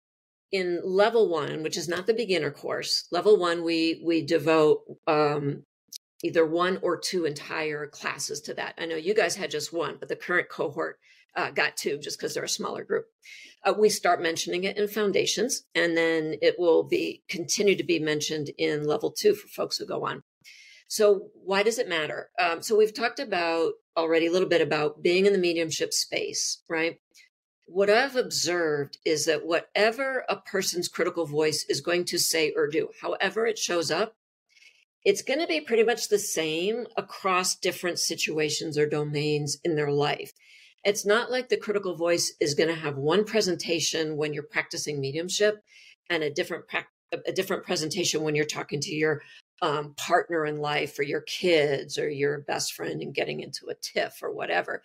in 0.53 0.81
level 0.85 1.29
one, 1.29 1.63
which 1.63 1.77
is 1.77 1.89
not 1.89 2.07
the 2.07 2.15
beginner 2.15 2.51
course, 2.51 3.09
level 3.11 3.39
one, 3.39 3.65
we 3.65 4.03
we 4.05 4.25
devote 4.25 4.83
um, 5.07 5.65
either 6.23 6.47
one 6.47 6.79
or 6.83 6.99
two 6.99 7.25
entire 7.25 7.87
classes 7.87 8.41
to 8.43 8.55
that. 8.55 8.75
I 8.79 8.87
know 8.87 8.97
you 8.97 9.15
guys 9.15 9.37
had 9.37 9.51
just 9.51 9.73
one, 9.73 9.97
but 9.99 10.09
the 10.09 10.17
current 10.17 10.49
cohort 10.49 10.99
uh, 11.37 11.51
got 11.51 11.77
to 11.79 11.99
just 11.99 12.19
because 12.19 12.35
they're 12.35 12.45
a 12.45 12.49
smaller 12.49 12.85
group. 12.85 13.07
Uh, 13.65 13.75
we 13.77 13.89
start 13.89 14.23
mentioning 14.23 14.65
it 14.65 14.77
in 14.77 14.89
foundations, 14.89 15.65
and 15.75 15.97
then 15.97 16.37
it 16.43 16.57
will 16.59 16.83
be 16.83 17.23
continue 17.29 17.77
to 17.77 17.85
be 17.85 17.99
mentioned 17.99 18.51
in 18.59 18.87
level 18.87 19.11
two 19.11 19.35
for 19.35 19.49
folks 19.49 19.79
who 19.79 19.87
go 19.87 20.05
on. 20.05 20.23
So 20.87 21.29
why 21.35 21.63
does 21.63 21.79
it 21.79 21.89
matter? 21.89 22.31
Um, 22.39 22.63
so 22.63 22.77
we've 22.77 22.95
talked 22.95 23.19
about 23.19 23.73
already 23.97 24.27
a 24.27 24.33
little 24.33 24.49
bit 24.49 24.61
about 24.61 25.03
being 25.03 25.25
in 25.27 25.33
the 25.33 25.39
mediumship 25.39 25.93
space, 25.93 26.63
right? 26.69 26.99
what 27.67 27.91
I've 27.91 28.17
observed 28.17 28.99
is 29.05 29.25
that 29.25 29.47
whatever 29.47 30.25
a 30.29 30.37
person's 30.37 30.89
critical 30.89 31.27
voice 31.27 31.65
is 31.69 31.81
going 31.81 32.05
to 32.07 32.19
say 32.19 32.53
or 32.55 32.67
do, 32.67 32.91
however 33.01 33.47
it 33.47 33.59
shows 33.59 33.91
up, 33.91 34.17
it's 35.05 35.23
going 35.23 35.41
to 35.41 35.47
be 35.47 35.61
pretty 35.61 35.83
much 35.83 36.09
the 36.09 36.19
same 36.19 36.87
across 36.97 37.55
different 37.55 37.99
situations 37.99 38.79
or 38.79 38.87
domains 38.87 39.59
in 39.65 39.77
their 39.77 39.91
life. 39.91 40.33
It's 40.85 41.07
not 41.07 41.31
like 41.31 41.49
the 41.49 41.57
critical 41.57 41.97
voice 41.97 42.35
is 42.41 42.55
going 42.55 42.69
to 42.69 42.75
have 42.75 42.97
one 42.97 43.25
presentation 43.25 44.17
when 44.17 44.33
you're 44.33 44.43
practicing 44.43 45.01
mediumship 45.01 45.63
and 46.11 46.23
a 46.23 46.31
different 46.31 46.69
pra- 46.69 46.87
a 47.27 47.33
different 47.33 47.65
presentation 47.65 48.23
when 48.23 48.35
you're 48.35 48.45
talking 48.45 48.81
to 48.81 48.93
your 48.93 49.23
um, 49.63 49.95
partner 49.97 50.45
in 50.45 50.57
life 50.57 50.99
or 50.99 51.05
your 51.05 51.21
kids 51.21 51.97
or 51.97 52.09
your 52.09 52.41
best 52.41 52.75
friend 52.75 53.01
and 53.01 53.15
getting 53.15 53.41
into 53.41 53.67
a 53.69 53.75
tiff 53.75 54.21
or 54.23 54.33
whatever 54.33 54.83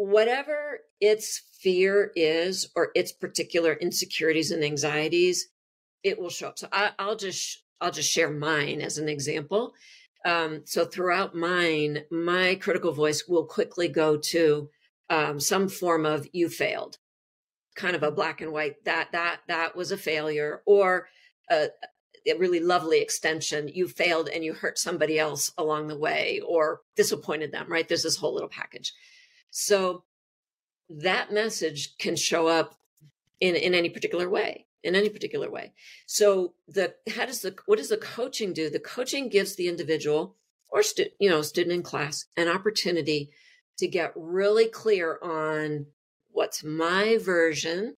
whatever 0.00 0.78
its 0.98 1.42
fear 1.60 2.10
is 2.16 2.70
or 2.74 2.90
its 2.94 3.12
particular 3.12 3.74
insecurities 3.74 4.50
and 4.50 4.64
anxieties, 4.64 5.50
it 6.02 6.18
will 6.18 6.30
show 6.30 6.48
up. 6.48 6.58
So 6.58 6.68
I, 6.72 6.92
will 6.98 7.16
just 7.16 7.64
I'll 7.82 7.90
just 7.90 8.10
share 8.10 8.30
mine 8.30 8.80
as 8.80 8.96
an 8.96 9.10
example. 9.10 9.74
Um, 10.24 10.62
so 10.64 10.86
throughout 10.86 11.34
mine, 11.34 12.04
my 12.10 12.54
critical 12.54 12.92
voice 12.92 13.24
will 13.28 13.44
quickly 13.44 13.88
go 13.88 14.16
to 14.16 14.70
um, 15.10 15.38
some 15.40 15.68
form 15.68 16.06
of 16.06 16.26
"you 16.32 16.48
failed," 16.48 16.98
kind 17.74 17.94
of 17.94 18.02
a 18.02 18.10
black 18.10 18.40
and 18.40 18.52
white 18.52 18.84
that 18.84 19.12
that 19.12 19.40
that 19.48 19.76
was 19.76 19.92
a 19.92 19.98
failure, 19.98 20.62
or 20.64 21.08
a, 21.50 21.68
a 22.26 22.38
really 22.38 22.60
lovely 22.60 23.00
extension. 23.00 23.68
You 23.68 23.88
failed 23.88 24.28
and 24.28 24.42
you 24.42 24.54
hurt 24.54 24.78
somebody 24.78 25.18
else 25.18 25.52
along 25.58 25.88
the 25.88 25.98
way, 25.98 26.40
or 26.46 26.80
disappointed 26.96 27.52
them. 27.52 27.66
Right? 27.68 27.86
There's 27.86 28.04
this 28.04 28.16
whole 28.16 28.32
little 28.32 28.48
package. 28.48 28.94
So 29.50 30.04
that 30.90 31.32
message 31.32 31.96
can 31.98 32.16
show 32.16 32.46
up 32.46 32.74
in, 33.40 33.54
in 33.54 33.74
any 33.74 33.88
particular 33.88 34.28
way 34.28 34.66
in 34.82 34.94
any 34.94 35.08
particular 35.08 35.50
way 35.50 35.72
so 36.06 36.54
the 36.68 36.94
how 37.14 37.26
does 37.26 37.42
the 37.42 37.54
what 37.66 37.78
does 37.78 37.90
the 37.90 37.96
coaching 37.96 38.52
do 38.52 38.70
the 38.70 38.80
coaching 38.80 39.28
gives 39.28 39.54
the 39.54 39.68
individual 39.68 40.36
or 40.68 40.82
stu- 40.82 41.10
you 41.18 41.28
know 41.28 41.42
student 41.42 41.74
in 41.74 41.82
class 41.82 42.26
an 42.36 42.48
opportunity 42.48 43.30
to 43.80 43.88
get 43.88 44.12
really 44.16 44.66
clear 44.68 45.18
on 45.22 45.86
what's 46.30 46.64
my 46.64 47.18
version 47.18 47.94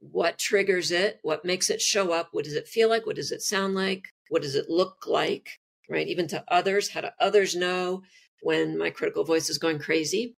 what 0.00 0.38
triggers 0.38 0.90
it 0.90 1.18
what 1.22 1.44
makes 1.44 1.68
it 1.70 1.80
show 1.80 2.12
up 2.12 2.28
what 2.32 2.44
does 2.44 2.54
it 2.54 2.68
feel 2.68 2.88
like 2.88 3.06
what 3.06 3.16
does 3.16 3.32
it 3.32 3.42
sound 3.42 3.74
like 3.74 4.04
what 4.28 4.42
does 4.42 4.54
it 4.54 4.66
look 4.68 5.06
like 5.06 5.58
right 5.88 6.08
even 6.08 6.26
to 6.26 6.44
others 6.48 6.90
how 6.90 7.00
do 7.00 7.08
others 7.20 7.56
know 7.56 8.02
when 8.42 8.78
my 8.78 8.88
critical 8.90 9.24
voice 9.24 9.50
is 9.50 9.58
going 9.58 9.78
crazy 9.78 10.34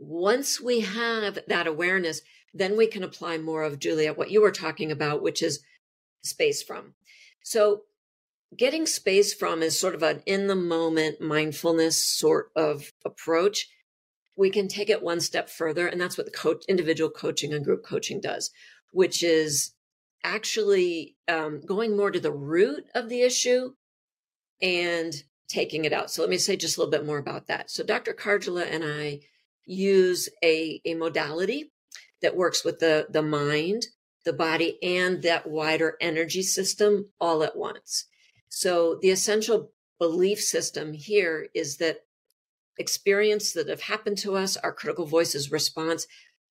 once 0.00 0.60
we 0.60 0.80
have 0.80 1.38
that 1.46 1.66
awareness, 1.66 2.22
then 2.54 2.76
we 2.76 2.86
can 2.86 3.04
apply 3.04 3.36
more 3.38 3.62
of 3.62 3.78
Julia, 3.78 4.14
what 4.14 4.30
you 4.30 4.40
were 4.40 4.50
talking 4.50 4.90
about, 4.90 5.22
which 5.22 5.42
is 5.42 5.60
space 6.22 6.62
from. 6.62 6.94
So 7.44 7.82
getting 8.56 8.86
space 8.86 9.32
from 9.32 9.62
is 9.62 9.78
sort 9.78 9.94
of 9.94 10.02
an 10.02 10.22
in 10.26 10.46
the 10.46 10.56
moment 10.56 11.20
mindfulness 11.20 12.04
sort 12.04 12.50
of 12.56 12.92
approach. 13.04 13.68
We 14.36 14.50
can 14.50 14.68
take 14.68 14.90
it 14.90 15.02
one 15.02 15.20
step 15.20 15.48
further. 15.48 15.86
And 15.86 16.00
that's 16.00 16.16
what 16.16 16.26
the 16.26 16.32
coach, 16.32 16.64
individual 16.68 17.10
coaching 17.10 17.52
and 17.52 17.64
group 17.64 17.84
coaching 17.84 18.20
does, 18.20 18.50
which 18.92 19.22
is 19.22 19.74
actually 20.24 21.16
um, 21.28 21.60
going 21.64 21.96
more 21.96 22.10
to 22.10 22.20
the 22.20 22.32
root 22.32 22.84
of 22.94 23.08
the 23.08 23.22
issue 23.22 23.72
and 24.60 25.14
taking 25.48 25.84
it 25.84 25.92
out. 25.92 26.10
So 26.10 26.22
let 26.22 26.30
me 26.30 26.38
say 26.38 26.56
just 26.56 26.76
a 26.76 26.80
little 26.80 26.90
bit 26.90 27.06
more 27.06 27.18
about 27.18 27.46
that. 27.48 27.70
So 27.70 27.82
Dr. 27.82 28.12
Karjala 28.12 28.66
and 28.70 28.84
I 28.84 29.20
use 29.64 30.28
a, 30.44 30.80
a 30.84 30.94
modality 30.94 31.72
that 32.22 32.36
works 32.36 32.64
with 32.64 32.78
the, 32.78 33.06
the 33.10 33.22
mind, 33.22 33.86
the 34.24 34.32
body, 34.32 34.78
and 34.82 35.22
that 35.22 35.48
wider 35.48 35.96
energy 36.00 36.42
system 36.42 37.10
all 37.20 37.42
at 37.42 37.56
once. 37.56 38.06
So 38.50 38.98
the 39.00 39.10
essential 39.10 39.72
belief 39.98 40.40
system 40.40 40.92
here 40.92 41.48
is 41.54 41.78
that 41.78 42.00
experience 42.78 43.52
that 43.52 43.68
have 43.68 43.82
happened 43.82 44.18
to 44.18 44.36
us, 44.36 44.56
our 44.56 44.72
critical 44.72 45.06
voices 45.06 45.50
response 45.50 46.06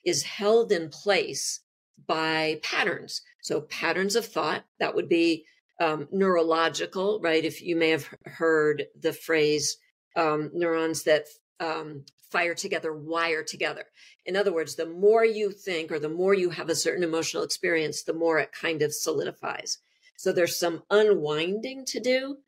is 0.06 0.24
held 0.24 0.72
in 0.72 0.90
place 0.90 1.62
by 2.08 2.60
patterns. 2.64 3.22
So 3.42 3.62
patterns 3.62 4.16
of 4.16 4.26
thought, 4.26 4.64
that 4.80 4.96
would 4.96 5.10
be 5.10 5.46
um, 5.80 6.08
neurological, 6.12 7.20
right? 7.22 7.44
If 7.44 7.62
you 7.62 7.76
may 7.76 7.90
have 7.90 8.10
heard 8.26 8.86
the 9.00 9.14
phrase 9.14 9.78
um, 10.16 10.52
neurons 10.54 11.04
that 11.04 11.26
um, 11.60 12.06
fire 12.32 12.54
together, 12.54 12.94
wire 12.94 13.44
together. 13.44 13.86
In 14.26 14.36
other 14.36 14.54
words, 14.54 14.76
the 14.76 14.86
more 14.86 15.26
you 15.26 15.52
think 15.52 15.92
or 15.92 16.00
the 16.00 16.10
more 16.10 16.34
you 16.34 16.50
have 16.52 16.70
a 16.70 16.76
certain 16.76 17.04
emotional 17.04 17.44
experience, 17.44 18.04
the 18.04 18.14
more 18.14 18.40
it 18.40 18.52
kind 18.52 18.82
of 18.82 18.94
solidifies. 18.94 19.80
So 20.20 20.34
there's 20.34 20.60
some 20.60 20.84
unwinding 20.90 21.86
to 21.86 22.02
do. 22.02 22.40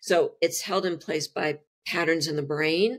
So 0.00 0.32
it's 0.40 0.62
held 0.62 0.84
in 0.84 0.98
place 0.98 1.28
by 1.28 1.60
patterns 1.86 2.26
in 2.26 2.34
the 2.34 2.42
brain 2.42 2.98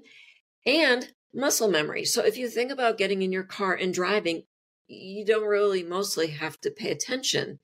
and 0.66 1.12
muscle 1.34 1.68
memory. 1.68 2.06
So 2.06 2.24
if 2.24 2.38
you 2.38 2.48
think 2.48 2.72
about 2.72 2.98
getting 2.98 3.22
in 3.22 3.34
your 3.34 3.44
car 3.44 3.74
and 3.74 3.94
driving, 3.94 4.44
you 4.88 5.26
don't 5.26 5.46
really 5.46 5.84
mostly 5.84 6.28
have 6.28 6.58
to 6.62 6.72
pay 6.72 6.90
attention. 6.90 7.60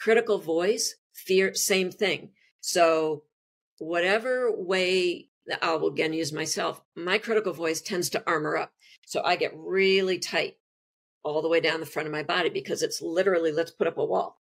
Critical 0.00 0.38
voice, 0.38 0.96
fear, 1.12 1.54
same 1.54 1.92
thing. 1.92 2.30
So 2.60 3.22
whatever 3.78 4.50
way 4.50 5.28
I 5.62 5.76
will 5.76 5.90
again 5.90 6.12
use 6.12 6.32
myself. 6.32 6.82
My 6.96 7.18
critical 7.18 7.52
voice 7.52 7.80
tends 7.80 8.10
to 8.10 8.24
armor 8.26 8.56
up. 8.56 8.72
So 9.06 9.22
I 9.24 9.36
get 9.36 9.56
really 9.56 10.18
tight 10.18 10.56
all 11.22 11.40
the 11.40 11.48
way 11.48 11.60
down 11.60 11.78
the 11.78 11.86
front 11.86 12.08
of 12.08 12.12
my 12.12 12.24
body 12.24 12.48
because 12.48 12.82
it's 12.82 13.00
literally, 13.00 13.52
let's 13.52 13.70
put 13.70 13.86
up 13.86 13.96
a 13.96 14.04
wall. 14.04 14.40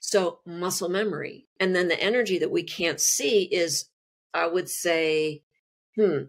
So 0.00 0.40
muscle 0.44 0.88
memory. 0.88 1.46
And 1.60 1.76
then 1.76 1.88
the 1.88 2.00
energy 2.00 2.38
that 2.38 2.50
we 2.50 2.62
can't 2.62 3.00
see 3.00 3.42
is, 3.42 3.86
I 4.34 4.46
would 4.46 4.68
say, 4.68 5.42
hmm, 5.94 6.24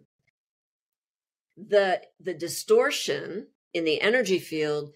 the, 1.58 2.02
the 2.20 2.34
distortion 2.34 3.48
in 3.74 3.86
the 3.86 4.02
energy 4.02 4.40
field 4.40 4.92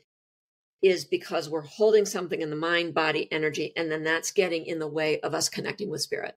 is 0.82 1.06
because 1.06 1.50
we're 1.50 1.62
holding 1.62 2.06
something 2.06 2.42
in 2.42 2.50
the 2.50 2.56
mind, 2.56 2.94
body, 2.94 3.32
energy, 3.32 3.74
and 3.76 3.92
then 3.92 4.04
that's 4.04 4.32
getting 4.32 4.66
in 4.66 4.80
the 4.80 4.88
way 4.88 5.20
of 5.22 5.34
us 5.34 5.50
connecting 5.50 5.90
with 5.90 6.02
spirit 6.02 6.36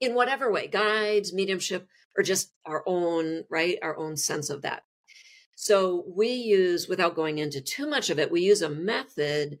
in 0.00 0.14
whatever 0.14 0.50
way, 0.50 0.66
guides, 0.66 1.32
mediumship, 1.32 1.86
or 2.16 2.22
just 2.22 2.52
our 2.66 2.82
own, 2.86 3.44
right? 3.48 3.78
Our 3.82 3.96
own 3.96 4.16
sense 4.16 4.50
of 4.50 4.62
that. 4.62 4.84
So 5.54 6.04
we 6.08 6.28
use, 6.28 6.88
without 6.88 7.14
going 7.14 7.38
into 7.38 7.60
too 7.60 7.88
much 7.88 8.10
of 8.10 8.18
it, 8.18 8.30
we 8.30 8.40
use 8.40 8.62
a 8.62 8.68
method 8.68 9.58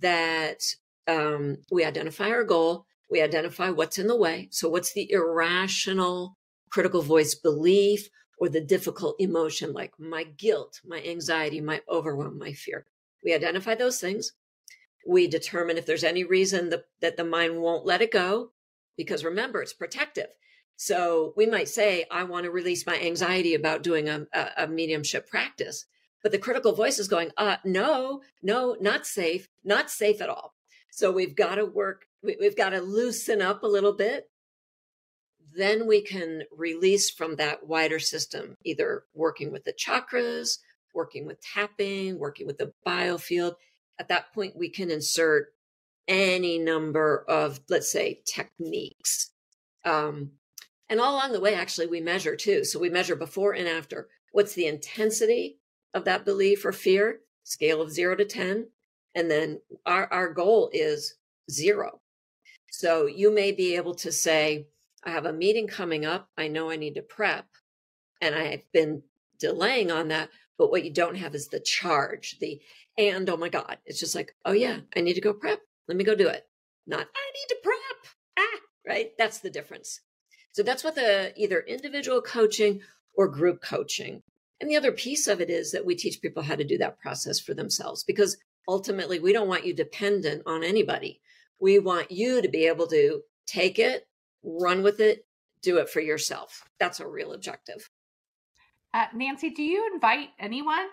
that 0.00 0.62
um, 1.08 1.58
we 1.70 1.84
identify 1.84 2.28
our 2.30 2.44
goal, 2.44 2.86
we 3.10 3.22
identify 3.22 3.70
what's 3.70 3.98
in 3.98 4.06
the 4.06 4.16
way. 4.16 4.48
So 4.50 4.68
what's 4.68 4.92
the 4.92 5.10
irrational 5.10 6.36
critical 6.70 7.02
voice 7.02 7.34
belief 7.34 8.08
or 8.38 8.48
the 8.48 8.60
difficult 8.60 9.16
emotion 9.18 9.72
like 9.72 9.92
my 9.98 10.24
guilt, 10.24 10.80
my 10.86 11.02
anxiety, 11.02 11.60
my 11.60 11.80
overwhelm, 11.90 12.38
my 12.38 12.52
fear. 12.52 12.86
We 13.24 13.34
identify 13.34 13.74
those 13.74 14.00
things. 14.00 14.32
We 15.06 15.26
determine 15.26 15.78
if 15.78 15.86
there's 15.86 16.04
any 16.04 16.24
reason 16.24 16.70
that, 16.70 16.84
that 17.00 17.16
the 17.16 17.24
mind 17.24 17.60
won't 17.60 17.86
let 17.86 18.02
it 18.02 18.12
go, 18.12 18.52
because 18.96 19.24
remember, 19.24 19.62
it's 19.62 19.72
protective. 19.72 20.28
So 20.76 21.32
we 21.36 21.46
might 21.46 21.68
say, 21.68 22.04
I 22.10 22.24
want 22.24 22.44
to 22.44 22.50
release 22.50 22.86
my 22.86 23.00
anxiety 23.00 23.54
about 23.54 23.82
doing 23.82 24.08
a, 24.08 24.26
a, 24.32 24.48
a 24.58 24.66
mediumship 24.68 25.28
practice. 25.28 25.86
But 26.22 26.30
the 26.32 26.38
critical 26.38 26.72
voice 26.72 26.98
is 26.98 27.08
going, 27.08 27.30
uh, 27.36 27.56
no, 27.64 28.22
no, 28.42 28.76
not 28.80 29.06
safe, 29.06 29.48
not 29.64 29.90
safe 29.90 30.20
at 30.20 30.28
all. 30.28 30.54
So 30.98 31.12
we've 31.12 31.36
got 31.36 31.54
to 31.54 31.64
work, 31.64 32.06
we, 32.24 32.36
we've 32.40 32.56
got 32.56 32.70
to 32.70 32.80
loosen 32.80 33.40
up 33.40 33.62
a 33.62 33.68
little 33.68 33.92
bit. 33.92 34.28
Then 35.56 35.86
we 35.86 36.02
can 36.02 36.42
release 36.50 37.08
from 37.08 37.36
that 37.36 37.68
wider 37.68 38.00
system, 38.00 38.56
either 38.64 39.04
working 39.14 39.52
with 39.52 39.62
the 39.62 39.72
chakras, 39.72 40.58
working 40.92 41.24
with 41.24 41.40
tapping, 41.40 42.18
working 42.18 42.48
with 42.48 42.58
the 42.58 42.72
biofield, 42.84 43.54
at 44.00 44.08
that 44.08 44.32
point 44.34 44.56
we 44.56 44.68
can 44.68 44.90
insert 44.90 45.52
any 46.08 46.58
number 46.58 47.24
of, 47.28 47.60
let's 47.68 47.92
say, 47.92 48.20
techniques. 48.26 49.30
Um, 49.84 50.32
and 50.88 51.00
all 51.00 51.14
along 51.14 51.30
the 51.30 51.40
way, 51.40 51.54
actually, 51.54 51.86
we 51.86 52.00
measure 52.00 52.34
too. 52.34 52.64
So 52.64 52.80
we 52.80 52.90
measure 52.90 53.14
before 53.14 53.52
and 53.52 53.68
after. 53.68 54.08
What's 54.32 54.54
the 54.54 54.66
intensity 54.66 55.60
of 55.94 56.04
that 56.06 56.24
belief 56.24 56.64
or 56.64 56.72
fear? 56.72 57.20
Scale 57.44 57.80
of 57.80 57.92
zero 57.92 58.16
to 58.16 58.24
10. 58.24 58.66
And 59.14 59.30
then 59.30 59.60
our, 59.86 60.12
our 60.12 60.32
goal 60.32 60.70
is 60.72 61.14
zero. 61.50 62.00
So 62.70 63.06
you 63.06 63.32
may 63.32 63.52
be 63.52 63.76
able 63.76 63.94
to 63.96 64.12
say, 64.12 64.66
I 65.04 65.10
have 65.10 65.26
a 65.26 65.32
meeting 65.32 65.66
coming 65.66 66.04
up. 66.04 66.28
I 66.36 66.48
know 66.48 66.70
I 66.70 66.76
need 66.76 66.94
to 66.94 67.02
prep. 67.02 67.46
And 68.20 68.34
I've 68.34 68.70
been 68.72 69.02
delaying 69.38 69.90
on 69.90 70.08
that. 70.08 70.30
But 70.58 70.70
what 70.70 70.84
you 70.84 70.92
don't 70.92 71.16
have 71.16 71.34
is 71.34 71.48
the 71.48 71.60
charge, 71.60 72.36
the 72.40 72.60
and 72.96 73.30
oh 73.30 73.36
my 73.36 73.48
God. 73.48 73.78
It's 73.86 74.00
just 74.00 74.16
like, 74.16 74.34
oh 74.44 74.52
yeah, 74.52 74.80
I 74.96 75.00
need 75.00 75.14
to 75.14 75.20
go 75.20 75.32
prep. 75.32 75.60
Let 75.86 75.96
me 75.96 76.04
go 76.04 76.16
do 76.16 76.28
it. 76.28 76.46
Not, 76.86 77.06
I 77.14 77.30
need 77.32 77.48
to 77.48 77.56
prep. 77.62 78.14
Ah, 78.38 78.60
right? 78.86 79.12
That's 79.16 79.38
the 79.38 79.50
difference. 79.50 80.00
So 80.52 80.62
that's 80.64 80.82
what 80.82 80.96
the 80.96 81.32
either 81.36 81.60
individual 81.60 82.20
coaching 82.20 82.80
or 83.14 83.28
group 83.28 83.62
coaching. 83.62 84.22
And 84.60 84.68
the 84.68 84.76
other 84.76 84.90
piece 84.90 85.28
of 85.28 85.40
it 85.40 85.50
is 85.50 85.70
that 85.70 85.86
we 85.86 85.94
teach 85.94 86.20
people 86.20 86.42
how 86.42 86.56
to 86.56 86.64
do 86.64 86.78
that 86.78 86.98
process 86.98 87.38
for 87.38 87.54
themselves 87.54 88.02
because 88.02 88.36
ultimately 88.68 89.18
we 89.18 89.32
don't 89.32 89.48
want 89.48 89.66
you 89.66 89.74
dependent 89.74 90.42
on 90.46 90.62
anybody. 90.62 91.20
We 91.58 91.78
want 91.78 92.12
you 92.12 92.40
to 92.42 92.48
be 92.48 92.66
able 92.66 92.86
to 92.88 93.22
take 93.46 93.78
it, 93.78 94.06
run 94.44 94.82
with 94.82 95.00
it, 95.00 95.24
do 95.62 95.78
it 95.78 95.88
for 95.88 96.00
yourself. 96.00 96.62
That's 96.78 97.00
a 97.00 97.08
real 97.08 97.32
objective. 97.32 97.90
Uh, 98.94 99.06
Nancy, 99.14 99.50
do 99.50 99.62
you 99.62 99.90
invite 99.92 100.28
anyone 100.38 100.86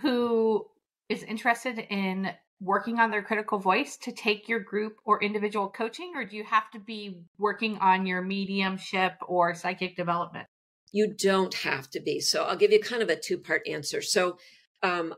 who 0.00 0.66
is 1.08 1.22
interested 1.22 1.78
in 1.90 2.30
working 2.60 2.98
on 2.98 3.10
their 3.10 3.22
critical 3.22 3.58
voice 3.58 3.96
to 3.98 4.12
take 4.12 4.48
your 4.48 4.60
group 4.60 4.96
or 5.04 5.22
individual 5.22 5.68
coaching, 5.68 6.12
or 6.16 6.24
do 6.24 6.36
you 6.36 6.44
have 6.44 6.70
to 6.72 6.80
be 6.80 7.20
working 7.38 7.78
on 7.78 8.04
your 8.06 8.20
mediumship 8.20 9.12
or 9.26 9.54
psychic 9.54 9.96
development? 9.96 10.46
You 10.90 11.14
don't 11.14 11.54
have 11.54 11.88
to 11.90 12.00
be. 12.00 12.20
So 12.20 12.44
I'll 12.44 12.56
give 12.56 12.72
you 12.72 12.80
kind 12.80 13.02
of 13.02 13.10
a 13.10 13.16
two 13.16 13.38
part 13.38 13.66
answer. 13.68 14.02
So, 14.02 14.38
um, 14.82 15.14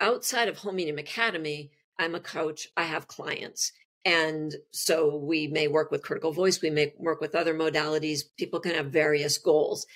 outside 0.00 0.48
of 0.48 0.58
Home 0.58 0.78
Academy, 0.78 1.70
I'm 1.98 2.14
a 2.14 2.20
coach, 2.20 2.68
I 2.76 2.84
have 2.84 3.06
clients. 3.06 3.72
And 4.04 4.54
so 4.72 5.16
we 5.16 5.46
may 5.46 5.68
work 5.68 5.90
with 5.90 6.02
critical 6.02 6.32
voice, 6.32 6.62
we 6.62 6.70
may 6.70 6.94
work 6.98 7.20
with 7.20 7.34
other 7.34 7.54
modalities. 7.54 8.20
People 8.38 8.60
can 8.60 8.74
have 8.74 8.86
various 8.86 9.36
goals 9.36 9.86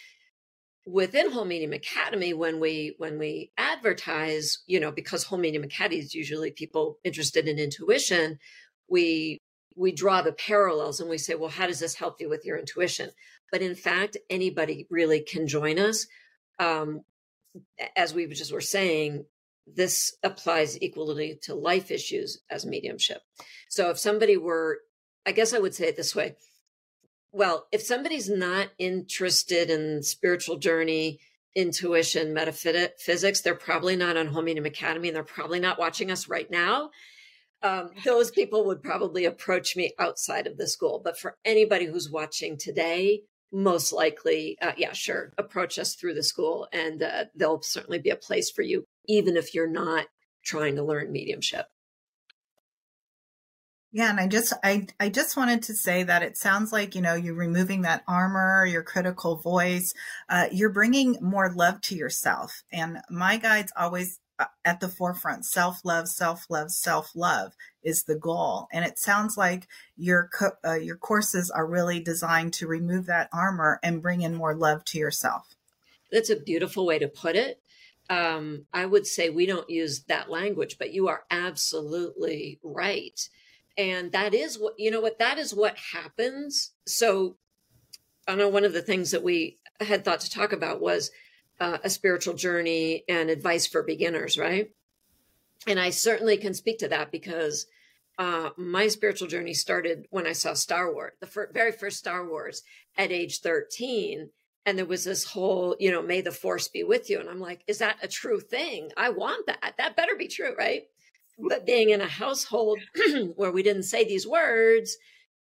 within 0.86 1.30
Whole 1.30 1.44
Medium 1.44 1.72
Academy, 1.72 2.32
when 2.32 2.60
we 2.60 2.94
when 2.98 3.18
we 3.18 3.50
advertise, 3.56 4.62
you 4.66 4.80
know, 4.80 4.92
because 4.92 5.24
Whole 5.24 5.38
Medium 5.38 5.64
Academy 5.64 5.98
is 5.98 6.14
usually 6.14 6.50
people 6.50 6.98
interested 7.04 7.48
in 7.48 7.58
intuition, 7.58 8.38
we 8.88 9.38
we 9.76 9.92
draw 9.92 10.22
the 10.22 10.32
parallels 10.32 11.00
and 11.00 11.10
we 11.10 11.18
say, 11.18 11.34
well, 11.34 11.50
how 11.50 11.66
does 11.66 11.80
this 11.80 11.94
help 11.96 12.20
you 12.20 12.28
with 12.28 12.44
your 12.44 12.58
intuition? 12.58 13.10
But 13.50 13.62
in 13.62 13.74
fact, 13.74 14.16
anybody 14.30 14.86
really 14.90 15.20
can 15.20 15.48
join 15.48 15.78
us. 15.78 16.06
Um, 16.58 17.02
as 17.96 18.14
we 18.14 18.26
just 18.28 18.52
were 18.52 18.60
saying, 18.60 19.24
this 19.66 20.16
applies 20.22 20.81
equally 20.83 21.38
to 21.42 21.55
life 21.55 21.90
issues 21.90 22.40
as 22.50 22.66
mediumship. 22.66 23.22
So 23.68 23.90
if 23.90 23.98
somebody 23.98 24.37
were, 24.37 24.81
I 25.24 25.33
guess 25.33 25.55
I 25.55 25.59
would 25.59 25.74
say 25.74 25.88
it 25.88 25.96
this 25.96 26.14
way 26.14 26.37
well, 27.35 27.66
if 27.72 27.83
somebody's 27.83 28.31
not 28.31 28.68
interested 28.79 29.68
in 29.68 30.05
spiritual 30.05 30.57
journey, 30.57 31.18
intuition, 31.57 32.33
metaphysics, 32.33 33.40
they're 33.40 33.57
probably 33.57 33.96
not 33.96 34.16
on 34.16 34.29
Whole 34.29 34.42
Medium 34.42 34.66
Academy 34.66 35.09
and 35.09 35.16
they're 35.16 35.24
probably 35.24 35.59
not 35.59 35.77
watching 35.77 36.12
us 36.12 36.29
right 36.29 36.48
now. 36.48 36.90
Um, 37.61 37.90
those 38.05 38.31
people 38.31 38.64
would 38.66 38.85
probably 38.85 39.24
approach 39.24 39.74
me 39.74 39.94
outside 39.98 40.46
of 40.46 40.59
the 40.59 40.68
school. 40.68 41.00
But 41.03 41.18
for 41.18 41.37
anybody 41.44 41.87
who's 41.87 42.09
watching 42.09 42.57
today, 42.57 43.22
most 43.50 43.92
likely, 43.92 44.57
uh, 44.62 44.72
yeah, 44.77 44.92
sure, 44.92 45.33
approach 45.37 45.77
us 45.77 45.96
through 45.96 46.14
the 46.14 46.22
school 46.22 46.68
and 46.72 47.03
uh, 47.03 47.24
there'll 47.35 47.62
certainly 47.62 47.98
be 47.98 48.11
a 48.11 48.16
place 48.16 48.48
for 48.48 48.62
you, 48.62 48.85
even 49.06 49.36
if 49.36 49.54
you're 49.54 49.66
not 49.66 50.06
trying 50.42 50.76
to 50.76 50.82
learn 50.82 51.12
mediumship. 51.12 51.66
Yeah, 53.94 54.10
and 54.10 54.18
I 54.18 54.26
just 54.26 54.52
I 54.64 54.88
I 54.98 55.08
just 55.08 55.36
wanted 55.36 55.62
to 55.64 55.74
say 55.74 56.02
that 56.02 56.24
it 56.24 56.36
sounds 56.36 56.72
like 56.72 56.96
you 56.96 57.00
know 57.00 57.14
you're 57.14 57.32
removing 57.32 57.82
that 57.82 58.02
armor, 58.08 58.66
your 58.66 58.82
critical 58.82 59.36
voice. 59.36 59.94
Uh, 60.28 60.46
you're 60.50 60.72
bringing 60.72 61.16
more 61.20 61.52
love 61.54 61.80
to 61.82 61.94
yourself, 61.94 62.64
and 62.72 62.98
my 63.08 63.36
guides 63.36 63.72
always 63.76 64.18
uh, 64.40 64.46
at 64.64 64.80
the 64.80 64.88
forefront. 64.88 65.46
Self 65.46 65.84
love, 65.84 66.08
self 66.08 66.46
love, 66.50 66.72
self 66.72 67.12
love 67.14 67.52
is 67.84 68.02
the 68.02 68.16
goal, 68.16 68.66
and 68.72 68.84
it 68.84 68.98
sounds 68.98 69.36
like 69.36 69.68
your 69.96 70.28
co- 70.36 70.58
uh, 70.66 70.74
your 70.74 70.96
courses 70.96 71.48
are 71.52 71.64
really 71.64 72.00
designed 72.00 72.52
to 72.54 72.66
remove 72.66 73.06
that 73.06 73.28
armor 73.32 73.78
and 73.84 74.02
bring 74.02 74.22
in 74.22 74.34
more 74.34 74.56
love 74.56 74.84
to 74.86 74.98
yourself. 74.98 75.54
That's 76.10 76.30
a 76.30 76.36
beautiful 76.36 76.84
way 76.84 76.98
to 76.98 77.06
put 77.06 77.36
it. 77.36 77.62
Um, 78.10 78.66
I 78.72 78.84
would 78.84 79.06
say 79.06 79.30
we 79.30 79.46
don't 79.46 79.70
use 79.70 80.04
that 80.04 80.30
language, 80.30 80.76
but 80.78 80.92
you 80.92 81.08
are 81.08 81.24
absolutely 81.30 82.60
right. 82.62 83.18
And 83.78 84.12
that 84.12 84.34
is 84.34 84.58
what 84.58 84.74
you 84.78 84.90
know 84.90 85.00
what 85.00 85.18
that 85.18 85.38
is 85.38 85.54
what 85.54 85.76
happens. 85.92 86.72
So 86.86 87.36
i 88.26 88.34
know 88.34 88.48
one 88.48 88.64
of 88.64 88.72
the 88.72 88.82
things 88.82 89.10
that 89.10 89.22
we 89.22 89.58
had 89.80 90.04
thought 90.04 90.20
to 90.20 90.30
talk 90.30 90.52
about 90.52 90.80
was 90.80 91.10
uh, 91.60 91.78
a 91.84 91.90
spiritual 91.90 92.34
journey 92.34 93.04
and 93.08 93.30
advice 93.30 93.66
for 93.66 93.82
beginners 93.82 94.38
right? 94.38 94.70
And 95.66 95.80
i 95.80 95.90
certainly 95.90 96.36
can 96.36 96.54
speak 96.54 96.78
to 96.78 96.88
that 96.88 97.10
because 97.10 97.66
uh, 98.16 98.50
my 98.56 98.86
spiritual 98.88 99.28
journey 99.28 99.54
started 99.54 100.06
when 100.10 100.26
i 100.26 100.32
saw 100.32 100.54
star 100.54 100.92
wars 100.92 101.12
the 101.20 101.26
fir- 101.26 101.50
very 101.52 101.72
first 101.72 101.98
star 101.98 102.26
wars 102.26 102.62
at 102.96 103.10
age 103.10 103.40
13 103.40 104.30
and 104.66 104.79
there 104.79 104.87
was 104.87 105.05
this 105.05 105.24
whole 105.24 105.77
you 105.79 105.90
know 105.90 106.03
may 106.03 106.20
the 106.20 106.33
force 106.33 106.68
be 106.68 106.83
with 106.83 107.11
you 107.11 107.20
and 107.20 107.29
i'm 107.29 107.40
like 107.40 107.62
is 107.66 107.79
that 107.79 107.96
a 108.03 108.09
true 108.09 108.40
thing 108.40 108.90
i 108.96 109.09
want 109.09 109.46
that 109.46 109.74
that 109.79 109.96
better 109.96 110.14
be 110.16 110.29
true 110.29 110.55
right 110.57 110.85
but 111.38 111.66
being 111.66 111.90
in 111.90 112.00
a 112.00 112.09
household 112.09 112.81
where 113.37 113.50
we 113.50 113.62
didn't 113.62 113.85
say 113.85 114.05
these 114.05 114.27
words, 114.27 114.96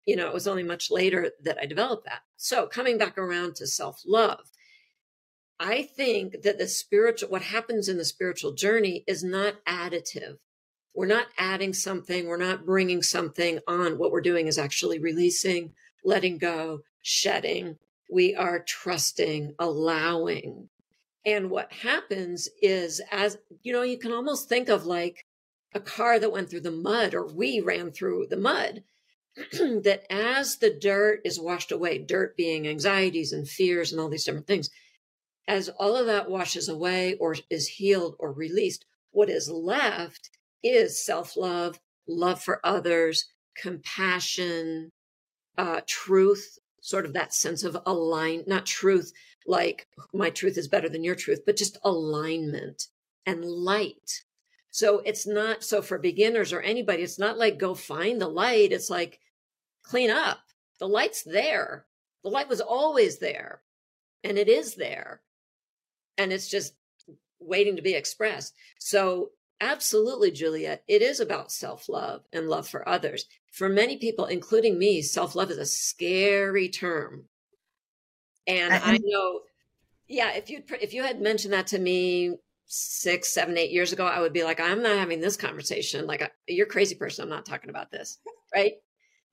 you 0.06 0.16
know, 0.16 0.28
it 0.28 0.34
was 0.34 0.48
only 0.48 0.64
much 0.64 0.90
later 0.90 1.32
that 1.44 1.58
I 1.62 1.66
developed 1.66 2.06
that. 2.06 2.22
So 2.38 2.68
coming 2.68 2.98
back 2.98 3.18
around 3.18 3.56
to 3.58 3.68
self 3.68 4.02
love, 4.06 4.52
I 5.60 5.84
think 5.84 6.42
that 6.44 6.58
the 6.58 6.68
spiritual, 6.68 7.30
what 7.30 7.44
happens 7.44 7.88
in 7.88 7.98
the 7.98 8.06
spiritual 8.06 8.54
journey 8.54 9.04
is 9.08 9.24
not 9.24 9.64
additive. 9.66 10.38
We're 10.96 11.06
not 11.06 11.28
adding 11.38 11.74
something. 11.74 12.28
We're 12.28 12.38
not 12.38 12.66
bringing 12.66 13.02
something 13.02 13.60
on. 13.68 13.98
What 13.98 14.12
we're 14.12 14.22
doing 14.22 14.48
is 14.48 14.58
actually 14.58 15.00
releasing, 15.00 15.74
letting 16.04 16.38
go, 16.38 16.82
shedding. 17.02 17.78
We 18.12 18.36
are 18.36 18.60
trusting, 18.60 19.56
allowing. 19.58 20.70
And 21.26 21.50
what 21.50 21.72
happens 21.72 22.50
is, 22.62 23.02
as 23.12 23.38
you 23.64 23.74
know, 23.74 23.84
you 23.84 23.98
can 23.98 24.12
almost 24.12 24.50
think 24.50 24.70
of 24.70 24.86
like 24.86 25.26
a 25.74 25.80
car 25.80 26.20
that 26.20 26.32
went 26.32 26.50
through 26.50 26.62
the 26.62 26.72
mud 26.72 27.14
or 27.14 27.26
we 27.26 27.62
ran 27.62 27.92
through 27.92 28.28
the 28.30 28.38
mud 28.38 28.84
that 29.54 30.04
as 30.10 30.58
the 30.58 30.70
dirt 30.70 31.22
is 31.24 31.40
washed 31.40 31.72
away 31.72 31.98
dirt 31.98 32.36
being 32.36 32.68
anxieties 32.68 33.32
and 33.32 33.48
fears 33.48 33.92
and 33.92 34.02
all 34.02 34.10
these 34.10 34.26
different 34.26 34.48
things 34.48 34.70
as 35.48 35.70
all 35.70 35.96
of 35.96 36.06
that 36.06 36.30
washes 36.30 36.68
away 36.68 37.16
or 37.16 37.36
is 37.50 37.68
healed 37.68 38.16
or 38.20 38.34
released 38.34 38.86
what 39.12 39.30
is 39.30 39.50
left 39.50 40.30
is 40.64 41.04
self-love 41.04 41.80
love 42.08 42.42
for 42.42 42.60
others 42.66 43.26
compassion 43.56 44.92
uh, 45.58 45.82
truth 45.88 46.58
sort 46.82 47.06
of 47.06 47.14
that 47.14 47.34
sense 47.34 47.64
of 47.64 47.78
align 47.86 48.44
not 48.48 48.66
truth 48.66 49.14
like 49.48 49.88
my 50.14 50.30
truth 50.30 50.58
is 50.58 50.68
better 50.68 50.90
than 50.90 51.04
your 51.04 51.16
truth 51.16 51.42
but 51.46 51.56
just 51.56 51.78
alignment 51.84 52.88
and 53.26 53.46
light 53.46 54.24
so 54.72 55.00
it's 55.00 55.28
not 55.28 55.64
so 55.64 55.82
for 55.82 55.98
beginners 55.98 56.54
or 56.54 56.62
anybody, 56.62 57.04
it's 57.04 57.20
not 57.20 57.38
like 57.38 57.60
go 57.60 57.76
find 57.76 58.20
the 58.20 58.30
light. 58.30 58.72
It's 58.72 58.90
like 58.90 59.20
clean 59.84 60.10
up. 60.10 60.40
The 60.80 60.88
light's 60.88 61.24
there. 61.24 61.86
The 62.24 62.30
light 62.30 62.48
was 62.48 62.62
always 62.62 63.20
there 63.20 63.62
and 64.24 64.38
it 64.38 64.48
is 64.48 64.76
there. 64.76 65.22
And 66.18 66.32
it's 66.32 66.48
just 66.48 66.74
waiting 67.40 67.76
to 67.76 67.82
be 67.82 67.96
expressed. 67.96 68.54
So 68.80 69.32
absolutely, 69.60 70.32
Juliet, 70.32 70.84
it 70.88 71.02
is 71.02 71.20
about 71.20 71.52
self 71.52 71.90
love 71.90 72.24
and 72.32 72.48
love 72.48 72.68
for 72.68 72.88
others. 72.88 73.26
For 73.52 73.70
many 73.70 73.98
people, 73.98 74.26
including 74.26 74.80
me, 74.80 75.02
self 75.02 75.36
love 75.36 75.52
is 75.52 75.58
a 75.58 75.66
scary 75.66 76.70
term. 76.70 77.26
And 78.48 78.74
I, 78.74 78.94
I 78.94 79.00
know, 79.04 79.42
yeah, 80.08 80.32
if 80.34 80.50
you 80.50 80.64
if 80.82 80.94
you 80.94 81.04
had 81.04 81.22
mentioned 81.22 81.54
that 81.54 81.68
to 81.68 81.80
me 81.80 82.38
six, 82.66 83.34
seven, 83.34 83.58
eight 83.58 83.72
years 83.72 83.92
ago, 83.92 84.06
I 84.06 84.22
would 84.22 84.34
be 84.34 84.44
like, 84.44 84.60
I'm 84.60 84.82
not 84.82 84.98
having 84.98 85.20
this 85.20 85.36
conversation. 85.36 86.08
Like, 86.08 86.32
you're 86.48 86.66
crazy 86.66 86.96
person. 86.96 87.24
I'm 87.24 87.30
not 87.30 87.46
talking 87.46 87.70
about 87.70 87.92
this. 87.92 88.18
Right. 88.56 88.74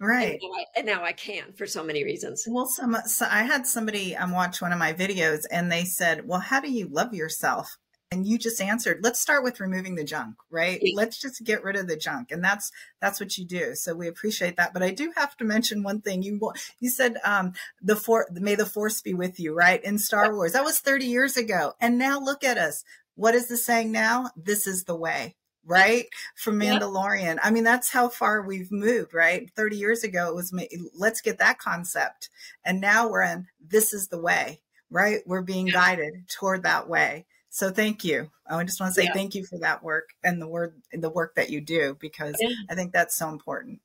Right. 0.01 0.33
And 0.33 0.41
now, 0.43 0.49
I, 0.49 0.65
and 0.77 0.87
now 0.87 1.05
I 1.05 1.13
can 1.13 1.53
for 1.55 1.67
so 1.67 1.83
many 1.83 2.05
reasons. 2.05 2.45
Well, 2.49 2.67
some, 2.67 2.97
so 3.07 3.27
I 3.29 3.43
had 3.43 3.67
somebody 3.67 4.17
um, 4.17 4.33
watch 4.33 4.61
one 4.61 4.73
of 4.73 4.79
my 4.79 4.93
videos 4.93 5.45
and 5.51 5.71
they 5.71 5.85
said, 5.85 6.27
well, 6.27 6.41
how 6.41 6.61
do 6.61 6.71
you 6.71 6.89
love 6.89 7.15
yourself? 7.15 7.77
And 8.11 8.27
you 8.27 8.39
just 8.39 8.61
answered 8.61 9.01
let's 9.03 9.21
start 9.21 9.43
with 9.43 9.61
removing 9.61 9.95
the 9.95 10.05
junk 10.05 10.37
right? 10.51 10.81
Let's 10.95 11.21
just 11.21 11.45
get 11.45 11.63
rid 11.63 11.77
of 11.77 11.89
the 11.89 11.97
junk 11.97 12.31
and 12.31 12.43
that's 12.43 12.73
that's 13.01 13.21
what 13.21 13.37
you 13.37 13.45
do. 13.45 13.75
So 13.75 13.95
we 13.95 14.09
appreciate 14.09 14.57
that 14.57 14.73
but 14.73 14.83
i 14.83 14.91
do 14.91 15.13
have 15.17 15.37
to 15.37 15.45
mention 15.45 15.83
one 15.83 16.01
thing. 16.01 16.23
You 16.23 16.53
you 16.81 16.91
said 16.91 17.17
um 17.25 17.53
the 17.83 17.97
for 17.97 18.27
may 18.33 18.55
the 18.55 18.67
force 18.67 19.03
be 19.03 19.15
with 19.15 19.39
you 19.39 19.55
right 19.55 19.83
in 19.85 19.99
star 19.99 20.35
wars. 20.35 20.53
That 20.53 20.65
was 20.65 20.81
30 20.81 21.07
years 21.07 21.37
ago 21.37 21.75
and 21.81 21.99
now 21.99 22.19
look 22.19 22.45
at 22.45 22.59
us. 22.59 22.85
What 23.15 23.35
is 23.35 23.49
the 23.49 23.57
saying 23.57 23.93
now? 23.93 24.31
This 24.37 24.67
is 24.67 24.85
the 24.85 24.97
way 24.97 25.37
right? 25.65 26.07
From 26.35 26.59
mandalorian 26.59 27.35
yep. 27.35 27.41
i 27.43 27.51
mean 27.51 27.65
that's 27.65 27.91
how 27.91 28.09
far 28.09 28.41
we've 28.41 28.73
moved 28.73 29.13
right? 29.13 29.51
30 29.55 29.77
years 29.77 30.03
ago 30.03 30.29
it 30.29 30.35
was 30.35 30.55
let's 30.95 31.21
get 31.21 31.39
that 31.39 31.59
concept 31.59 32.31
and 32.65 32.81
now 32.81 33.09
we're 33.09 33.23
in 33.23 33.49
this 33.61 33.93
is 33.93 34.09
the 34.09 34.21
way 34.21 34.61
right? 34.91 35.21
We're 35.27 35.43
being 35.43 35.67
yeah. 35.67 35.75
guided 35.75 36.29
toward 36.29 36.63
that 36.63 36.89
way 36.89 37.27
so 37.51 37.71
thank 37.71 38.05
you. 38.05 38.31
I 38.49 38.63
just 38.65 38.81
want 38.81 38.95
to 38.95 39.01
say 39.01 39.07
yeah. 39.07 39.15
thank 39.15 39.35
you 39.35 39.45
for 39.45 39.59
that 39.59 39.83
work 39.83 40.11
and 40.23 40.41
the 40.41 40.49
word 40.49 40.75
the 40.93 41.11
work 41.11 41.35
that 41.37 41.51
you 41.51 41.61
do 41.61 41.97
because 42.01 42.37
yeah. 42.41 42.51
I 42.71 42.75
think 42.75 42.93
that's 42.93 43.15
so 43.15 43.29
important. 43.29 43.81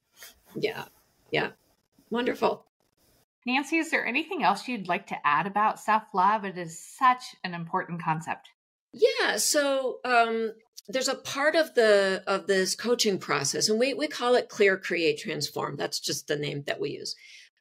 Yeah. 0.56 0.86
Yeah. 1.32 1.52
Wonderful. 2.10 2.66
Nancy, 3.46 3.78
is 3.78 3.92
there 3.92 4.06
anything 4.06 4.44
else 4.44 4.68
you'd 4.68 4.88
like 4.88 5.08
to 5.08 5.18
add 5.26 5.48
about 5.48 5.80
self-love? 5.80 6.46
It 6.46 6.58
is 6.58 6.80
such 6.80 7.36
an 7.44 7.54
important 7.54 8.02
concept. 8.02 8.50
Yeah, 8.94 9.38
so 9.38 10.00
um 10.06 10.54
there's 10.88 11.08
a 11.08 11.16
part 11.16 11.56
of 11.56 11.74
the 11.76 12.24
of 12.28 12.48
this 12.48 12.76
coaching 12.76 13.18
process 13.18 13.70
and 13.70 13.80
we 13.80 13.94
we 13.94 14.08
call 14.08 14.36
it 14.36 14.50
clear 14.50 14.78
create 14.78 15.18
transform 15.18 15.78
that's 15.78 16.00
just 16.00 16.28
the 16.28 16.36
name 16.36 16.64
that 16.68 16.80
we 16.80 16.92
use 16.92 17.16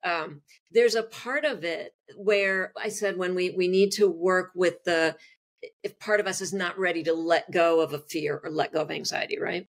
um, 0.04 0.40
there's 0.72 0.96
a 0.96 1.02
part 1.04 1.44
of 1.44 1.64
it 1.64 1.94
where 2.16 2.72
i 2.76 2.88
said 2.88 3.16
when 3.16 3.34
we 3.34 3.50
we 3.50 3.68
need 3.68 3.92
to 3.92 4.08
work 4.08 4.50
with 4.54 4.82
the 4.84 5.16
if 5.82 5.98
part 5.98 6.20
of 6.20 6.26
us 6.26 6.40
is 6.40 6.52
not 6.52 6.78
ready 6.78 7.02
to 7.04 7.12
let 7.12 7.50
go 7.50 7.80
of 7.80 7.92
a 7.92 7.98
fear 7.98 8.40
or 8.42 8.50
let 8.50 8.72
go 8.72 8.80
of 8.80 8.90
anxiety, 8.90 9.38
right? 9.38 9.68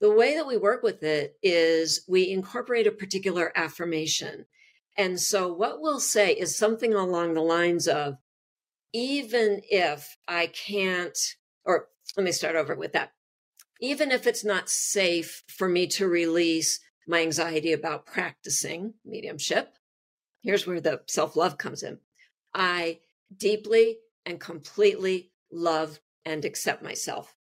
The 0.00 0.10
way 0.10 0.34
that 0.36 0.46
we 0.46 0.56
work 0.56 0.82
with 0.82 1.02
it 1.02 1.36
is 1.42 2.04
we 2.08 2.30
incorporate 2.30 2.86
a 2.86 2.92
particular 2.92 3.52
affirmation. 3.56 4.46
And 4.96 5.20
so 5.20 5.52
what 5.52 5.80
we'll 5.80 6.00
say 6.00 6.32
is 6.32 6.56
something 6.56 6.92
along 6.94 7.34
the 7.34 7.40
lines 7.40 7.88
of, 7.88 8.18
even 8.92 9.62
if 9.70 10.16
I 10.28 10.46
can't, 10.46 11.16
or 11.64 11.88
let 12.16 12.24
me 12.24 12.32
start 12.32 12.54
over 12.54 12.74
with 12.74 12.92
that. 12.92 13.12
Even 13.80 14.10
if 14.10 14.26
it's 14.26 14.44
not 14.44 14.68
safe 14.68 15.42
for 15.48 15.68
me 15.68 15.86
to 15.88 16.06
release 16.06 16.80
my 17.06 17.22
anxiety 17.22 17.72
about 17.72 18.06
practicing 18.06 18.94
mediumship, 19.04 19.74
here's 20.42 20.66
where 20.66 20.80
the 20.80 21.00
self 21.06 21.34
love 21.34 21.58
comes 21.58 21.82
in. 21.82 21.98
I 22.54 23.00
deeply 23.36 23.98
and 24.26 24.40
completely 24.40 25.30
love 25.50 26.00
and 26.24 26.44
accept 26.44 26.82
myself. 26.82 27.36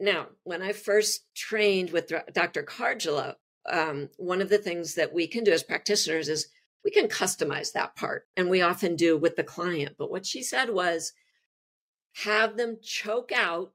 Now, 0.00 0.26
when 0.42 0.62
I 0.62 0.72
first 0.72 1.24
trained 1.34 1.90
with 1.90 2.12
Dr. 2.32 2.62
Karjala, 2.62 3.36
um, 3.70 4.10
one 4.16 4.42
of 4.42 4.50
the 4.50 4.58
things 4.58 4.94
that 4.94 5.14
we 5.14 5.26
can 5.26 5.44
do 5.44 5.52
as 5.52 5.62
practitioners 5.62 6.28
is 6.28 6.48
we 6.84 6.90
can 6.90 7.08
customize 7.08 7.72
that 7.72 7.96
part, 7.96 8.26
and 8.36 8.50
we 8.50 8.60
often 8.60 8.94
do 8.96 9.16
with 9.16 9.36
the 9.36 9.44
client. 9.44 9.96
But 9.98 10.10
what 10.10 10.26
she 10.26 10.42
said 10.42 10.70
was 10.70 11.12
have 12.24 12.56
them 12.56 12.78
choke 12.82 13.32
out 13.32 13.72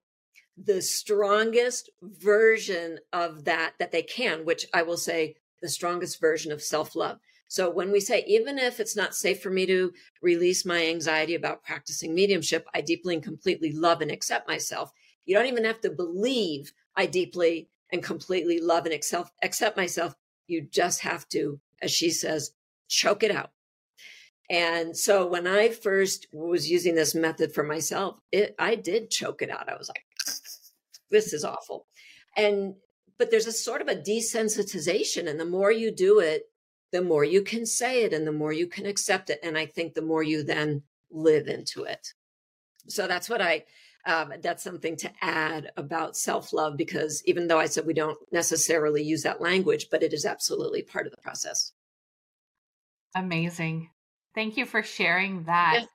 the 0.55 0.81
strongest 0.81 1.89
version 2.01 2.99
of 3.11 3.45
that 3.45 3.73
that 3.79 3.91
they 3.91 4.03
can, 4.03 4.45
which 4.45 4.65
I 4.73 4.83
will 4.83 4.97
say 4.97 5.35
the 5.61 5.69
strongest 5.69 6.19
version 6.19 6.51
of 6.51 6.61
self 6.61 6.95
love. 6.95 7.19
So 7.49 7.71
when 7.71 7.91
we 7.91 7.99
say, 7.99 8.23
even 8.27 8.59
if 8.59 8.79
it's 8.79 8.95
not 8.95 9.15
safe 9.15 9.41
for 9.41 9.49
me 9.49 9.65
to 9.65 9.91
release 10.21 10.65
my 10.65 10.85
anxiety 10.85 11.33
about 11.33 11.63
practicing 11.63 12.13
mediumship, 12.13 12.67
I 12.75 12.81
deeply 12.81 13.15
and 13.15 13.23
completely 13.23 13.71
love 13.73 14.01
and 14.01 14.11
accept 14.11 14.47
myself. 14.47 14.91
You 15.25 15.35
don't 15.35 15.47
even 15.47 15.65
have 15.65 15.81
to 15.81 15.89
believe 15.89 16.71
I 16.95 17.07
deeply 17.07 17.67
and 17.91 18.03
completely 18.03 18.61
love 18.61 18.85
and 18.85 18.93
accept, 18.93 19.77
myself. 19.77 20.13
You 20.45 20.61
just 20.61 21.01
have 21.01 21.27
to, 21.29 21.59
as 21.81 21.89
she 21.89 22.11
says, 22.11 22.51
choke 22.87 23.23
it 23.23 23.31
out. 23.31 23.49
And 24.47 24.95
so 24.95 25.25
when 25.25 25.47
I 25.47 25.69
first 25.69 26.27
was 26.31 26.69
using 26.69 26.93
this 26.93 27.15
method 27.15 27.51
for 27.51 27.63
myself, 27.63 28.19
it, 28.31 28.53
I 28.59 28.75
did 28.75 29.09
choke 29.09 29.41
it 29.41 29.49
out. 29.49 29.69
I 29.69 29.75
was 29.75 29.89
like, 29.89 30.03
this 31.09 31.33
is 31.33 31.43
awful. 31.43 31.87
And, 32.37 32.75
but 33.17 33.31
there's 33.31 33.47
a 33.47 33.51
sort 33.51 33.81
of 33.81 33.87
a 33.87 33.95
desensitization. 33.95 35.27
And 35.27 35.39
the 35.39 35.45
more 35.45 35.71
you 35.71 35.91
do 35.91 36.19
it, 36.19 36.48
the 36.91 37.01
more 37.01 37.23
you 37.23 37.41
can 37.41 37.65
say 37.65 38.03
it 38.03 38.13
and 38.13 38.25
the 38.25 38.31
more 38.31 38.51
you 38.51 38.67
can 38.67 38.85
accept 38.85 39.29
it. 39.29 39.39
And 39.43 39.57
I 39.57 39.65
think 39.65 39.93
the 39.93 40.01
more 40.01 40.23
you 40.23 40.43
then 40.43 40.83
live 41.11 41.47
into 41.47 41.83
it. 41.83 42.13
So 42.87 43.07
that's 43.07 43.29
what 43.29 43.41
I, 43.41 43.65
um, 44.05 44.33
that's 44.41 44.63
something 44.63 44.95
to 44.97 45.11
add 45.21 45.71
about 45.77 46.17
self 46.17 46.53
love 46.53 46.77
because 46.77 47.21
even 47.25 47.47
though 47.47 47.59
I 47.59 47.67
said 47.67 47.85
we 47.85 47.93
don't 47.93 48.17
necessarily 48.31 49.03
use 49.03 49.23
that 49.23 49.41
language, 49.41 49.87
but 49.91 50.03
it 50.03 50.13
is 50.13 50.25
absolutely 50.25 50.81
part 50.81 51.05
of 51.05 51.11
the 51.11 51.21
process. 51.21 51.73
Amazing. 53.15 53.89
Thank 54.33 54.57
you 54.57 54.65
for 54.65 54.83
sharing 54.83 55.43
that 55.43 55.79
yeah. 55.79 55.85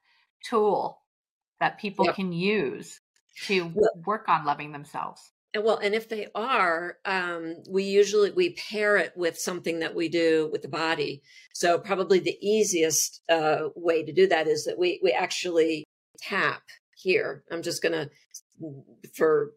tool 0.44 0.98
that 1.60 1.78
people 1.78 2.04
yep. 2.06 2.16
can 2.16 2.32
use 2.32 3.00
to 3.46 3.72
work 4.04 4.28
on 4.28 4.44
loving 4.44 4.72
themselves 4.72 5.32
well 5.62 5.78
and 5.78 5.94
if 5.94 6.08
they 6.08 6.28
are 6.34 6.98
um, 7.04 7.56
we 7.68 7.84
usually 7.84 8.30
we 8.30 8.54
pair 8.54 8.96
it 8.96 9.12
with 9.16 9.38
something 9.38 9.80
that 9.80 9.94
we 9.94 10.08
do 10.08 10.48
with 10.52 10.62
the 10.62 10.68
body. 10.68 11.22
So 11.52 11.78
probably 11.78 12.18
the 12.18 12.38
easiest 12.40 13.22
uh, 13.28 13.68
way 13.76 14.04
to 14.04 14.12
do 14.12 14.26
that 14.28 14.46
is 14.46 14.64
that 14.64 14.78
we 14.78 15.00
we 15.02 15.12
actually 15.12 15.84
tap 16.18 16.62
here. 16.96 17.44
I'm 17.50 17.62
just 17.62 17.82
gonna 17.82 18.08
for 19.14 19.52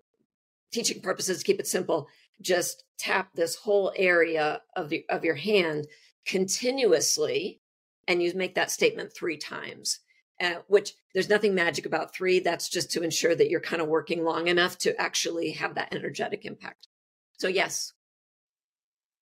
teaching 0.72 1.02
purposes 1.02 1.44
keep 1.44 1.60
it 1.60 1.68
simple 1.68 2.08
just 2.42 2.84
tap 3.00 3.30
this 3.34 3.56
whole 3.56 3.92
area 3.96 4.62
of 4.76 4.90
the 4.90 5.06
of 5.10 5.24
your 5.24 5.36
hand 5.36 5.88
continuously 6.26 7.62
and 8.08 8.22
you 8.22 8.32
make 8.36 8.56
that 8.56 8.72
statement 8.72 9.12
three 9.14 9.38
times 9.38 10.00
uh, 10.40 10.56
which 10.68 10.94
there's 11.14 11.30
nothing 11.30 11.56
magic 11.56 11.86
about 11.86 12.14
three. 12.14 12.40
That's 12.40 12.70
just 12.70 12.92
to 12.92 13.04
ensure 13.04 13.36
that 13.36 13.50
you're 13.50 13.60
kind 13.60 13.82
of 13.82 13.88
working 13.88 14.24
long 14.24 14.48
enough 14.48 14.78
to 14.80 15.00
actually 15.00 15.52
have 15.52 15.76
that 15.76 15.94
energetic 15.94 16.46
impact. 16.46 16.88
So, 17.38 17.48
yes, 17.48 17.94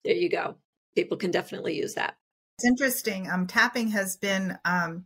there 0.03 0.15
you 0.15 0.29
go. 0.29 0.55
People 0.95 1.17
can 1.17 1.31
definitely 1.31 1.75
use 1.75 1.95
that. 1.95 2.15
It's 2.57 2.65
interesting. 2.65 3.29
Um, 3.29 3.47
tapping 3.47 3.89
has 3.89 4.15
been 4.15 4.57
um, 4.63 5.05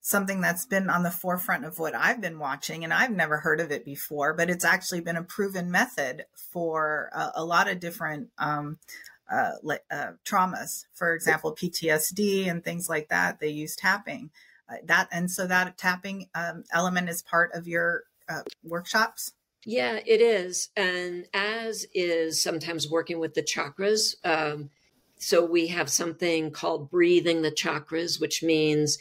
something 0.00 0.40
that's 0.40 0.66
been 0.66 0.90
on 0.90 1.02
the 1.02 1.10
forefront 1.10 1.64
of 1.64 1.78
what 1.78 1.94
I've 1.94 2.20
been 2.20 2.38
watching, 2.38 2.82
and 2.82 2.92
I've 2.92 3.12
never 3.12 3.38
heard 3.38 3.60
of 3.60 3.70
it 3.70 3.84
before, 3.84 4.34
but 4.34 4.50
it's 4.50 4.64
actually 4.64 5.00
been 5.00 5.16
a 5.16 5.22
proven 5.22 5.70
method 5.70 6.24
for 6.34 7.10
a, 7.14 7.32
a 7.36 7.44
lot 7.44 7.68
of 7.70 7.78
different 7.78 8.28
um, 8.38 8.78
uh, 9.30 9.52
uh, 9.90 10.12
traumas. 10.24 10.86
For 10.94 11.14
example, 11.14 11.54
PTSD 11.54 12.50
and 12.50 12.64
things 12.64 12.88
like 12.88 13.08
that. 13.08 13.38
They 13.38 13.50
use 13.50 13.76
tapping. 13.76 14.30
Uh, 14.70 14.76
that 14.84 15.08
and 15.10 15.30
so 15.30 15.46
that 15.46 15.76
tapping 15.78 16.28
um, 16.34 16.64
element 16.72 17.08
is 17.08 17.22
part 17.22 17.52
of 17.54 17.66
your 17.66 18.04
uh, 18.28 18.42
workshops? 18.62 19.32
Yeah 19.64 19.98
it 20.06 20.20
is 20.20 20.70
and 20.76 21.26
as 21.34 21.86
is 21.94 22.42
sometimes 22.42 22.88
working 22.88 23.18
with 23.18 23.34
the 23.34 23.42
chakras 23.42 24.14
um, 24.24 24.70
so 25.18 25.44
we 25.44 25.66
have 25.68 25.88
something 25.88 26.50
called 26.50 26.90
breathing 26.90 27.42
the 27.42 27.50
chakras 27.50 28.20
which 28.20 28.42
means 28.42 28.98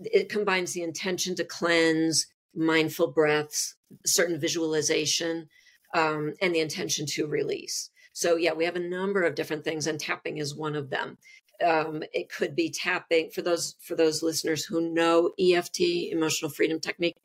it 0.00 0.28
combines 0.28 0.72
the 0.72 0.82
intention 0.82 1.34
to 1.36 1.44
cleanse 1.44 2.26
mindful 2.54 3.08
breaths 3.08 3.74
certain 4.04 4.38
visualization 4.38 5.48
um, 5.94 6.34
and 6.42 6.54
the 6.54 6.60
intention 6.60 7.06
to 7.06 7.26
release. 7.26 7.90
So 8.12 8.36
yeah 8.36 8.52
we 8.52 8.64
have 8.66 8.76
a 8.76 8.80
number 8.80 9.22
of 9.22 9.34
different 9.34 9.64
things 9.64 9.86
and 9.86 9.98
tapping 9.98 10.38
is 10.38 10.54
one 10.54 10.76
of 10.76 10.90
them 10.90 11.18
um, 11.64 12.02
it 12.12 12.30
could 12.30 12.54
be 12.54 12.70
tapping 12.70 13.30
for 13.30 13.42
those 13.42 13.76
for 13.80 13.94
those 13.94 14.22
listeners 14.22 14.64
who 14.64 14.92
know 14.92 15.32
EFT, 15.38 15.80
emotional 16.10 16.50
freedom 16.50 16.80
technique. 16.80 17.16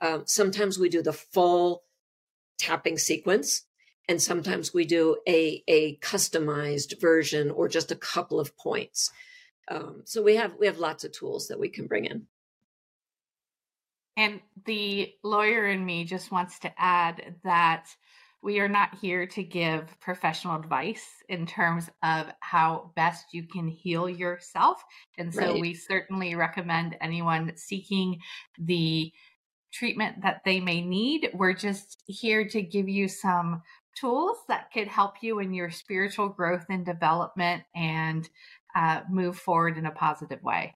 Um, 0.00 0.24
sometimes 0.26 0.78
we 0.78 0.88
do 0.88 1.02
the 1.02 1.12
full 1.12 1.82
tapping 2.58 2.98
sequence, 2.98 3.64
and 4.08 4.20
sometimes 4.20 4.72
we 4.72 4.84
do 4.84 5.16
a 5.28 5.62
a 5.68 5.96
customized 5.98 7.00
version 7.00 7.50
or 7.50 7.68
just 7.68 7.92
a 7.92 7.96
couple 7.96 8.40
of 8.40 8.56
points. 8.56 9.10
Um, 9.68 10.02
so 10.04 10.22
we 10.22 10.36
have 10.36 10.54
we 10.58 10.66
have 10.66 10.78
lots 10.78 11.04
of 11.04 11.12
tools 11.12 11.48
that 11.48 11.60
we 11.60 11.68
can 11.68 11.86
bring 11.86 12.04
in. 12.04 12.26
And 14.16 14.40
the 14.64 15.12
lawyer 15.22 15.66
in 15.66 15.84
me 15.84 16.04
just 16.04 16.30
wants 16.30 16.58
to 16.60 16.72
add 16.78 17.36
that 17.44 17.88
we 18.42 18.60
are 18.60 18.68
not 18.68 18.96
here 19.00 19.26
to 19.26 19.42
give 19.42 19.98
professional 20.00 20.56
advice 20.56 21.04
in 21.28 21.46
terms 21.46 21.88
of 22.02 22.26
how 22.40 22.92
best 22.94 23.26
you 23.32 23.42
can 23.42 23.68
heal 23.68 24.08
yourself. 24.08 24.82
And 25.18 25.34
so 25.34 25.52
right. 25.52 25.60
we 25.60 25.74
certainly 25.74 26.34
recommend 26.34 26.96
anyone 27.00 27.52
seeking 27.56 28.20
the 28.58 29.12
treatment 29.72 30.22
that 30.22 30.42
they 30.44 30.60
may 30.60 30.80
need. 30.80 31.30
We're 31.34 31.54
just 31.54 32.02
here 32.06 32.48
to 32.48 32.62
give 32.62 32.88
you 32.88 33.08
some 33.08 33.62
tools 33.98 34.36
that 34.48 34.70
could 34.72 34.88
help 34.88 35.14
you 35.22 35.38
in 35.40 35.52
your 35.52 35.70
spiritual 35.70 36.28
growth 36.28 36.66
and 36.68 36.84
development 36.84 37.64
and 37.74 38.28
uh, 38.74 39.00
move 39.10 39.38
forward 39.38 39.78
in 39.78 39.86
a 39.86 39.90
positive 39.90 40.42
way. 40.42 40.74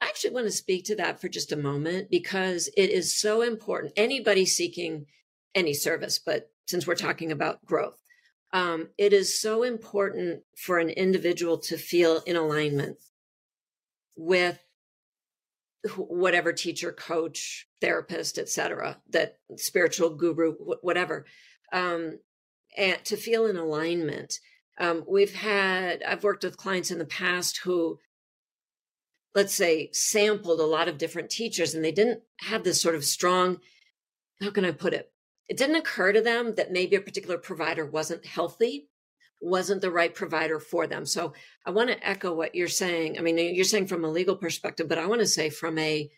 I 0.00 0.06
actually 0.06 0.34
want 0.34 0.46
to 0.46 0.52
speak 0.52 0.84
to 0.84 0.96
that 0.96 1.20
for 1.20 1.28
just 1.28 1.50
a 1.50 1.56
moment 1.56 2.10
because 2.10 2.68
it 2.76 2.90
is 2.90 3.18
so 3.18 3.42
important. 3.42 3.94
Anybody 3.96 4.46
seeking 4.46 5.06
any 5.54 5.74
service, 5.74 6.20
but 6.24 6.50
since 6.68 6.86
we're 6.86 6.94
talking 6.94 7.32
about 7.32 7.64
growth, 7.64 7.98
um, 8.52 8.88
it 8.96 9.12
is 9.12 9.40
so 9.40 9.62
important 9.62 10.42
for 10.56 10.78
an 10.78 10.90
individual 10.90 11.58
to 11.58 11.76
feel 11.76 12.22
in 12.26 12.36
alignment 12.36 12.98
with 14.16 14.58
whatever 15.96 16.52
teacher, 16.52 16.92
coach, 16.92 17.66
therapist, 17.80 18.38
etc., 18.38 18.98
that 19.10 19.38
spiritual 19.56 20.10
guru, 20.10 20.52
whatever, 20.82 21.24
um, 21.72 22.18
and 22.76 23.02
to 23.04 23.16
feel 23.16 23.46
in 23.46 23.56
alignment. 23.56 24.38
Um, 24.78 25.04
we've 25.08 25.34
had, 25.34 26.02
I've 26.02 26.24
worked 26.24 26.44
with 26.44 26.56
clients 26.56 26.90
in 26.90 26.98
the 26.98 27.04
past 27.04 27.60
who, 27.64 27.98
let's 29.34 29.54
say, 29.54 29.90
sampled 29.92 30.60
a 30.60 30.66
lot 30.66 30.88
of 30.88 30.98
different 30.98 31.30
teachers 31.30 31.74
and 31.74 31.84
they 31.84 31.92
didn't 31.92 32.22
have 32.40 32.64
this 32.64 32.80
sort 32.80 32.94
of 32.94 33.04
strong, 33.04 33.58
how 34.40 34.50
can 34.50 34.64
I 34.64 34.72
put 34.72 34.94
it? 34.94 35.10
It 35.48 35.56
didn't 35.56 35.76
occur 35.76 36.12
to 36.12 36.20
them 36.20 36.54
that 36.56 36.72
maybe 36.72 36.96
a 36.96 37.00
particular 37.00 37.38
provider 37.38 37.86
wasn't 37.86 38.26
healthy, 38.26 38.88
wasn't 39.40 39.80
the 39.80 39.90
right 39.90 40.14
provider 40.14 40.58
for 40.60 40.86
them. 40.86 41.06
So 41.06 41.32
I 41.64 41.70
want 41.70 41.90
to 41.90 42.06
echo 42.06 42.34
what 42.34 42.54
you're 42.54 42.68
saying. 42.68 43.18
I 43.18 43.22
mean, 43.22 43.38
you're 43.38 43.64
saying 43.64 43.86
from 43.86 44.04
a 44.04 44.10
legal 44.10 44.36
perspective, 44.36 44.88
but 44.88 44.98
I 44.98 45.06
want 45.06 45.20
to 45.20 45.26
say 45.26 45.48
from 45.48 45.78
a 45.78 46.10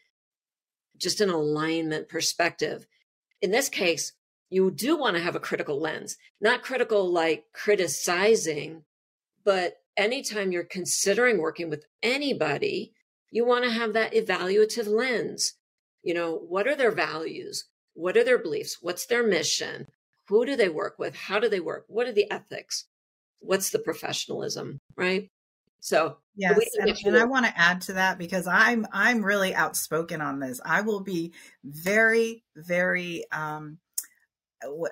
just 0.96 1.20
an 1.20 1.30
alignment 1.30 2.08
perspective. 2.08 2.86
In 3.40 3.50
this 3.50 3.68
case, 3.68 4.12
you 4.50 4.70
do 4.70 4.98
want 4.98 5.16
to 5.16 5.22
have 5.22 5.36
a 5.36 5.40
critical 5.40 5.80
lens, 5.80 6.16
not 6.40 6.62
critical 6.62 7.10
like 7.10 7.44
criticizing, 7.52 8.84
but 9.44 9.76
anytime 9.96 10.52
you're 10.52 10.64
considering 10.64 11.38
working 11.38 11.70
with 11.70 11.86
anybody, 12.02 12.92
you 13.30 13.46
want 13.46 13.64
to 13.64 13.70
have 13.70 13.92
that 13.92 14.12
evaluative 14.12 14.86
lens. 14.86 15.54
You 16.02 16.14
know, 16.14 16.34
what 16.34 16.66
are 16.66 16.74
their 16.74 16.90
values? 16.90 17.64
What 17.94 18.16
are 18.16 18.24
their 18.24 18.38
beliefs? 18.38 18.78
What's 18.80 19.06
their 19.06 19.26
mission? 19.26 19.86
Who 20.28 20.46
do 20.46 20.56
they 20.56 20.68
work 20.68 20.98
with? 20.98 21.14
How 21.14 21.40
do 21.40 21.48
they 21.48 21.60
work? 21.60 21.84
What 21.88 22.06
are 22.06 22.12
the 22.12 22.30
ethics? 22.30 22.86
What's 23.40 23.70
the 23.70 23.78
professionalism? 23.78 24.80
Right. 24.96 25.30
So 25.80 26.18
yes, 26.36 26.58
and, 26.78 26.94
and, 27.06 27.16
I 27.16 27.24
want 27.24 27.46
to 27.46 27.58
add 27.58 27.80
to 27.82 27.94
that 27.94 28.18
because 28.18 28.46
I'm 28.46 28.86
I'm 28.92 29.24
really 29.24 29.54
outspoken 29.54 30.20
on 30.20 30.38
this. 30.38 30.60
I 30.62 30.82
will 30.82 31.00
be 31.00 31.32
very 31.64 32.44
very 32.54 33.24
um, 33.32 33.78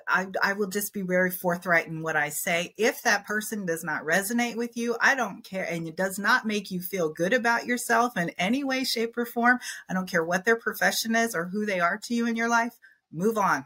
I, 0.07 0.27
I 0.41 0.53
will 0.53 0.67
just 0.67 0.93
be 0.93 1.01
very 1.01 1.29
forthright 1.29 1.87
in 1.87 2.01
what 2.01 2.15
I 2.15 2.29
say. 2.29 2.73
If 2.77 3.03
that 3.03 3.25
person 3.25 3.65
does 3.65 3.83
not 3.83 4.03
resonate 4.03 4.55
with 4.55 4.75
you, 4.75 4.95
I 4.99 5.15
don't 5.15 5.43
care. 5.43 5.65
And 5.69 5.87
it 5.87 5.95
does 5.95 6.17
not 6.17 6.45
make 6.45 6.71
you 6.71 6.81
feel 6.81 7.09
good 7.09 7.33
about 7.33 7.67
yourself 7.67 8.17
in 8.17 8.29
any 8.31 8.63
way, 8.63 8.83
shape, 8.83 9.17
or 9.17 9.25
form. 9.25 9.59
I 9.87 9.93
don't 9.93 10.09
care 10.09 10.23
what 10.23 10.45
their 10.45 10.55
profession 10.55 11.15
is 11.15 11.35
or 11.35 11.45
who 11.45 11.65
they 11.65 11.79
are 11.79 11.99
to 12.05 12.15
you 12.15 12.25
in 12.25 12.35
your 12.35 12.49
life. 12.49 12.77
Move 13.11 13.37
on. 13.37 13.65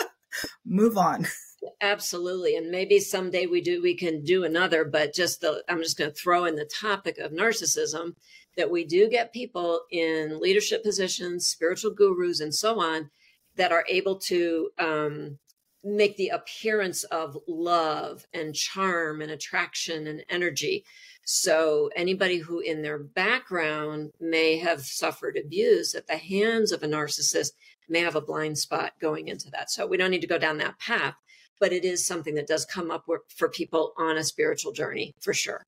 Move 0.64 0.96
on. 0.96 1.26
Absolutely. 1.80 2.56
And 2.56 2.70
maybe 2.70 2.98
someday 3.00 3.46
we 3.46 3.60
do, 3.60 3.82
we 3.82 3.96
can 3.96 4.22
do 4.22 4.44
another, 4.44 4.84
but 4.84 5.14
just 5.14 5.40
the, 5.40 5.62
I'm 5.68 5.82
just 5.82 5.98
going 5.98 6.10
to 6.10 6.16
throw 6.16 6.44
in 6.44 6.56
the 6.56 6.64
topic 6.80 7.18
of 7.18 7.32
narcissism 7.32 8.14
that 8.56 8.70
we 8.70 8.84
do 8.84 9.08
get 9.08 9.32
people 9.32 9.82
in 9.90 10.40
leadership 10.40 10.82
positions, 10.82 11.46
spiritual 11.46 11.92
gurus, 11.92 12.40
and 12.40 12.54
so 12.54 12.80
on 12.80 13.10
that 13.56 13.72
are 13.72 13.84
able 13.88 14.18
to 14.18 14.70
um, 14.78 15.38
make 15.82 16.16
the 16.16 16.28
appearance 16.28 17.04
of 17.04 17.36
love 17.46 18.26
and 18.32 18.54
charm 18.54 19.22
and 19.22 19.30
attraction 19.30 20.06
and 20.06 20.24
energy. 20.28 20.84
So, 21.24 21.90
anybody 21.94 22.38
who 22.38 22.60
in 22.60 22.82
their 22.82 22.98
background 22.98 24.12
may 24.20 24.58
have 24.58 24.80
suffered 24.80 25.36
abuse 25.36 25.94
at 25.94 26.06
the 26.06 26.16
hands 26.16 26.72
of 26.72 26.82
a 26.82 26.88
narcissist 26.88 27.52
may 27.90 28.00
have 28.00 28.16
a 28.16 28.20
blind 28.20 28.58
spot 28.58 28.92
going 29.00 29.28
into 29.28 29.50
that. 29.50 29.70
So, 29.70 29.86
we 29.86 29.96
don't 29.96 30.10
need 30.10 30.22
to 30.22 30.26
go 30.26 30.38
down 30.38 30.58
that 30.58 30.78
path, 30.78 31.16
but 31.58 31.72
it 31.72 31.84
is 31.84 32.06
something 32.06 32.34
that 32.36 32.46
does 32.46 32.64
come 32.64 32.90
up 32.90 33.06
for 33.36 33.48
people 33.48 33.92
on 33.96 34.16
a 34.16 34.24
spiritual 34.24 34.72
journey 34.72 35.14
for 35.20 35.34
sure. 35.34 35.66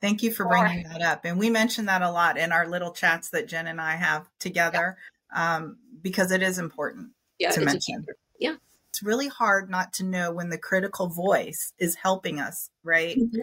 Thank 0.00 0.22
you 0.22 0.30
for 0.30 0.46
bringing 0.46 0.84
that 0.84 1.02
up. 1.02 1.24
And 1.24 1.38
we 1.38 1.50
mention 1.50 1.86
that 1.86 2.00
a 2.00 2.10
lot 2.10 2.38
in 2.38 2.52
our 2.52 2.66
little 2.66 2.92
chats 2.92 3.28
that 3.30 3.48
Jen 3.48 3.66
and 3.66 3.80
I 3.80 3.96
have 3.96 4.28
together 4.38 4.96
yeah. 5.32 5.56
um, 5.56 5.76
because 6.00 6.32
it 6.32 6.42
is 6.42 6.58
important 6.58 7.10
yeah, 7.38 7.50
to 7.50 7.60
mention. 7.60 8.06
Yeah. 8.38 8.54
It's 8.88 9.02
really 9.02 9.28
hard 9.28 9.68
not 9.68 9.92
to 9.94 10.04
know 10.04 10.32
when 10.32 10.48
the 10.48 10.58
critical 10.58 11.08
voice 11.08 11.72
is 11.78 11.96
helping 11.96 12.40
us, 12.40 12.70
right? 12.82 13.16
Mm-hmm. 13.16 13.40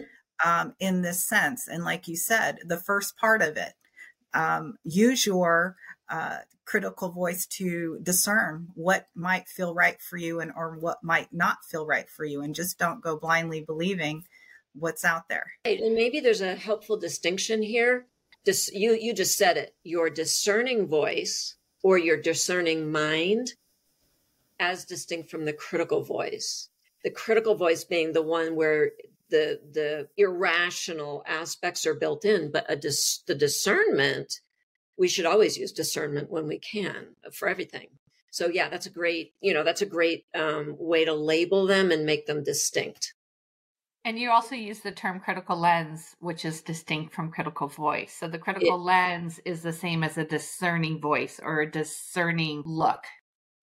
Um, 0.48 0.74
in 0.78 1.02
this 1.02 1.24
sense. 1.24 1.66
And 1.68 1.84
like 1.84 2.06
you 2.06 2.16
said, 2.16 2.58
the 2.64 2.76
first 2.76 3.16
part 3.16 3.42
of 3.42 3.56
it, 3.56 3.72
um, 4.34 4.76
use 4.84 5.26
your 5.26 5.76
uh, 6.10 6.38
critical 6.64 7.10
voice 7.10 7.46
to 7.46 7.98
discern 8.02 8.68
what 8.74 9.08
might 9.14 9.48
feel 9.48 9.74
right 9.74 10.00
for 10.00 10.16
you 10.16 10.40
and 10.40 10.52
or 10.56 10.76
what 10.78 11.02
might 11.02 11.32
not 11.32 11.58
feel 11.64 11.86
right 11.86 12.08
for 12.08 12.24
you 12.24 12.42
and 12.42 12.54
just 12.54 12.78
don't 12.78 13.02
go 13.02 13.16
blindly 13.16 13.60
believing 13.60 14.24
what's 14.74 15.04
out 15.04 15.28
there 15.28 15.52
right. 15.66 15.80
and 15.80 15.94
maybe 15.94 16.20
there's 16.20 16.40
a 16.40 16.54
helpful 16.54 16.96
distinction 16.96 17.62
here 17.62 18.06
Dis- 18.44 18.70
you 18.72 18.92
you 18.92 19.12
just 19.12 19.36
said 19.36 19.56
it 19.56 19.74
your 19.82 20.08
discerning 20.08 20.86
voice 20.86 21.56
or 21.82 21.98
your 21.98 22.16
discerning 22.16 22.90
mind 22.90 23.54
as 24.60 24.84
distinct 24.84 25.30
from 25.30 25.44
the 25.44 25.52
critical 25.52 26.02
voice. 26.02 26.68
The 27.04 27.10
critical 27.10 27.54
voice 27.54 27.84
being 27.84 28.12
the 28.12 28.22
one 28.22 28.56
where 28.56 28.92
the 29.30 29.60
the 29.72 30.08
irrational 30.16 31.22
aspects 31.26 31.86
are 31.86 31.94
built 31.94 32.24
in, 32.24 32.50
but 32.50 32.66
a 32.68 32.76
dis, 32.76 33.22
the 33.26 33.34
discernment 33.34 34.40
we 34.98 35.08
should 35.08 35.26
always 35.26 35.56
use 35.56 35.72
discernment 35.72 36.30
when 36.30 36.46
we 36.46 36.58
can 36.58 37.14
for 37.32 37.48
everything. 37.48 37.88
So 38.30 38.48
yeah, 38.48 38.68
that's 38.68 38.86
a 38.86 38.90
great 38.90 39.32
you 39.40 39.54
know 39.54 39.64
that's 39.64 39.82
a 39.82 39.86
great 39.86 40.26
um, 40.34 40.76
way 40.78 41.04
to 41.04 41.14
label 41.14 41.66
them 41.66 41.90
and 41.90 42.04
make 42.04 42.26
them 42.26 42.44
distinct. 42.44 43.14
And 44.04 44.18
you 44.18 44.30
also 44.30 44.54
use 44.54 44.80
the 44.80 44.92
term 44.92 45.20
critical 45.20 45.58
lens, 45.58 46.16
which 46.20 46.44
is 46.44 46.62
distinct 46.62 47.14
from 47.14 47.30
critical 47.30 47.68
voice. 47.68 48.14
So 48.18 48.26
the 48.26 48.38
critical 48.38 48.76
it, 48.76 48.84
lens 48.84 49.40
is 49.44 49.62
the 49.62 49.72
same 49.72 50.02
as 50.02 50.16
a 50.16 50.24
discerning 50.24 51.00
voice 51.00 51.40
or 51.42 51.60
a 51.60 51.70
discerning 51.70 52.62
look. 52.64 53.04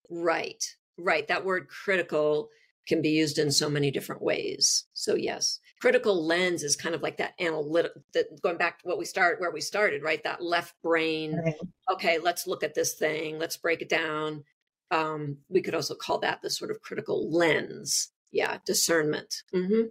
Right. 0.08 0.62
Right. 0.98 1.26
That 1.26 1.44
word 1.44 1.68
critical 1.68 2.50
can 2.86 3.02
be 3.02 3.08
used 3.08 3.38
in 3.38 3.50
so 3.50 3.68
many 3.68 3.90
different 3.90 4.22
ways. 4.22 4.84
So 4.92 5.16
yes, 5.16 5.58
critical 5.80 6.24
lens 6.24 6.62
is 6.62 6.76
kind 6.76 6.94
of 6.94 7.02
like 7.02 7.18
that 7.18 7.34
analytic 7.40 7.92
that 8.14 8.40
going 8.42 8.56
back 8.56 8.80
to 8.80 8.88
what 8.88 8.98
we 8.98 9.04
start 9.04 9.40
where 9.40 9.50
we 9.50 9.60
started, 9.60 10.02
right? 10.02 10.22
That 10.22 10.42
left 10.42 10.74
brain. 10.82 11.36
Right. 11.36 11.54
Okay, 11.92 12.18
let's 12.18 12.46
look 12.46 12.62
at 12.62 12.74
this 12.74 12.94
thing. 12.94 13.38
Let's 13.38 13.56
break 13.56 13.82
it 13.82 13.88
down. 13.88 14.44
Um, 14.90 15.38
we 15.48 15.62
could 15.62 15.74
also 15.74 15.94
call 15.94 16.18
that 16.20 16.42
the 16.42 16.50
sort 16.50 16.70
of 16.70 16.80
critical 16.80 17.30
lens. 17.30 18.10
Yeah, 18.32 18.58
discernment. 18.64 19.42
Mm-hmm. 19.54 19.88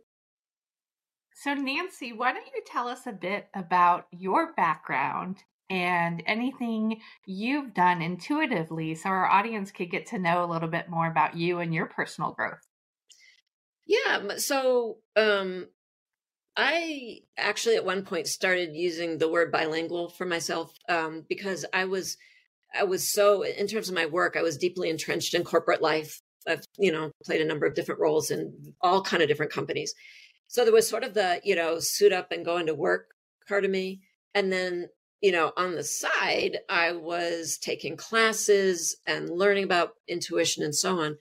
So, 1.38 1.54
Nancy, 1.54 2.14
why 2.14 2.32
don't 2.32 2.48
you 2.48 2.62
tell 2.66 2.88
us 2.88 3.06
a 3.06 3.12
bit 3.12 3.48
about 3.54 4.08
your 4.12 4.54
background 4.54 5.44
and 5.70 6.24
anything 6.26 7.02
you've 7.26 7.74
done 7.74 8.02
intuitively 8.02 8.96
so 8.96 9.10
our 9.10 9.28
audience 9.28 9.72
could 9.72 9.92
get 9.92 10.06
to 10.08 10.20
know 10.20 10.44
a 10.44 10.52
little 10.52 10.70
bit 10.70 10.90
more 10.90 11.08
about 11.08 11.36
you 11.36 11.60
and 11.60 11.74
your 11.74 11.88
personal 11.88 12.32
growth. 12.32 12.66
Yeah, 13.86 14.38
so 14.38 14.98
um 15.16 15.68
I 16.58 17.20
actually 17.38 17.76
at 17.76 17.86
one 17.86 18.04
point 18.04 18.28
started 18.28 18.76
using 18.76 19.18
the 19.18 19.30
word 19.30 19.52
bilingual 19.52 20.10
for 20.10 20.26
myself 20.26 20.74
um 20.90 21.26
because 21.28 21.66
I 21.74 21.86
was 21.86 22.18
I 22.78 22.84
was 22.84 23.12
so 23.12 23.44
in 23.44 23.68
terms 23.68 23.90
of 23.90 23.96
my 23.96 24.06
work 24.06 24.36
I 24.38 24.42
was 24.42 24.58
deeply 24.58 24.90
entrenched 24.90 25.34
in 25.34 25.44
corporate 25.44 25.82
life. 25.82 26.20
I've 26.48 26.64
you 26.78 26.92
know 26.92 27.12
played 27.26 27.42
a 27.42 27.46
number 27.46 27.66
of 27.66 27.76
different 27.76 28.02
roles 28.02 28.32
in 28.32 28.74
all 28.82 29.02
kind 29.04 29.22
of 29.24 29.30
different 29.30 29.52
companies. 29.52 29.94
So 30.48 30.64
there 30.64 30.74
was 30.74 30.88
sort 30.88 31.04
of 31.04 31.14
the, 31.16 31.42
you 31.44 31.56
know, 31.56 31.80
suit 31.80 32.14
up 32.14 32.32
and 32.32 32.46
go 32.46 32.58
into 32.58 32.74
work 32.76 33.10
part 33.48 33.66
of 33.66 33.72
me 33.72 34.02
and 34.34 34.52
then 34.52 34.90
you 35.22 35.32
know, 35.32 35.54
on 35.58 35.74
the 35.74 35.84
side, 35.84 36.60
I 36.70 36.92
was 36.92 37.58
taking 37.58 37.98
classes 37.98 38.96
and 39.08 39.30
learning 39.30 39.64
about 39.64 39.94
intuition 40.08 40.62
and 40.64 40.76
so 40.76 41.00
on. 41.00 41.18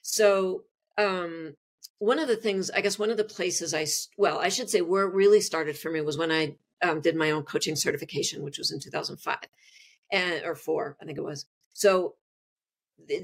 So, 0.00 0.62
um, 0.96 1.54
one 2.02 2.18
of 2.18 2.26
the 2.26 2.34
things, 2.34 2.68
I 2.68 2.80
guess, 2.80 2.98
one 2.98 3.12
of 3.12 3.16
the 3.16 3.22
places 3.22 3.72
I, 3.72 3.86
well, 4.16 4.40
I 4.40 4.48
should 4.48 4.68
say 4.68 4.80
where 4.80 5.04
it 5.04 5.14
really 5.14 5.40
started 5.40 5.78
for 5.78 5.88
me 5.88 6.00
was 6.00 6.18
when 6.18 6.32
I 6.32 6.56
um, 6.82 7.00
did 7.00 7.14
my 7.14 7.30
own 7.30 7.44
coaching 7.44 7.76
certification, 7.76 8.42
which 8.42 8.58
was 8.58 8.72
in 8.72 8.80
2005 8.80 9.38
and, 10.10 10.44
or 10.44 10.56
four, 10.56 10.96
I 11.00 11.04
think 11.04 11.16
it 11.16 11.22
was. 11.22 11.46
So 11.74 12.16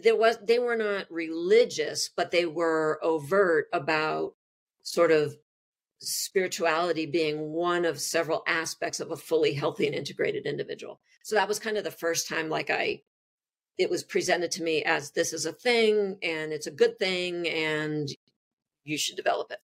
there 0.05 0.15
was, 0.15 0.39
they 0.45 0.61
were 0.61 0.77
not 0.77 1.11
religious, 1.11 2.09
but 2.17 2.31
they 2.31 2.47
were 2.47 3.01
overt 3.03 3.67
about 3.73 4.35
sort 4.85 5.11
of 5.11 5.37
spirituality 5.99 7.05
being 7.05 7.51
one 7.51 7.85
of 7.85 7.99
several 7.99 8.45
aspects 8.47 9.01
of 9.01 9.11
a 9.11 9.17
fully 9.17 9.55
healthy 9.55 9.89
and 9.89 9.95
integrated 9.97 10.47
individual. 10.47 11.01
So 11.25 11.35
that 11.35 11.49
was 11.49 11.59
kind 11.59 11.79
of 11.79 11.83
the 11.83 11.91
first 11.91 12.29
time 12.29 12.49
like 12.49 12.71
I 12.71 13.03
it 13.77 13.91
was 13.91 14.03
presented 14.03 14.51
to 14.51 14.63
me 14.63 14.83
as 14.83 15.13
this 15.13 15.33
is 15.33 15.47
a 15.47 15.53
thing 15.53 16.19
and 16.23 16.53
it's 16.53 16.67
a 16.67 16.73
good 16.73 16.99
thing 16.99 17.49
and 17.49 18.09
you 18.89 18.99
should 18.99 19.17
develop 19.17 19.51
it. 19.51 19.59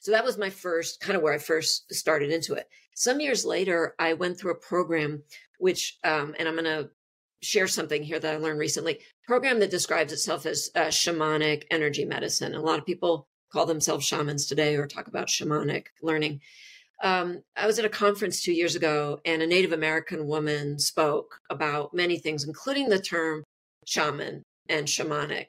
So 0.00 0.12
that 0.12 0.24
was 0.24 0.38
my 0.38 0.50
first 0.50 1.00
kind 1.00 1.16
of 1.16 1.22
where 1.22 1.32
I 1.32 1.38
first 1.38 1.92
started 1.92 2.30
into 2.30 2.54
it. 2.54 2.68
Some 2.94 3.20
years 3.20 3.44
later, 3.44 3.94
I 3.98 4.14
went 4.14 4.38
through 4.38 4.52
a 4.52 4.56
program 4.56 5.22
which, 5.58 5.98
um, 6.04 6.34
and 6.38 6.48
I'm 6.48 6.54
going 6.54 6.64
to 6.64 6.90
share 7.42 7.68
something 7.68 8.02
here 8.02 8.18
that 8.18 8.34
I 8.34 8.38
learned 8.38 8.58
recently. 8.58 9.00
Program 9.26 9.60
that 9.60 9.70
describes 9.70 10.12
itself 10.12 10.46
as 10.46 10.70
uh, 10.74 10.86
shamanic 10.86 11.64
energy 11.70 12.04
medicine. 12.04 12.54
A 12.54 12.60
lot 12.60 12.78
of 12.78 12.86
people 12.86 13.26
call 13.52 13.66
themselves 13.66 14.06
shamans 14.06 14.46
today 14.46 14.76
or 14.76 14.86
talk 14.86 15.06
about 15.06 15.28
shamanic 15.28 15.86
learning. 16.02 16.40
Um, 17.02 17.42
I 17.56 17.66
was 17.66 17.78
at 17.78 17.84
a 17.84 17.90
conference 17.90 18.42
two 18.42 18.52
years 18.52 18.74
ago, 18.74 19.20
and 19.24 19.42
a 19.42 19.46
Native 19.46 19.72
American 19.72 20.26
woman 20.26 20.78
spoke 20.78 21.40
about 21.50 21.92
many 21.92 22.18
things, 22.18 22.44
including 22.44 22.88
the 22.88 22.98
term 22.98 23.44
shaman 23.84 24.42
and 24.68 24.86
shamanic, 24.86 25.48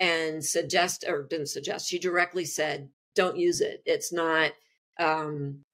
and 0.00 0.44
suggest 0.44 1.04
or 1.06 1.22
didn't 1.22 1.48
suggest. 1.48 1.88
She 1.88 1.98
directly 1.98 2.44
said, 2.44 2.90
"Don't 3.14 3.38
use 3.38 3.60
it. 3.60 3.82
It's 3.84 4.12
not." 4.12 4.52
Um, 4.98 5.64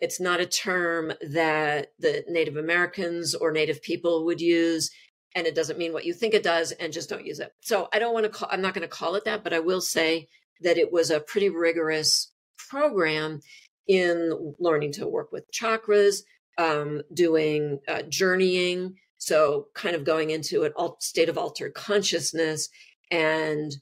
it's 0.00 0.20
not 0.20 0.40
a 0.40 0.46
term 0.46 1.12
that 1.22 1.92
the 1.98 2.24
Native 2.28 2.56
Americans 2.56 3.34
or 3.34 3.50
Native 3.52 3.80
people 3.82 4.24
would 4.26 4.40
use, 4.40 4.90
and 5.34 5.46
it 5.46 5.54
doesn't 5.54 5.78
mean 5.78 5.92
what 5.92 6.04
you 6.04 6.12
think 6.12 6.34
it 6.34 6.42
does, 6.42 6.72
and 6.72 6.92
just 6.92 7.08
don't 7.08 7.24
use 7.24 7.40
it. 7.40 7.52
So 7.60 7.88
I 7.92 7.98
don't 7.98 8.12
want 8.12 8.24
to 8.24 8.30
call. 8.30 8.48
I'm 8.50 8.60
not 8.60 8.74
going 8.74 8.82
to 8.82 8.88
call 8.88 9.14
it 9.14 9.24
that, 9.24 9.42
but 9.44 9.52
I 9.54 9.60
will 9.60 9.80
say 9.80 10.28
that 10.60 10.78
it 10.78 10.92
was 10.92 11.10
a 11.10 11.20
pretty 11.20 11.48
rigorous 11.48 12.32
program 12.68 13.40
in 13.86 14.54
learning 14.58 14.92
to 14.92 15.06
work 15.06 15.30
with 15.32 15.50
chakras, 15.52 16.22
um, 16.58 17.02
doing 17.12 17.80
uh, 17.88 18.02
journeying. 18.02 18.96
So, 19.18 19.68
kind 19.74 19.96
of 19.96 20.04
going 20.04 20.30
into 20.30 20.64
an 20.64 20.72
alt- 20.76 21.02
state 21.02 21.28
of 21.28 21.38
altered 21.38 21.74
consciousness 21.74 22.68
and 23.10 23.76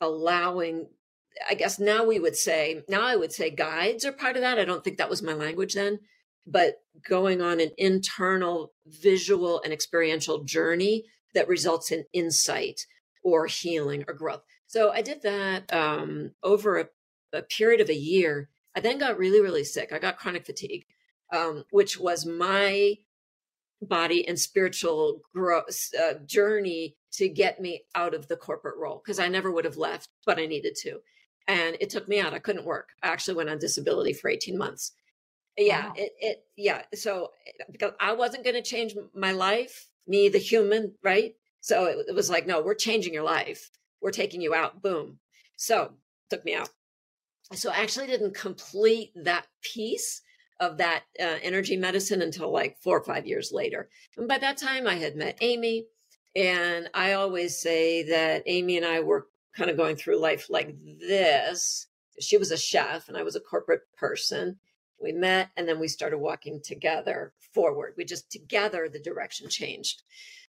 allowing, 0.00 0.88
I 1.48 1.54
guess 1.54 1.78
now 1.78 2.04
we 2.04 2.18
would 2.18 2.36
say, 2.36 2.82
now 2.88 3.02
I 3.02 3.16
would 3.16 3.32
say 3.32 3.50
guides 3.50 4.04
are 4.04 4.12
part 4.12 4.36
of 4.36 4.42
that. 4.42 4.58
I 4.58 4.64
don't 4.64 4.84
think 4.84 4.98
that 4.98 5.10
was 5.10 5.22
my 5.22 5.34
language 5.34 5.74
then, 5.74 6.00
but 6.46 6.82
going 7.08 7.42
on 7.42 7.60
an 7.60 7.70
internal 7.78 8.72
visual 8.86 9.60
and 9.62 9.72
experiential 9.72 10.44
journey 10.44 11.04
that 11.34 11.48
results 11.48 11.90
in 11.90 12.04
insight 12.12 12.86
or 13.22 13.46
healing 13.46 14.04
or 14.08 14.14
growth. 14.14 14.42
So 14.66 14.90
I 14.90 15.02
did 15.02 15.22
that 15.22 15.72
um, 15.72 16.32
over 16.42 16.78
a, 16.78 16.86
a, 17.32 17.42
period 17.42 17.80
of 17.80 17.88
a 17.88 17.94
year. 17.94 18.48
I 18.74 18.80
then 18.80 18.98
got 18.98 19.18
really, 19.18 19.40
really 19.40 19.64
sick. 19.64 19.92
I 19.92 19.98
got 19.98 20.18
chronic 20.18 20.46
fatigue, 20.46 20.86
um, 21.32 21.64
which 21.70 21.98
was 21.98 22.26
my 22.26 22.98
body 23.82 24.26
and 24.26 24.38
spiritual 24.38 25.20
growth 25.34 25.90
uh, 26.00 26.14
journey 26.24 26.96
to 27.16 27.28
get 27.28 27.60
me 27.60 27.84
out 27.94 28.14
of 28.14 28.28
the 28.28 28.36
corporate 28.36 28.78
role 28.78 29.02
because 29.04 29.18
I 29.18 29.28
never 29.28 29.50
would 29.50 29.64
have 29.64 29.76
left, 29.76 30.08
but 30.24 30.38
I 30.38 30.46
needed 30.46 30.76
to. 30.82 31.00
And 31.48 31.76
it 31.80 31.90
took 31.90 32.08
me 32.08 32.20
out. 32.20 32.34
I 32.34 32.38
couldn't 32.38 32.64
work. 32.64 32.90
I 33.02 33.08
actually 33.08 33.36
went 33.36 33.50
on 33.50 33.58
disability 33.58 34.12
for 34.12 34.28
18 34.28 34.58
months. 34.58 34.92
Yeah, 35.56 35.86
wow. 35.86 35.92
it, 35.96 36.12
it, 36.20 36.44
yeah. 36.56 36.82
So 36.94 37.30
because 37.70 37.92
I 38.00 38.12
wasn't 38.12 38.44
going 38.44 38.56
to 38.56 38.62
change 38.62 38.94
my 39.14 39.32
life, 39.32 39.88
me, 40.06 40.28
the 40.28 40.38
human, 40.38 40.94
right? 41.02 41.34
So 41.60 41.86
it, 41.86 42.06
it 42.08 42.14
was 42.14 42.28
like, 42.28 42.46
no, 42.46 42.60
we're 42.60 42.74
changing 42.74 43.14
your 43.14 43.22
life 43.22 43.70
we're 44.00 44.10
taking 44.10 44.40
you 44.40 44.54
out. 44.54 44.82
Boom. 44.82 45.18
So 45.56 45.92
took 46.30 46.44
me 46.44 46.54
out. 46.54 46.68
So 47.52 47.70
I 47.70 47.78
actually 47.78 48.06
didn't 48.06 48.34
complete 48.34 49.10
that 49.16 49.46
piece 49.62 50.22
of 50.58 50.78
that 50.78 51.02
uh, 51.20 51.38
energy 51.42 51.76
medicine 51.76 52.22
until 52.22 52.52
like 52.52 52.78
four 52.80 52.98
or 52.98 53.04
five 53.04 53.26
years 53.26 53.50
later. 53.52 53.88
And 54.16 54.26
by 54.28 54.38
that 54.38 54.56
time, 54.56 54.86
I 54.86 54.94
had 54.94 55.16
met 55.16 55.38
Amy. 55.40 55.86
And 56.36 56.90
I 56.92 57.14
always 57.14 57.58
say 57.58 58.02
that 58.10 58.42
Amy 58.44 58.76
and 58.76 58.84
I 58.84 59.00
were 59.00 59.26
kind 59.56 59.70
of 59.70 59.78
going 59.78 59.96
through 59.96 60.20
life 60.20 60.48
like 60.50 60.76
this. 61.00 61.86
She 62.20 62.36
was 62.36 62.50
a 62.50 62.58
chef 62.58 63.08
and 63.08 63.16
I 63.16 63.22
was 63.22 63.36
a 63.36 63.40
corporate 63.40 63.82
person. 63.96 64.58
We 65.02 65.12
met 65.12 65.48
and 65.56 65.66
then 65.66 65.80
we 65.80 65.88
started 65.88 66.18
walking 66.18 66.60
together 66.62 67.32
forward. 67.54 67.94
We 67.96 68.04
just 68.04 68.30
together, 68.30 68.88
the 68.88 69.00
direction 69.00 69.48
changed. 69.48 70.02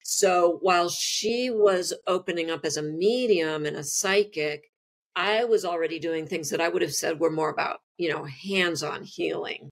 So 0.04 0.58
while 0.62 0.88
she 0.88 1.50
was 1.50 1.92
opening 2.06 2.48
up 2.48 2.64
as 2.64 2.76
a 2.76 2.82
medium 2.82 3.66
and 3.66 3.76
a 3.76 3.84
psychic, 3.84 4.70
I 5.16 5.44
was 5.44 5.64
already 5.64 5.98
doing 5.98 6.26
things 6.26 6.50
that 6.50 6.60
I 6.60 6.68
would 6.68 6.82
have 6.82 6.94
said 6.94 7.18
were 7.18 7.30
more 7.30 7.50
about, 7.50 7.80
you 7.98 8.08
know, 8.08 8.24
hands 8.24 8.84
on 8.84 9.02
healing. 9.02 9.68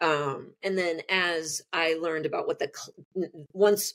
Um, 0.00 0.54
and 0.62 0.76
then 0.76 1.02
as 1.08 1.62
I 1.72 1.94
learned 1.94 2.26
about 2.26 2.46
what 2.46 2.58
the, 2.58 2.70
once 3.52 3.94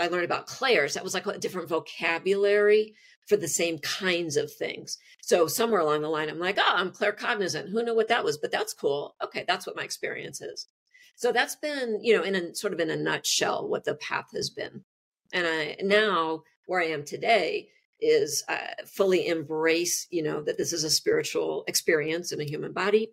I 0.00 0.08
learned 0.08 0.24
about 0.24 0.46
clairs, 0.46 0.94
that 0.94 1.04
was 1.04 1.14
like 1.14 1.26
a 1.26 1.38
different 1.38 1.68
vocabulary 1.68 2.94
for 3.28 3.36
the 3.36 3.48
same 3.48 3.78
kinds 3.78 4.36
of 4.36 4.52
things. 4.52 4.98
So 5.22 5.46
somewhere 5.46 5.80
along 5.80 6.02
the 6.02 6.08
line, 6.08 6.28
I'm 6.28 6.40
like, 6.40 6.58
oh, 6.58 6.74
I'm 6.74 6.90
claircognizant. 6.90 7.70
Who 7.70 7.82
knew 7.82 7.94
what 7.94 8.08
that 8.08 8.24
was? 8.24 8.38
But 8.38 8.50
that's 8.50 8.74
cool. 8.74 9.14
Okay, 9.22 9.44
that's 9.46 9.66
what 9.66 9.76
my 9.76 9.84
experience 9.84 10.40
is. 10.40 10.66
So 11.14 11.32
that's 11.32 11.54
been, 11.56 12.00
you 12.02 12.16
know, 12.16 12.22
in 12.22 12.34
a 12.34 12.54
sort 12.54 12.72
of 12.72 12.80
in 12.80 12.90
a 12.90 12.96
nutshell, 12.96 13.68
what 13.68 13.84
the 13.84 13.94
path 13.94 14.28
has 14.34 14.50
been. 14.50 14.84
And 15.32 15.46
I 15.46 15.76
now 15.82 16.42
where 16.66 16.80
I 16.80 16.86
am 16.86 17.04
today 17.04 17.68
is 18.00 18.42
uh, 18.48 18.84
fully 18.86 19.28
embrace, 19.28 20.06
you 20.10 20.22
know, 20.22 20.42
that 20.42 20.56
this 20.56 20.72
is 20.72 20.84
a 20.84 20.90
spiritual 20.90 21.64
experience 21.68 22.32
in 22.32 22.40
a 22.40 22.44
human 22.44 22.72
body, 22.72 23.12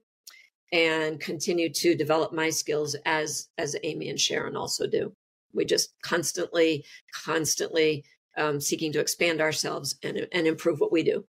and 0.72 1.20
continue 1.20 1.72
to 1.74 1.96
develop 1.96 2.34
my 2.34 2.50
skills 2.50 2.96
as 3.06 3.50
as 3.58 3.76
Amy 3.84 4.10
and 4.10 4.20
Sharon 4.20 4.56
also 4.56 4.88
do. 4.88 5.14
We 5.58 5.66
just 5.66 5.94
constantly, 6.02 6.86
constantly 7.26 8.06
um, 8.38 8.62
seeking 8.62 8.94
to 8.94 9.00
expand 9.00 9.42
ourselves 9.42 9.98
and 10.04 10.28
and 10.32 10.48
improve 10.48 10.80
what 10.80 10.92
we 10.92 11.04
do. 11.04 11.26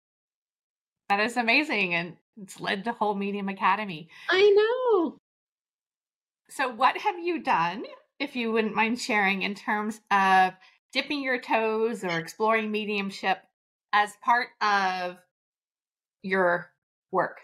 That 1.10 1.20
is 1.20 1.38
amazing, 1.38 1.94
and 1.94 2.16
it's 2.42 2.60
led 2.60 2.86
to 2.86 2.94
Whole 2.94 3.14
Medium 3.14 3.50
Academy. 3.50 4.10
I 4.30 4.50
know. 4.50 5.18
So, 6.50 6.70
what 6.70 6.98
have 6.98 7.20
you 7.20 7.44
done, 7.44 7.84
if 8.20 8.36
you 8.36 8.52
wouldn't 8.52 8.76
mind 8.76 9.00
sharing, 9.00 9.42
in 9.42 9.54
terms 9.54 10.02
of 10.12 10.54
dipping 10.92 11.22
your 11.24 11.42
toes 11.42 12.04
or 12.04 12.18
exploring 12.20 12.72
mediumship 12.72 13.40
as 13.92 14.14
part 14.24 14.48
of 14.62 15.18
your 16.22 16.72
work? 17.12 17.42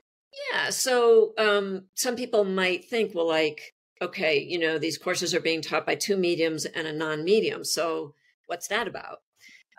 Yeah. 0.51 0.69
So, 0.69 1.33
um, 1.37 1.85
some 1.95 2.15
people 2.15 2.43
might 2.45 2.85
think, 2.85 3.13
well, 3.13 3.27
like, 3.27 3.73
okay, 4.01 4.39
you 4.39 4.59
know, 4.59 4.77
these 4.77 4.97
courses 4.97 5.33
are 5.33 5.39
being 5.39 5.61
taught 5.61 5.85
by 5.85 5.95
two 5.95 6.17
mediums 6.17 6.65
and 6.65 6.87
a 6.87 6.93
non 6.93 7.23
medium. 7.23 7.63
So, 7.63 8.13
what's 8.47 8.67
that 8.67 8.87
about? 8.87 9.19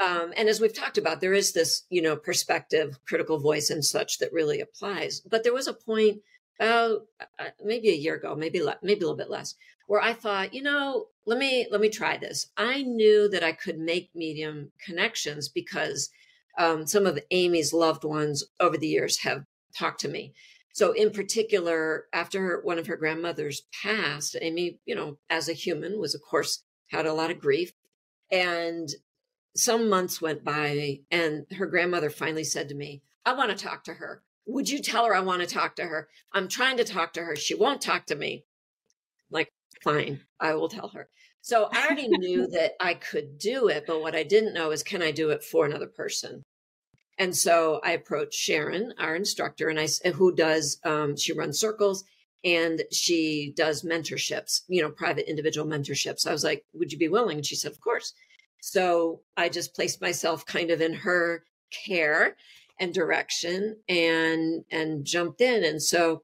Um, 0.01 0.33
and 0.37 0.49
as 0.49 0.61
we've 0.61 0.75
talked 0.75 0.97
about, 0.97 1.21
there 1.21 1.35
is 1.35 1.53
this, 1.53 1.83
you 1.91 2.01
know, 2.01 2.17
perspective, 2.17 2.99
critical 3.07 3.39
voice, 3.39 3.69
and 3.71 3.85
such 3.85 4.19
that 4.19 4.33
really 4.33 4.61
applies. 4.61 5.21
But 5.21 5.45
there 5.45 5.53
was 5.53 5.69
a 5.69 5.75
point 5.75 6.21
about 6.59 7.03
uh, 7.39 7.51
maybe 7.65 7.91
a 7.91 7.95
year 7.95 8.15
ago, 8.15 8.35
maybe 8.35 8.63
le- 8.63 8.79
maybe 8.83 9.01
a 9.01 9.03
little 9.03 9.17
bit 9.17 9.31
less, 9.31 9.55
where 9.87 10.01
I 10.01 10.15
thought, 10.15 10.55
you 10.55 10.63
know, 10.63 11.07
let 11.27 11.39
me 11.39 11.67
let 11.71 11.81
me 11.81 11.91
try 11.91 12.17
this. 12.17 12.49
I 12.57 12.83
knew 12.83 13.29
that 13.29 13.45
I 13.45 13.53
could 13.53 13.79
make 13.79 14.11
medium 14.15 14.73
connections 14.85 15.49
because 15.49 16.11
um, 16.59 16.87
some 16.87 17.07
of 17.07 17.19
Amy's 17.31 17.73
loved 17.73 18.05
ones 18.05 18.45
over 18.59 18.77
the 18.77 18.89
years 18.89 19.19
have 19.19 19.45
talked 19.77 20.01
to 20.01 20.09
me. 20.09 20.33
So, 20.81 20.93
in 20.93 21.11
particular, 21.11 22.07
after 22.11 22.63
one 22.63 22.79
of 22.79 22.87
her 22.87 22.97
grandmothers 22.97 23.65
passed, 23.83 24.35
Amy, 24.41 24.79
you 24.87 24.95
know, 24.95 25.19
as 25.29 25.47
a 25.47 25.53
human, 25.53 26.01
was 26.01 26.15
of 26.15 26.23
course 26.23 26.65
had 26.89 27.05
a 27.05 27.13
lot 27.13 27.31
of 27.31 27.39
grief, 27.39 27.73
and 28.33 28.89
some 29.55 29.91
months 29.91 30.23
went 30.23 30.43
by, 30.43 31.01
and 31.11 31.45
her 31.53 31.67
grandmother 31.67 32.09
finally 32.09 32.45
said 32.45 32.71
to 32.71 32.75
me, 32.75 33.03
"I 33.27 33.35
want 33.35 33.51
to 33.51 33.63
talk 33.63 33.85
to 33.85 33.93
her." 33.93 34.23
Would 34.47 34.71
you 34.71 34.79
tell 34.81 35.05
her 35.05 35.15
I 35.15 35.21
want 35.21 35.43
to 35.43 35.47
talk 35.47 35.77
to 35.77 35.85
her? 35.85 36.09
I'm 36.33 36.49
trying 36.49 36.79
to 36.79 36.85
talk 36.85 37.13
to 37.13 37.25
her. 37.25 37.37
She 37.37 37.55
won't 37.55 37.83
talk 37.83 38.07
to 38.07 38.17
me. 38.17 38.47
like, 39.31 39.53
fine, 39.85 40.23
I 40.41 40.55
will 40.55 40.71
tell 40.71 40.89
her. 40.89 41.11
So 41.43 41.69
I 41.71 41.85
already 41.85 42.09
knew 42.09 42.47
that 42.53 42.73
I 42.81 42.95
could 42.95 43.39
do 43.39 43.69
it, 43.69 43.85
but 43.87 44.01
what 44.01 44.17
I 44.17 44.23
didn't 44.23 44.55
know 44.55 44.71
is 44.71 44.83
can 44.83 45.03
I 45.03 45.11
do 45.11 45.29
it 45.29 45.45
for 45.45 45.67
another 45.67 45.89
person? 45.89 46.43
And 47.21 47.37
so 47.37 47.81
I 47.85 47.93
approached 47.93 48.33
Sharon, 48.33 48.95
our 48.99 49.15
instructor, 49.15 49.69
and 49.69 49.79
I 49.79 49.85
said 49.85 50.15
who 50.15 50.35
does 50.35 50.81
um, 50.85 51.19
she 51.19 51.35
runs 51.35 51.61
circles 51.61 52.03
and 52.43 52.83
she 52.91 53.53
does 53.55 53.85
mentorships, 53.85 54.63
you 54.69 54.81
know, 54.81 54.91
private 54.91 55.29
individual 55.29 55.69
mentorships. 55.69 56.27
I 56.27 56.33
was 56.33 56.43
like, 56.43 56.65
"Would 56.73 56.93
you 56.93 56.99
be 56.99 57.09
willing?" 57.09 57.37
And 57.37 57.45
she 57.47 57.57
said, 57.57 57.73
"Of 57.73 57.81
course." 57.83 58.15
So 58.63 59.21
I 59.37 59.51
just 59.51 59.75
placed 59.75 60.01
myself 60.01 60.47
kind 60.47 60.71
of 60.71 60.81
in 60.81 60.95
her 60.95 61.45
care 61.85 62.37
and 62.81 62.95
direction 62.95 63.77
and 63.87 64.65
and 64.71 65.05
jumped 65.05 65.43
in 65.43 65.63
and 65.63 65.83
so 65.83 66.23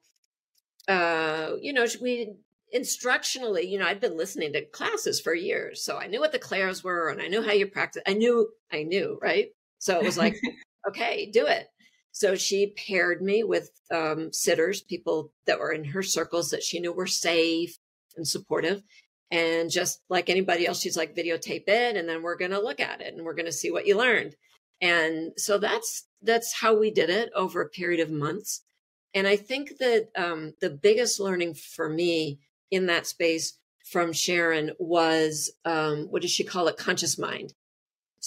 uh 0.88 1.50
you 1.60 1.72
know 1.72 1.86
we 2.00 2.32
instructionally 2.74 3.68
you 3.68 3.78
know 3.78 3.86
i'd 3.86 4.00
been 4.00 4.16
listening 4.16 4.52
to 4.52 4.64
classes 4.64 5.20
for 5.20 5.34
years 5.34 5.84
so 5.84 5.98
i 5.98 6.06
knew 6.06 6.18
what 6.18 6.32
the 6.32 6.38
clairs 6.38 6.82
were 6.82 7.10
and 7.10 7.20
i 7.20 7.28
knew 7.28 7.42
how 7.42 7.52
you 7.52 7.66
practice 7.66 8.02
i 8.06 8.14
knew 8.14 8.48
i 8.72 8.82
knew 8.82 9.18
right 9.22 9.48
so 9.78 9.98
it 10.00 10.04
was 10.04 10.16
like 10.16 10.34
okay 10.88 11.30
do 11.30 11.46
it 11.46 11.68
so 12.12 12.34
she 12.34 12.72
paired 12.88 13.22
me 13.22 13.44
with 13.44 13.70
um, 13.92 14.32
sitters 14.32 14.82
people 14.82 15.32
that 15.46 15.58
were 15.58 15.72
in 15.72 15.84
her 15.84 16.02
circles 16.02 16.50
that 16.50 16.62
she 16.62 16.80
knew 16.80 16.92
were 16.92 17.06
safe 17.06 17.76
and 18.16 18.26
supportive 18.26 18.82
and 19.30 19.70
just 19.70 20.00
like 20.08 20.30
anybody 20.30 20.66
else 20.66 20.80
she's 20.80 20.96
like 20.96 21.14
videotape 21.16 21.68
it 21.68 21.96
and 21.96 22.08
then 22.08 22.22
we're 22.22 22.36
going 22.36 22.52
to 22.52 22.60
look 22.60 22.80
at 22.80 23.00
it 23.00 23.14
and 23.14 23.24
we're 23.24 23.34
going 23.34 23.46
to 23.46 23.52
see 23.52 23.70
what 23.70 23.86
you 23.86 23.96
learned 23.96 24.34
and 24.80 25.32
so 25.36 25.58
that's 25.58 26.06
that's 26.22 26.54
how 26.60 26.78
we 26.78 26.90
did 26.90 27.10
it 27.10 27.30
over 27.34 27.60
a 27.60 27.68
period 27.68 28.00
of 28.00 28.10
months 28.10 28.62
And 29.14 29.26
I 29.26 29.36
think 29.36 29.78
that 29.78 30.08
um, 30.16 30.54
the 30.60 30.70
biggest 30.70 31.20
learning 31.20 31.54
for 31.54 31.88
me 31.88 32.38
in 32.70 32.86
that 32.86 33.06
space 33.06 33.58
from 33.90 34.12
Sharon 34.12 34.72
was 34.78 35.50
um, 35.64 36.06
what 36.10 36.22
does 36.22 36.30
she 36.32 36.44
call 36.44 36.68
it? 36.68 36.76
Conscious 36.76 37.18
mind. 37.18 37.54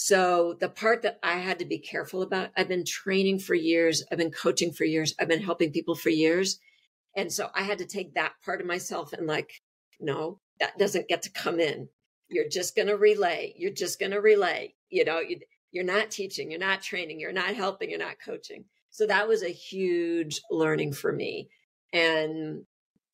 So 0.02 0.56
the 0.62 0.70
part 0.70 1.02
that 1.02 1.20
I 1.22 1.40
had 1.40 1.60
to 1.60 1.66
be 1.66 1.78
careful 1.78 2.22
about, 2.22 2.52
I've 2.56 2.70
been 2.70 2.86
training 2.86 3.40
for 3.40 3.54
years, 3.54 4.02
I've 4.10 4.18
been 4.18 4.32
coaching 4.32 4.72
for 4.72 4.86
years, 4.86 5.14
I've 5.20 5.28
been 5.28 5.42
helping 5.42 5.74
people 5.74 5.94
for 5.94 6.08
years. 6.08 6.58
And 7.18 7.30
so 7.34 7.50
I 7.54 7.64
had 7.64 7.80
to 7.80 7.86
take 7.86 8.14
that 8.14 8.32
part 8.46 8.62
of 8.62 8.66
myself 8.66 9.12
and 9.12 9.28
like, 9.28 9.62
no, 10.00 10.40
that 10.62 10.78
doesn't 10.78 11.10
get 11.10 11.24
to 11.24 11.32
come 11.32 11.60
in. 11.60 11.90
You're 12.30 12.48
just 12.48 12.78
going 12.78 12.88
to 12.88 12.96
relay. 12.96 13.54
You're 13.58 13.74
just 13.74 14.00
going 14.00 14.14
to 14.14 14.22
relay. 14.22 14.74
You 14.90 15.04
know, 15.04 15.20
you, 15.20 15.42
you're 15.74 15.84
not 15.84 16.12
teaching, 16.12 16.50
you're 16.50 16.62
not 16.62 16.82
training, 16.82 17.20
you're 17.20 17.34
not 17.34 17.54
helping, 17.54 17.90
you're 17.90 18.00
not 18.00 18.22
coaching. 18.24 18.64
So 18.92 19.06
that 19.06 19.28
was 19.28 19.44
a 19.44 19.50
huge 19.50 20.40
learning 20.50 20.94
for 20.94 21.12
me. 21.12 21.50
And, 21.92 22.64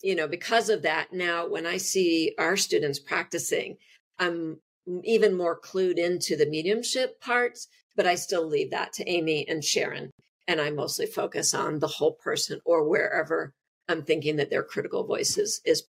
you 0.03 0.13
know, 0.13 0.27
because 0.27 0.69
of 0.69 0.83
that, 0.83 1.07
now 1.11 1.49
when 1.49 1.65
I 1.65 1.77
see 1.77 2.35
our 2.37 2.55
students 2.55 2.99
practicing, 2.99 3.77
I'm 4.19 4.59
even 5.03 5.35
more 5.35 5.59
clued 5.59 5.97
into 5.97 6.35
the 6.35 6.45
mediumship 6.45 7.19
parts, 7.19 7.67
but 7.95 8.05
I 8.05 8.15
still 8.15 8.45
leave 8.47 8.71
that 8.71 8.93
to 8.93 9.09
Amy 9.09 9.47
and 9.47 9.63
Sharon. 9.63 10.11
And 10.47 10.61
I 10.61 10.69
mostly 10.69 11.07
focus 11.07 11.53
on 11.53 11.79
the 11.79 11.87
whole 11.87 12.13
person 12.13 12.59
or 12.65 12.87
wherever 12.87 13.53
I'm 13.87 14.03
thinking 14.03 14.35
that 14.35 14.49
their 14.49 14.63
critical 14.63 15.05
voices 15.05 15.61
is, 15.65 15.83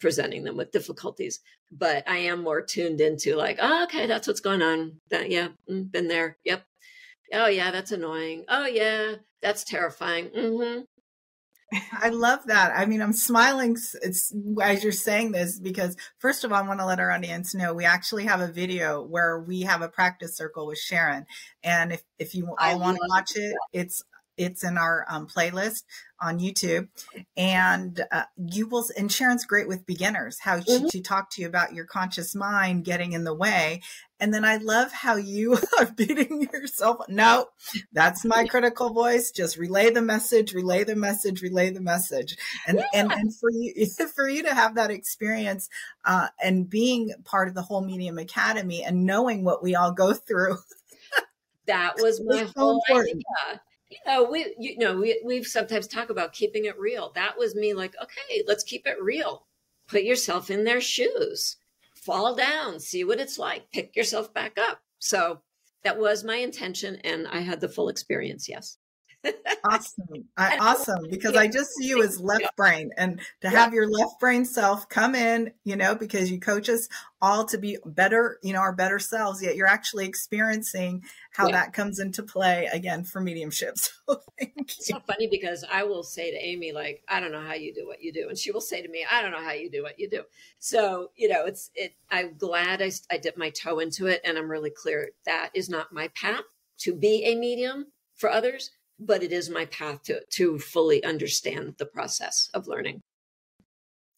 presenting 0.00 0.42
them 0.42 0.56
with 0.56 0.72
difficulties. 0.72 1.38
But 1.70 2.02
I 2.08 2.16
am 2.16 2.42
more 2.42 2.60
tuned 2.60 3.00
into 3.00 3.36
like, 3.36 3.58
oh, 3.62 3.84
okay, 3.84 4.08
that's 4.08 4.26
what's 4.26 4.40
going 4.40 4.60
on. 4.60 5.00
That, 5.10 5.30
yeah, 5.30 5.50
mm, 5.70 5.92
been 5.92 6.08
there. 6.08 6.38
Yep. 6.44 6.64
Oh, 7.32 7.46
yeah, 7.46 7.70
that's 7.70 7.92
annoying. 7.92 8.44
Oh, 8.48 8.66
yeah, 8.66 9.14
that's 9.40 9.62
terrifying. 9.62 10.30
Mm-hmm. 10.30 10.80
I 11.92 12.10
love 12.10 12.40
that. 12.46 12.72
I 12.76 12.86
mean, 12.86 13.00
I'm 13.00 13.12
smiling 13.12 13.76
it's, 14.02 14.32
as 14.60 14.82
you're 14.82 14.92
saying 14.92 15.32
this 15.32 15.58
because, 15.58 15.96
first 16.18 16.44
of 16.44 16.52
all, 16.52 16.62
I 16.62 16.66
want 16.66 16.80
to 16.80 16.86
let 16.86 17.00
our 17.00 17.10
audience 17.10 17.54
know 17.54 17.74
we 17.74 17.84
actually 17.84 18.24
have 18.24 18.40
a 18.40 18.48
video 18.48 19.02
where 19.02 19.40
we 19.40 19.62
have 19.62 19.82
a 19.82 19.88
practice 19.88 20.36
circle 20.36 20.66
with 20.66 20.78
Sharon. 20.78 21.26
And 21.62 21.92
if, 21.92 22.02
if 22.18 22.34
you 22.34 22.54
all 22.58 22.78
want 22.78 22.98
to 22.98 23.06
watch 23.08 23.32
it, 23.36 23.54
it's 23.72 24.02
it's 24.36 24.64
in 24.64 24.78
our 24.78 25.04
um, 25.08 25.26
playlist 25.26 25.82
on 26.20 26.38
YouTube, 26.38 26.88
and 27.36 28.00
uh, 28.10 28.24
you 28.36 28.68
will. 28.68 28.84
And 28.96 29.10
Sharon's 29.10 29.44
great 29.44 29.68
with 29.68 29.86
beginners. 29.86 30.38
How 30.40 30.60
she, 30.60 30.70
mm-hmm. 30.70 30.86
she 30.92 31.00
talked 31.00 31.32
to 31.32 31.42
you 31.42 31.48
about 31.48 31.74
your 31.74 31.84
conscious 31.84 32.34
mind 32.34 32.84
getting 32.84 33.12
in 33.12 33.24
the 33.24 33.34
way, 33.34 33.82
and 34.20 34.32
then 34.32 34.44
I 34.44 34.56
love 34.58 34.92
how 34.92 35.16
you 35.16 35.58
are 35.78 35.86
beating 35.86 36.48
yourself. 36.52 36.98
No, 37.08 37.46
that's 37.92 38.24
my 38.24 38.46
critical 38.46 38.90
voice. 38.90 39.32
Just 39.32 39.58
relay 39.58 39.90
the 39.90 40.02
message, 40.02 40.54
relay 40.54 40.84
the 40.84 40.96
message, 40.96 41.42
relay 41.42 41.70
the 41.70 41.80
message, 41.80 42.36
and 42.66 42.78
yeah. 42.78 42.86
and 42.94 43.12
and 43.12 43.36
for 43.36 43.50
you 43.50 43.86
for 44.14 44.28
you 44.28 44.44
to 44.44 44.54
have 44.54 44.76
that 44.76 44.90
experience 44.90 45.68
uh, 46.04 46.28
and 46.42 46.70
being 46.70 47.12
part 47.24 47.48
of 47.48 47.54
the 47.54 47.62
whole 47.62 47.82
Medium 47.82 48.18
Academy 48.18 48.84
and 48.84 49.04
knowing 49.04 49.44
what 49.44 49.62
we 49.62 49.74
all 49.74 49.92
go 49.92 50.14
through. 50.14 50.56
that 51.66 51.94
was 51.98 52.20
my 52.24 52.48
whole 52.56 52.82
idea 52.90 53.14
you 53.92 54.12
know, 54.12 54.24
we, 54.24 54.54
you 54.58 54.78
know, 54.78 54.96
we, 54.96 55.20
we've 55.24 55.46
sometimes 55.46 55.86
talk 55.86 56.10
about 56.10 56.32
keeping 56.32 56.64
it 56.64 56.78
real. 56.78 57.12
That 57.14 57.38
was 57.38 57.54
me 57.54 57.74
like, 57.74 57.94
okay, 58.02 58.42
let's 58.46 58.64
keep 58.64 58.86
it 58.86 59.02
real. 59.02 59.46
Put 59.88 60.02
yourself 60.02 60.50
in 60.50 60.64
their 60.64 60.80
shoes, 60.80 61.56
fall 61.94 62.34
down, 62.34 62.80
see 62.80 63.04
what 63.04 63.20
it's 63.20 63.38
like, 63.38 63.70
pick 63.72 63.94
yourself 63.94 64.32
back 64.32 64.58
up. 64.58 64.80
So 64.98 65.42
that 65.84 65.98
was 65.98 66.24
my 66.24 66.36
intention. 66.36 66.96
And 67.04 67.26
I 67.28 67.40
had 67.40 67.60
the 67.60 67.68
full 67.68 67.88
experience. 67.88 68.48
Yes 68.48 68.78
awesome. 69.64 70.24
I, 70.36 70.58
awesome. 70.58 71.08
Because 71.10 71.36
I 71.36 71.46
just 71.46 71.74
see 71.74 71.88
you 71.88 72.02
as 72.02 72.20
left 72.20 72.54
brain 72.56 72.90
and 72.96 73.20
to 73.40 73.50
have 73.50 73.72
your 73.74 73.88
left 73.88 74.18
brain 74.20 74.44
self 74.44 74.88
come 74.88 75.14
in, 75.14 75.52
you 75.64 75.76
know, 75.76 75.94
because 75.94 76.30
you 76.30 76.40
coach 76.40 76.68
us 76.68 76.88
all 77.20 77.44
to 77.46 77.58
be 77.58 77.78
better, 77.86 78.38
you 78.42 78.52
know, 78.52 78.60
our 78.60 78.72
better 78.72 78.98
selves, 78.98 79.42
yet 79.42 79.54
you're 79.54 79.68
actually 79.68 80.06
experiencing 80.06 81.04
how 81.30 81.46
yeah. 81.46 81.52
that 81.52 81.72
comes 81.72 82.00
into 82.00 82.22
play 82.22 82.68
again 82.72 83.04
for 83.04 83.20
mediumship. 83.20 83.76
So 84.08 84.20
it's 84.38 84.88
so 84.88 85.00
funny 85.06 85.28
because 85.28 85.64
I 85.70 85.84
will 85.84 86.02
say 86.02 86.30
to 86.30 86.36
Amy, 86.36 86.72
like, 86.72 87.02
I 87.08 87.20
don't 87.20 87.32
know 87.32 87.40
how 87.40 87.54
you 87.54 87.72
do 87.72 87.86
what 87.86 88.02
you 88.02 88.12
do. 88.12 88.28
And 88.28 88.36
she 88.36 88.50
will 88.50 88.60
say 88.60 88.82
to 88.82 88.88
me, 88.88 89.06
I 89.10 89.22
don't 89.22 89.30
know 89.30 89.42
how 89.42 89.52
you 89.52 89.70
do 89.70 89.82
what 89.82 89.98
you 89.98 90.08
do. 90.08 90.24
So, 90.58 91.10
you 91.16 91.28
know, 91.28 91.46
it's, 91.46 91.70
it, 91.74 91.94
I'm 92.10 92.34
glad 92.36 92.82
I, 92.82 92.90
I 93.10 93.18
dipped 93.18 93.38
my 93.38 93.50
toe 93.50 93.78
into 93.78 94.06
it 94.06 94.20
and 94.24 94.36
I'm 94.36 94.50
really 94.50 94.70
clear 94.70 95.10
that 95.24 95.50
is 95.54 95.68
not 95.68 95.92
my 95.92 96.08
path 96.08 96.42
to 96.78 96.94
be 96.94 97.24
a 97.24 97.36
medium 97.36 97.86
for 98.16 98.28
others 98.28 98.70
but 99.06 99.22
it 99.22 99.32
is 99.32 99.50
my 99.50 99.66
path 99.66 100.02
to 100.04 100.20
to 100.30 100.58
fully 100.58 101.02
understand 101.04 101.74
the 101.78 101.86
process 101.86 102.50
of 102.54 102.66
learning. 102.66 103.02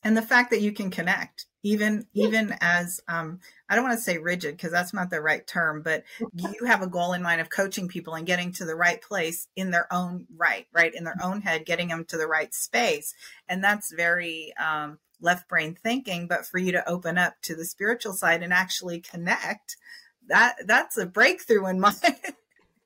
And 0.03 0.17
the 0.17 0.23
fact 0.23 0.51
that 0.51 0.61
you 0.61 0.73
can 0.73 0.91
connect 0.91 1.47
even 1.65 2.07
yeah. 2.13 2.27
even 2.27 2.55
as 2.61 3.01
um, 3.09 3.41
i 3.69 3.75
don't 3.75 3.85
want 3.85 3.99
to 3.99 4.05
say 4.05 4.19
rigid 4.19 4.57
because 4.57 4.71
that's 4.71 4.95
not 4.95 5.11
the 5.11 5.21
right 5.21 5.47
term 5.47 5.83
but 5.83 6.05
you 6.35 6.67
have 6.67 6.83
a 6.83 6.87
goal 6.87 7.15
in 7.15 7.23
mind 7.23 7.41
of 7.41 7.51
coaching 7.51 7.89
people 7.89 8.15
and 8.15 8.27
getting 8.27 8.53
to 8.53 8.65
the 8.65 8.77
right 8.77 9.03
place 9.03 9.49
in 9.57 9.73
their 9.73 9.93
own 9.93 10.27
right 10.37 10.67
right? 10.73 10.95
In 10.95 11.03
their 11.03 11.17
own 11.21 11.41
head 11.41 11.67
getting 11.67 11.89
them 11.89 12.05
to 12.05 12.17
the 12.17 12.29
right 12.29 12.55
space. 12.55 13.15
And 13.49 13.65
that's 13.65 13.93
very 13.93 14.53
um, 14.63 14.99
left 15.21 15.49
brain 15.49 15.77
thinking 15.83 16.29
but 16.29 16.47
for 16.47 16.59
you 16.59 16.71
to 16.73 16.89
open 16.89 17.19
up 17.19 17.35
to 17.43 17.57
the 17.57 17.65
spiritual 17.65 18.13
side 18.13 18.43
and 18.43 18.53
actually 18.53 19.01
connect 19.01 19.77
that 20.29 20.57
that's 20.67 20.97
a 20.97 21.07
breakthrough 21.07 21.67
in 21.67 21.81
my 21.81 21.95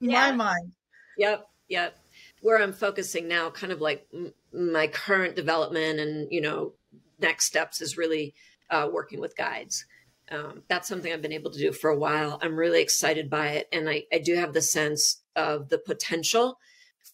in 0.01 0.11
yeah. 0.11 0.31
my 0.31 0.33
mind. 0.33 0.73
Yep 1.19 1.49
Yep. 1.69 1.97
Where 2.41 2.63
I'm 2.63 2.73
focusing 2.73 3.29
now, 3.29 3.51
kind 3.51 3.73
of 3.73 3.81
like 3.81 4.07
m- 4.13 4.33
my 4.53 4.87
current 4.87 5.37
development 5.37 6.01
and, 6.01 6.29
you 6.31 6.41
know, 6.41 6.73
next 7.19 7.47
steps 7.47 7.81
is 7.81 7.99
really 7.99 8.35
uh, 8.71 8.89
working 8.93 9.21
with 9.21 9.37
guides. 9.37 9.85
Um, 10.31 10.63
that's 10.69 10.89
something 10.89 11.13
I've 11.13 11.23
been 11.23 11.33
able 11.33 11.51
to 11.51 11.59
do 11.59 11.73
for 11.73 11.91
a 11.91 11.99
while. 11.99 12.39
I'm 12.43 12.57
really 12.57 12.83
excited 12.83 13.31
by 13.31 13.49
it. 13.49 13.69
And 13.73 13.89
I, 13.89 14.05
I 14.13 14.19
do 14.19 14.37
have 14.37 14.53
the 14.53 14.63
sense 14.63 15.23
of 15.37 15.69
the 15.69 15.79
potential 15.79 16.59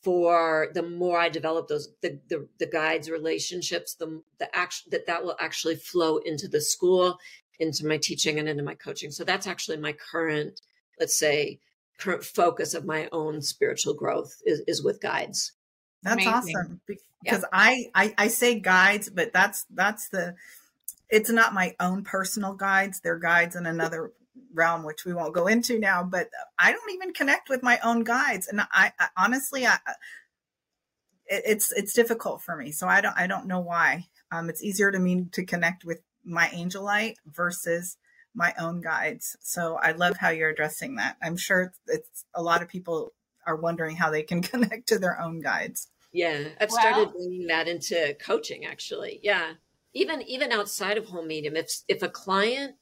for 0.02 0.68
the 0.74 0.82
more 0.82 1.18
I 1.18 1.28
develop 1.28 1.68
those 1.68 1.88
the 2.02 2.20
the, 2.28 2.46
the 2.58 2.66
guides 2.66 3.08
relationships, 3.08 3.94
the 3.94 4.22
the 4.38 4.54
action 4.54 4.90
that 4.90 5.06
that 5.06 5.24
will 5.24 5.36
actually 5.40 5.76
flow 5.76 6.18
into 6.18 6.48
the 6.48 6.60
school, 6.60 7.18
into 7.58 7.86
my 7.86 7.96
teaching, 7.96 8.38
and 8.38 8.48
into 8.48 8.62
my 8.62 8.74
coaching. 8.74 9.10
So 9.10 9.24
that's 9.24 9.46
actually 9.46 9.78
my 9.78 9.92
current, 9.92 10.60
let's 11.00 11.18
say, 11.18 11.60
current 11.98 12.24
focus 12.24 12.74
of 12.74 12.84
my 12.84 13.08
own 13.12 13.42
spiritual 13.42 13.94
growth 13.94 14.34
is, 14.44 14.62
is 14.66 14.82
with 14.82 15.00
guides. 15.00 15.52
That's 16.02 16.14
Amazing. 16.14 16.32
awesome 16.56 16.80
because 16.86 17.42
yeah. 17.42 17.48
I, 17.52 17.86
I 17.94 18.14
I 18.18 18.28
say 18.28 18.60
guides, 18.60 19.08
but 19.08 19.32
that's 19.32 19.64
that's 19.70 20.08
the 20.10 20.34
it's 21.08 21.30
not 21.30 21.54
my 21.54 21.74
own 21.80 22.04
personal 22.04 22.54
guides. 22.54 23.00
They're 23.00 23.18
guides 23.18 23.56
in 23.56 23.66
another 23.66 24.12
realm, 24.52 24.84
which 24.84 25.04
we 25.04 25.14
won't 25.14 25.34
go 25.34 25.46
into 25.46 25.78
now. 25.78 26.02
But 26.02 26.28
I 26.58 26.72
don't 26.72 26.92
even 26.92 27.12
connect 27.12 27.48
with 27.48 27.62
my 27.62 27.78
own 27.82 28.04
guides, 28.04 28.48
and 28.48 28.60
I, 28.60 28.92
I 28.98 29.08
honestly, 29.16 29.66
I 29.66 29.78
it, 31.26 31.42
it's 31.46 31.72
it's 31.72 31.94
difficult 31.94 32.42
for 32.42 32.56
me. 32.56 32.70
So 32.70 32.86
I 32.86 33.00
don't 33.00 33.16
I 33.16 33.26
don't 33.26 33.46
know 33.46 33.60
why. 33.60 34.06
Um, 34.30 34.48
it's 34.48 34.62
easier 34.62 34.90
to 34.90 34.98
me 34.98 35.26
to 35.32 35.44
connect 35.44 35.84
with 35.84 36.00
my 36.24 36.50
angel 36.52 36.84
light 36.84 37.16
versus 37.26 37.96
my 38.34 38.52
own 38.58 38.80
guides. 38.80 39.36
So 39.40 39.78
I 39.80 39.92
love 39.92 40.16
how 40.16 40.30
you're 40.30 40.50
addressing 40.50 40.96
that. 40.96 41.16
I'm 41.22 41.36
sure 41.36 41.72
it's 41.86 42.24
a 42.34 42.42
lot 42.42 42.62
of 42.62 42.68
people 42.68 43.12
are 43.46 43.56
wondering 43.56 43.96
how 43.96 44.10
they 44.10 44.22
can 44.22 44.42
connect 44.42 44.88
to 44.88 44.98
their 44.98 45.20
own 45.20 45.40
guides. 45.40 45.88
Yeah, 46.12 46.44
I've 46.60 46.70
started 46.70 47.12
bringing 47.12 47.48
that 47.48 47.66
into 47.66 48.16
coaching 48.20 48.66
actually. 48.66 49.20
Yeah. 49.22 49.54
Even 49.94 50.22
even 50.22 50.52
outside 50.52 50.96
of 50.96 51.06
Whole 51.06 51.24
Medium, 51.24 51.56
if 51.56 51.70
if 51.88 52.02
a 52.02 52.08
client 52.08 52.76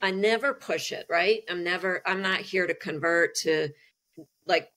I 0.00 0.10
never 0.10 0.52
push 0.54 0.92
it, 0.92 1.06
right? 1.08 1.42
I'm 1.48 1.64
never 1.64 2.02
I'm 2.06 2.22
not 2.22 2.40
here 2.40 2.66
to 2.66 2.74
convert 2.74 3.34
to 3.42 3.70
like 4.46 4.70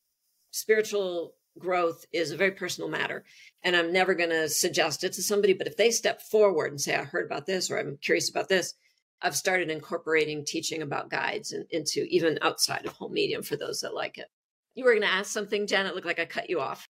spiritual 0.51 1.36
growth 1.57 2.05
is 2.11 2.32
a 2.32 2.38
very 2.38 2.51
personal 2.51 2.89
matter 2.89 3.23
and 3.63 3.75
I'm 3.75 3.91
never 3.91 4.15
going 4.15 4.30
to 4.30 4.47
suggest 4.47 5.03
it 5.03 5.13
to 5.13 5.23
somebody, 5.23 5.53
but 5.53 5.67
if 5.67 5.77
they 5.77 5.91
step 5.91 6.21
forward 6.21 6.71
and 6.71 6.80
say 6.80 6.95
I 6.95 7.03
heard 7.03 7.25
about 7.25 7.45
this 7.45 7.69
or 7.69 7.77
I'm 7.77 7.97
curious 8.01 8.30
about 8.30 8.49
this, 8.49 8.73
I've 9.22 9.36
started 9.36 9.70
incorporating 9.70 10.45
teaching 10.45 10.82
about 10.82 11.09
guides 11.09 11.51
in, 11.51 11.65
into 11.72 12.05
even 12.09 12.39
outside 12.41 12.86
of 12.86 12.93
Whole 12.93 13.09
Medium 13.09 13.43
for 13.43 13.55
those 13.55 13.82
that 13.82 13.93
like 13.93 14.17
it. 14.17 14.28
You 14.76 14.86
were 14.86 14.91
going 14.91 15.03
to 15.03 15.09
ask 15.09 15.32
something, 15.32 15.67
Jen. 15.67 15.86
It 15.86 15.95
looked 15.95 16.07
like 16.07 16.20
I 16.20 16.26
cut 16.26 16.49
you 16.49 16.59
off. 16.59 16.88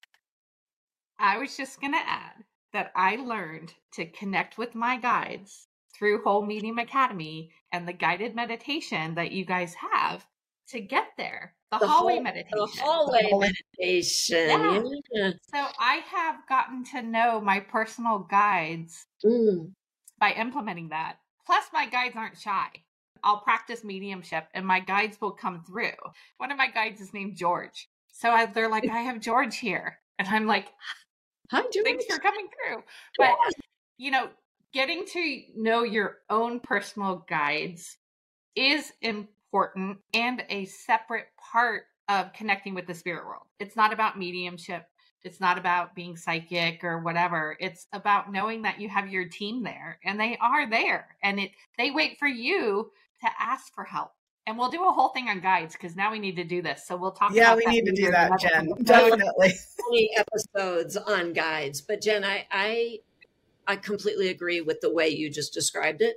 I 1.17 1.37
was 1.37 1.57
just 1.57 1.81
going 1.81 1.93
to 1.93 1.99
add 1.99 2.43
that 2.71 2.91
I 2.95 3.15
learned 3.15 3.73
to 3.93 4.05
connect 4.05 4.57
with 4.57 4.75
my 4.75 4.97
guides 4.97 5.67
through 5.97 6.23
Whole 6.23 6.45
Medium 6.45 6.77
Academy 6.77 7.51
and 7.71 7.87
the 7.87 7.93
guided 7.93 8.35
meditation 8.35 9.15
that 9.15 9.31
you 9.31 9.43
guys 9.43 9.73
have 9.73 10.25
to 10.69 10.79
get 10.79 11.07
there. 11.17 11.55
The, 11.71 11.79
the 11.79 11.87
hallway 11.87 12.15
whole, 12.15 12.23
meditation. 12.23 12.69
The 12.75 12.81
hallway 12.81 13.31
meditation. 13.31 14.49
Yeah. 14.49 14.81
yeah. 15.13 15.31
So 15.53 15.65
I 15.79 16.01
have 16.11 16.35
gotten 16.47 16.83
to 16.85 17.01
know 17.01 17.41
my 17.41 17.59
personal 17.59 18.19
guides 18.19 19.05
mm. 19.23 19.71
by 20.19 20.31
implementing 20.31 20.89
that. 20.89 21.17
Plus, 21.49 21.65
my 21.73 21.87
guides 21.87 22.15
aren't 22.15 22.37
shy. 22.37 22.67
I'll 23.23 23.39
practice 23.39 23.83
mediumship 23.83 24.45
and 24.53 24.63
my 24.63 24.79
guides 24.79 25.19
will 25.19 25.31
come 25.31 25.63
through. 25.63 25.97
One 26.37 26.51
of 26.51 26.59
my 26.59 26.69
guides 26.69 27.01
is 27.01 27.11
named 27.11 27.37
George. 27.37 27.89
So 28.11 28.29
I, 28.29 28.45
they're 28.45 28.69
like, 28.69 28.87
I 28.87 28.99
have 28.99 29.19
George 29.19 29.57
here. 29.57 29.97
And 30.19 30.27
I'm 30.27 30.45
like, 30.45 30.67
Hi, 31.49 31.61
Joyce. 31.73 31.83
Thanks 31.83 32.05
for 32.05 32.19
coming 32.19 32.49
through. 32.49 32.83
But 33.17 33.35
you 33.97 34.11
know, 34.11 34.29
getting 34.73 35.05
to 35.07 35.41
know 35.55 35.81
your 35.81 36.17
own 36.29 36.59
personal 36.59 37.25
guides 37.27 37.97
is 38.55 38.93
important 39.01 39.97
and 40.13 40.43
a 40.49 40.65
separate 40.65 41.29
part 41.51 41.85
of 42.09 42.31
connecting 42.33 42.75
with 42.75 42.85
the 42.85 42.93
spirit 42.93 43.25
world. 43.25 43.47
It's 43.59 43.75
not 43.75 43.91
about 43.91 44.19
mediumship. 44.19 44.85
It's 45.23 45.41
not 45.41 45.57
about 45.57 45.95
being 45.95 46.15
psychic 46.15 46.83
or 46.83 46.99
whatever. 46.99 47.57
It's 47.59 47.87
about 47.91 48.31
knowing 48.31 48.61
that 48.63 48.79
you 48.79 48.89
have 48.89 49.09
your 49.09 49.27
team 49.27 49.63
there 49.63 49.99
and 50.03 50.19
they 50.19 50.37
are 50.41 50.69
there 50.69 51.15
and 51.21 51.39
it 51.39 51.51
they 51.77 51.91
wait 51.91 52.17
for 52.17 52.27
you 52.27 52.91
to 53.21 53.29
ask 53.39 53.73
for 53.73 53.83
help. 53.83 54.11
And 54.47 54.57
we'll 54.57 54.69
do 54.69 54.87
a 54.87 54.91
whole 54.91 55.09
thing 55.09 55.27
on 55.27 55.41
guides 55.41 55.73
because 55.73 55.95
now 55.95 56.11
we 56.11 56.17
need 56.17 56.37
to 56.37 56.43
do 56.43 56.61
this. 56.61 56.87
So 56.87 56.97
we'll 56.97 57.11
talk. 57.11 57.33
Yeah, 57.33 57.55
we 57.55 57.65
need 57.65 57.85
to 57.85 57.91
do 57.91 58.09
that, 58.09 58.31
Jen. 58.39 58.71
Definitely. 58.81 59.53
Many 59.91 60.09
episodes 60.17 60.97
on 60.97 61.33
guides, 61.33 61.81
but 61.81 62.01
Jen, 62.01 62.23
I, 62.23 62.47
I, 62.49 62.99
I 63.67 63.75
completely 63.75 64.29
agree 64.29 64.61
with 64.61 64.81
the 64.81 64.91
way 64.91 65.09
you 65.09 65.29
just 65.29 65.53
described 65.53 66.01
it. 66.01 66.15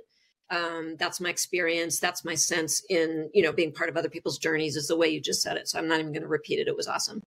Um, 0.49 0.95
that's 0.97 1.21
my 1.21 1.29
experience. 1.29 1.99
That's 1.99 2.25
my 2.25 2.33
sense 2.35 2.83
in 2.89 3.29
you 3.33 3.43
know 3.43 3.53
being 3.53 3.71
part 3.71 3.89
of 3.89 3.97
other 3.97 4.09
people's 4.09 4.39
journeys. 4.39 4.75
Is 4.75 4.87
the 4.87 4.97
way 4.97 5.09
you 5.09 5.21
just 5.21 5.41
said 5.41 5.57
it. 5.57 5.67
So 5.67 5.77
I'm 5.77 5.87
not 5.87 5.99
even 5.99 6.11
going 6.11 6.23
to 6.23 6.27
repeat 6.27 6.59
it. 6.59 6.67
It 6.67 6.75
was 6.75 6.87
awesome. 6.87 7.21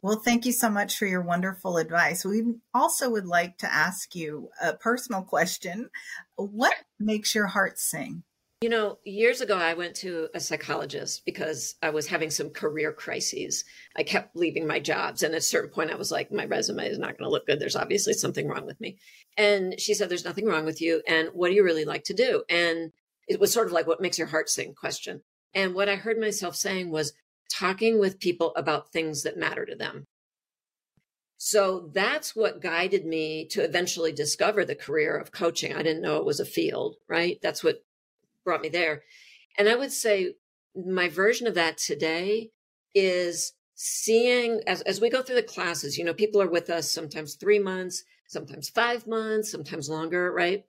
Well, 0.00 0.20
thank 0.24 0.46
you 0.46 0.52
so 0.52 0.70
much 0.70 0.96
for 0.96 1.06
your 1.06 1.22
wonderful 1.22 1.76
advice. 1.76 2.24
We 2.24 2.44
also 2.72 3.10
would 3.10 3.26
like 3.26 3.58
to 3.58 3.72
ask 3.72 4.14
you 4.14 4.48
a 4.62 4.74
personal 4.74 5.22
question. 5.22 5.90
What 6.36 6.74
makes 7.00 7.34
your 7.34 7.48
heart 7.48 7.80
sing? 7.80 8.22
You 8.60 8.68
know, 8.68 8.98
years 9.04 9.40
ago, 9.40 9.56
I 9.56 9.74
went 9.74 9.96
to 9.96 10.28
a 10.34 10.40
psychologist 10.40 11.22
because 11.24 11.74
I 11.82 11.90
was 11.90 12.06
having 12.08 12.30
some 12.30 12.50
career 12.50 12.92
crises. 12.92 13.64
I 13.96 14.04
kept 14.04 14.36
leaving 14.36 14.66
my 14.66 14.78
jobs. 14.78 15.22
And 15.22 15.34
at 15.34 15.38
a 15.38 15.42
certain 15.42 15.70
point, 15.70 15.92
I 15.92 15.96
was 15.96 16.10
like, 16.12 16.32
my 16.32 16.44
resume 16.44 16.88
is 16.88 16.98
not 16.98 17.18
going 17.18 17.28
to 17.28 17.30
look 17.30 17.46
good. 17.46 17.60
There's 17.60 17.76
obviously 17.76 18.14
something 18.14 18.48
wrong 18.48 18.66
with 18.66 18.80
me. 18.80 18.98
And 19.36 19.80
she 19.80 19.94
said, 19.94 20.08
There's 20.08 20.24
nothing 20.24 20.46
wrong 20.46 20.64
with 20.64 20.80
you. 20.80 21.02
And 21.06 21.28
what 21.32 21.48
do 21.48 21.54
you 21.54 21.64
really 21.64 21.84
like 21.84 22.04
to 22.04 22.14
do? 22.14 22.42
And 22.48 22.92
it 23.28 23.38
was 23.38 23.52
sort 23.52 23.66
of 23.66 23.72
like, 23.72 23.86
What 23.86 24.00
makes 24.00 24.18
your 24.18 24.26
heart 24.28 24.48
sing 24.48 24.74
question. 24.74 25.22
And 25.54 25.74
what 25.74 25.88
I 25.88 25.96
heard 25.96 26.18
myself 26.18 26.56
saying 26.56 26.90
was 26.90 27.12
talking 27.58 27.98
with 27.98 28.20
people 28.20 28.52
about 28.56 28.92
things 28.92 29.22
that 29.22 29.36
matter 29.36 29.64
to 29.66 29.74
them. 29.74 30.04
So 31.38 31.90
that's 31.92 32.34
what 32.34 32.60
guided 32.60 33.06
me 33.06 33.46
to 33.52 33.62
eventually 33.62 34.12
discover 34.12 34.64
the 34.64 34.74
career 34.74 35.16
of 35.16 35.32
coaching. 35.32 35.74
I 35.74 35.82
didn't 35.82 36.02
know 36.02 36.16
it 36.16 36.24
was 36.24 36.40
a 36.40 36.44
field, 36.44 36.96
right? 37.08 37.38
That's 37.42 37.62
what 37.62 37.84
brought 38.44 38.60
me 38.60 38.68
there. 38.68 39.02
And 39.56 39.68
I 39.68 39.76
would 39.76 39.92
say 39.92 40.34
my 40.74 41.08
version 41.08 41.46
of 41.46 41.54
that 41.54 41.78
today 41.78 42.50
is 42.94 43.52
seeing 43.74 44.60
as, 44.66 44.82
as 44.82 45.00
we 45.00 45.10
go 45.10 45.22
through 45.22 45.36
the 45.36 45.42
classes, 45.42 45.96
you 45.96 46.04
know, 46.04 46.14
people 46.14 46.42
are 46.42 46.50
with 46.50 46.70
us 46.70 46.90
sometimes 46.90 47.34
three 47.34 47.60
months, 47.60 48.02
sometimes 48.26 48.68
five 48.68 49.06
months, 49.06 49.50
sometimes 49.50 49.88
longer, 49.88 50.32
right? 50.32 50.64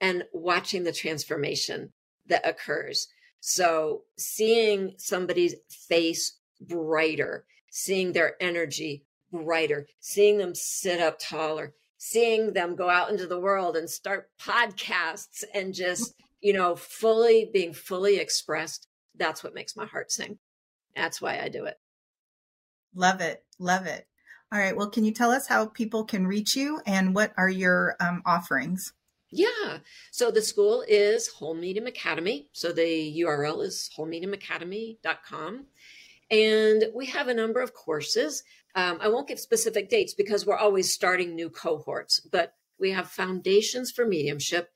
And 0.00 0.24
watching 0.32 0.84
the 0.84 0.92
transformation 0.92 1.92
that 2.26 2.46
occurs. 2.46 3.08
So 3.46 4.04
seeing 4.16 4.94
somebody's 4.96 5.54
face 5.68 6.38
brighter, 6.60 7.44
seeing 7.70 8.12
their 8.12 8.42
energy 8.42 9.04
brighter, 9.30 9.86
seeing 10.00 10.38
them 10.38 10.54
sit 10.54 11.00
up 11.00 11.18
taller, 11.18 11.74
seeing 11.98 12.52
them 12.54 12.74
go 12.74 12.88
out 12.88 13.10
into 13.10 13.26
the 13.26 13.40
world 13.40 13.76
and 13.76 13.88
start 13.90 14.30
podcasts 14.40 15.44
and 15.52 15.74
just 15.74 16.14
you 16.44 16.52
know, 16.52 16.76
fully 16.76 17.48
being 17.50 17.72
fully 17.72 18.18
expressed, 18.18 18.86
that's 19.16 19.42
what 19.42 19.54
makes 19.54 19.76
my 19.76 19.86
heart 19.86 20.12
sing. 20.12 20.38
That's 20.94 21.18
why 21.18 21.40
I 21.40 21.48
do 21.48 21.64
it. 21.64 21.78
Love 22.94 23.22
it. 23.22 23.42
Love 23.58 23.86
it. 23.86 24.06
All 24.52 24.58
right. 24.58 24.76
Well, 24.76 24.90
can 24.90 25.04
you 25.04 25.12
tell 25.12 25.30
us 25.30 25.48
how 25.48 25.66
people 25.66 26.04
can 26.04 26.26
reach 26.26 26.54
you 26.54 26.82
and 26.86 27.14
what 27.14 27.32
are 27.38 27.48
your 27.48 27.96
um, 27.98 28.22
offerings? 28.26 28.92
Yeah. 29.34 29.78
So 30.10 30.30
the 30.30 30.42
school 30.42 30.84
is 30.86 31.28
Whole 31.28 31.54
Medium 31.54 31.86
Academy. 31.86 32.48
So 32.52 32.72
the 32.72 33.22
URL 33.22 33.62
is 33.62 33.90
wholemediumacademy.com. 33.96 35.66
And 36.30 36.84
we 36.94 37.06
have 37.06 37.28
a 37.28 37.34
number 37.34 37.60
of 37.60 37.74
courses. 37.74 38.44
Um, 38.74 38.98
I 39.00 39.08
won't 39.08 39.28
give 39.28 39.38
specific 39.38 39.88
dates 39.88 40.14
because 40.14 40.46
we're 40.46 40.56
always 40.56 40.92
starting 40.92 41.34
new 41.34 41.50
cohorts, 41.50 42.20
but 42.20 42.54
we 42.78 42.90
have 42.90 43.08
foundations 43.08 43.90
for 43.90 44.06
mediumship 44.06 44.70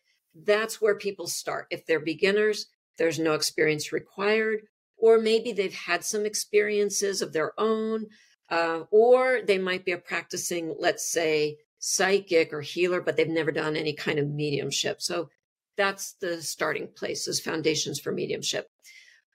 that's 0.44 0.80
where 0.80 0.94
people 0.96 1.26
start. 1.26 1.66
If 1.70 1.86
they're 1.86 2.00
beginners, 2.00 2.66
there's 2.96 3.18
no 3.18 3.34
experience 3.34 3.92
required, 3.92 4.62
or 4.96 5.18
maybe 5.18 5.52
they've 5.52 5.74
had 5.74 6.04
some 6.04 6.26
experiences 6.26 7.22
of 7.22 7.32
their 7.32 7.58
own, 7.58 8.06
uh, 8.50 8.82
or 8.90 9.40
they 9.46 9.58
might 9.58 9.84
be 9.84 9.92
a 9.92 9.98
practicing, 9.98 10.74
let's 10.78 11.10
say, 11.10 11.58
psychic 11.78 12.52
or 12.52 12.60
healer, 12.60 13.00
but 13.00 13.16
they've 13.16 13.28
never 13.28 13.52
done 13.52 13.76
any 13.76 13.92
kind 13.92 14.18
of 14.18 14.28
mediumship. 14.28 15.00
So 15.00 15.28
that's 15.76 16.14
the 16.14 16.42
starting 16.42 16.88
place 16.96 17.28
as 17.28 17.40
foundations 17.40 18.00
for 18.00 18.12
mediumship. 18.12 18.66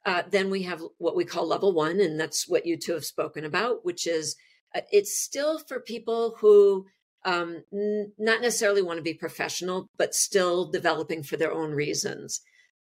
Uh, 0.05 0.23
then 0.29 0.49
we 0.49 0.63
have 0.63 0.81
what 0.97 1.15
we 1.15 1.23
call 1.23 1.47
level 1.47 1.73
one, 1.73 2.01
and 2.01 2.19
that's 2.19 2.47
what 2.47 2.65
you 2.65 2.77
two 2.77 2.93
have 2.93 3.05
spoken 3.05 3.45
about, 3.45 3.85
which 3.85 4.05
is 4.05 4.35
uh, 4.75 4.81
it's 4.91 5.17
still 5.17 5.59
for 5.59 5.79
people 5.79 6.35
who 6.39 6.85
um, 7.25 7.63
n- 7.71 8.11
not 8.17 8.41
necessarily 8.41 8.81
want 8.81 8.97
to 8.97 9.03
be 9.03 9.13
professional, 9.13 9.87
but 9.97 10.13
still 10.13 10.69
developing 10.69 11.23
for 11.23 11.37
their 11.37 11.53
own 11.53 11.71
reasons. 11.71 12.41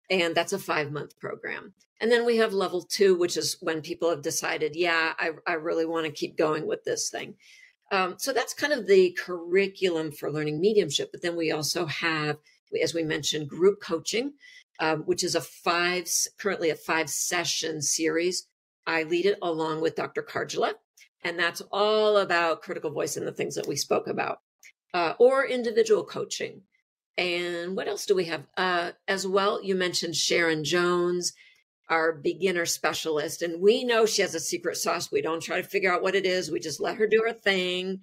And 0.10 0.34
that's 0.34 0.54
a 0.54 0.60
five 0.60 0.92
month 0.92 1.20
program. 1.20 1.74
And 2.02 2.12
then 2.12 2.26
we 2.26 2.38
have 2.38 2.54
level 2.54 2.82
two, 2.82 3.16
which 3.16 3.38
is 3.38 3.58
when 3.62 3.82
people 3.82 4.10
have 4.10 4.24
decided, 4.24 4.76
yeah, 4.76 5.14
I, 5.20 5.32
I 5.46 5.54
really 5.54 5.86
want 5.86 6.08
to 6.08 6.12
keep 6.12 6.36
going 6.36 6.66
with 6.66 6.84
this 6.84 7.12
thing. 7.12 7.36
Um, 7.92 8.16
so 8.18 8.32
that's 8.32 8.54
kind 8.54 8.72
of 8.72 8.88
the 8.88 9.16
curriculum 9.20 10.12
for 10.12 10.32
learning 10.32 10.62
mediumship. 10.62 11.12
But 11.12 11.22
then 11.22 11.36
we 11.36 11.52
also 11.52 11.86
have, 11.86 12.38
as 12.82 12.94
we 12.94 13.04
mentioned, 13.04 13.50
group 13.50 13.82
coaching, 13.82 14.34
um, 14.80 15.02
which 15.02 15.24
is 15.24 15.36
a 15.36 15.42
five, 15.42 16.10
currently 16.38 16.70
a 16.70 16.76
five 16.76 17.10
session 17.10 17.82
series. 17.82 18.48
I 18.88 19.04
lead 19.04 19.26
it 19.26 19.38
along 19.42 19.82
with 19.82 19.96
Dr. 19.96 20.24
Karjala, 20.24 20.74
and 21.24 21.38
that's 21.38 21.62
all 21.72 22.18
about 22.18 22.62
critical 22.62 22.92
voice 22.92 23.18
and 23.18 23.28
the 23.28 23.32
things 23.32 23.56
that 23.56 23.68
we 23.68 23.76
spoke 23.76 24.08
about, 24.08 24.40
uh, 24.94 25.14
or 25.20 25.46
individual 25.46 26.04
coaching. 26.04 26.62
And 27.18 27.76
what 27.76 27.88
else 27.88 28.06
do 28.06 28.16
we 28.16 28.26
have? 28.26 28.48
Uh, 28.58 28.92
as 29.08 29.28
well, 29.28 29.64
you 29.64 29.76
mentioned 29.76 30.16
Sharon 30.16 30.64
Jones, 30.64 31.34
our 31.92 32.14
beginner 32.14 32.66
specialist. 32.66 33.42
And 33.42 33.62
we 33.62 33.84
know 33.84 34.06
she 34.06 34.22
has 34.22 34.34
a 34.34 34.40
secret 34.40 34.78
sauce. 34.78 35.12
We 35.12 35.22
don't 35.22 35.44
try 35.44 35.58
to 35.62 35.68
figure 35.68 35.94
out 35.94 36.02
what 36.02 36.16
it 36.16 36.26
is, 36.26 36.50
we 36.50 36.60
just 36.60 36.80
let 36.80 36.96
her 36.96 37.06
do 37.06 37.24
her 37.28 37.34
thing. 37.34 38.00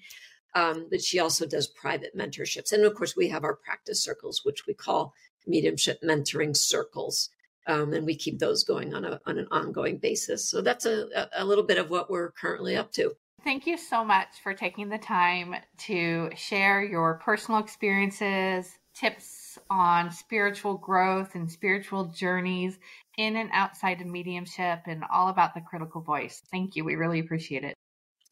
Um, 0.55 0.87
but 0.91 1.03
she 1.03 1.19
also 1.19 1.47
does 1.47 1.67
private 1.67 2.17
mentorships. 2.17 2.73
And 2.73 2.85
of 2.85 2.95
course, 2.95 3.17
we 3.17 3.29
have 3.29 3.45
our 3.45 3.55
practice 3.55 4.03
circles, 4.03 4.43
which 4.45 4.67
we 4.67 4.75
call 4.75 5.15
mediumship 5.47 6.01
mentoring 6.03 6.57
circles. 6.57 7.31
Um, 7.67 7.93
and 7.93 8.07
we 8.07 8.15
keep 8.15 8.39
those 8.39 8.65
going 8.65 8.95
on, 8.95 9.05
a, 9.05 9.21
on 9.27 9.39
an 9.39 9.47
ongoing 9.51 9.99
basis. 9.99 10.49
So 10.49 10.63
that's 10.63 10.87
a, 10.87 11.29
a 11.37 11.45
little 11.45 11.65
bit 11.65 11.79
of 11.79 11.91
what 11.91 12.11
we're 12.11 12.31
currently 12.31 12.77
up 12.77 12.93
to. 12.93 13.15
Thank 13.45 13.67
you 13.67 13.77
so 13.77 14.05
much 14.05 14.29
for 14.43 14.53
taking 14.53 14.89
the 14.89 14.99
time 14.99 15.55
to 15.79 16.31
share 16.35 16.83
your 16.83 17.21
personal 17.23 17.61
experiences, 17.61 18.79
tips 18.95 19.59
on 19.71 20.11
spiritual 20.11 20.77
growth 20.77 21.35
and 21.35 21.51
spiritual 21.51 22.07
journeys 22.07 22.79
in 23.19 23.37
and 23.37 23.51
outside 23.53 24.01
of 24.01 24.07
mediumship, 24.07 24.81
and 24.87 25.05
all 25.13 25.29
about 25.29 25.53
the 25.53 25.61
critical 25.61 26.01
voice. 26.01 26.41
Thank 26.51 26.75
you. 26.75 26.85
We 26.85 26.95
really 26.95 27.19
appreciate 27.19 27.65
it. 27.65 27.75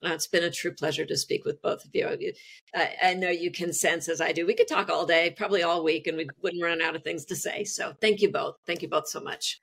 It's 0.02 0.26
been 0.26 0.44
a 0.44 0.50
true 0.50 0.72
pleasure 0.72 1.04
to 1.06 1.16
speak 1.16 1.44
with 1.44 1.60
both 1.60 1.84
of 1.84 1.90
you. 1.92 2.32
I, 2.74 2.94
I 3.02 3.14
know 3.14 3.30
you 3.30 3.50
can 3.50 3.72
sense, 3.72 4.08
as 4.08 4.20
I 4.20 4.32
do, 4.32 4.46
we 4.46 4.54
could 4.54 4.68
talk 4.68 4.88
all 4.88 5.06
day, 5.06 5.34
probably 5.36 5.62
all 5.62 5.82
week, 5.82 6.06
and 6.06 6.16
we 6.16 6.28
wouldn't 6.42 6.62
run 6.62 6.80
out 6.80 6.94
of 6.96 7.02
things 7.02 7.24
to 7.26 7.36
say. 7.36 7.64
So 7.64 7.94
thank 8.00 8.20
you 8.22 8.30
both. 8.30 8.56
Thank 8.66 8.82
you 8.82 8.88
both 8.88 9.08
so 9.08 9.20
much. 9.20 9.60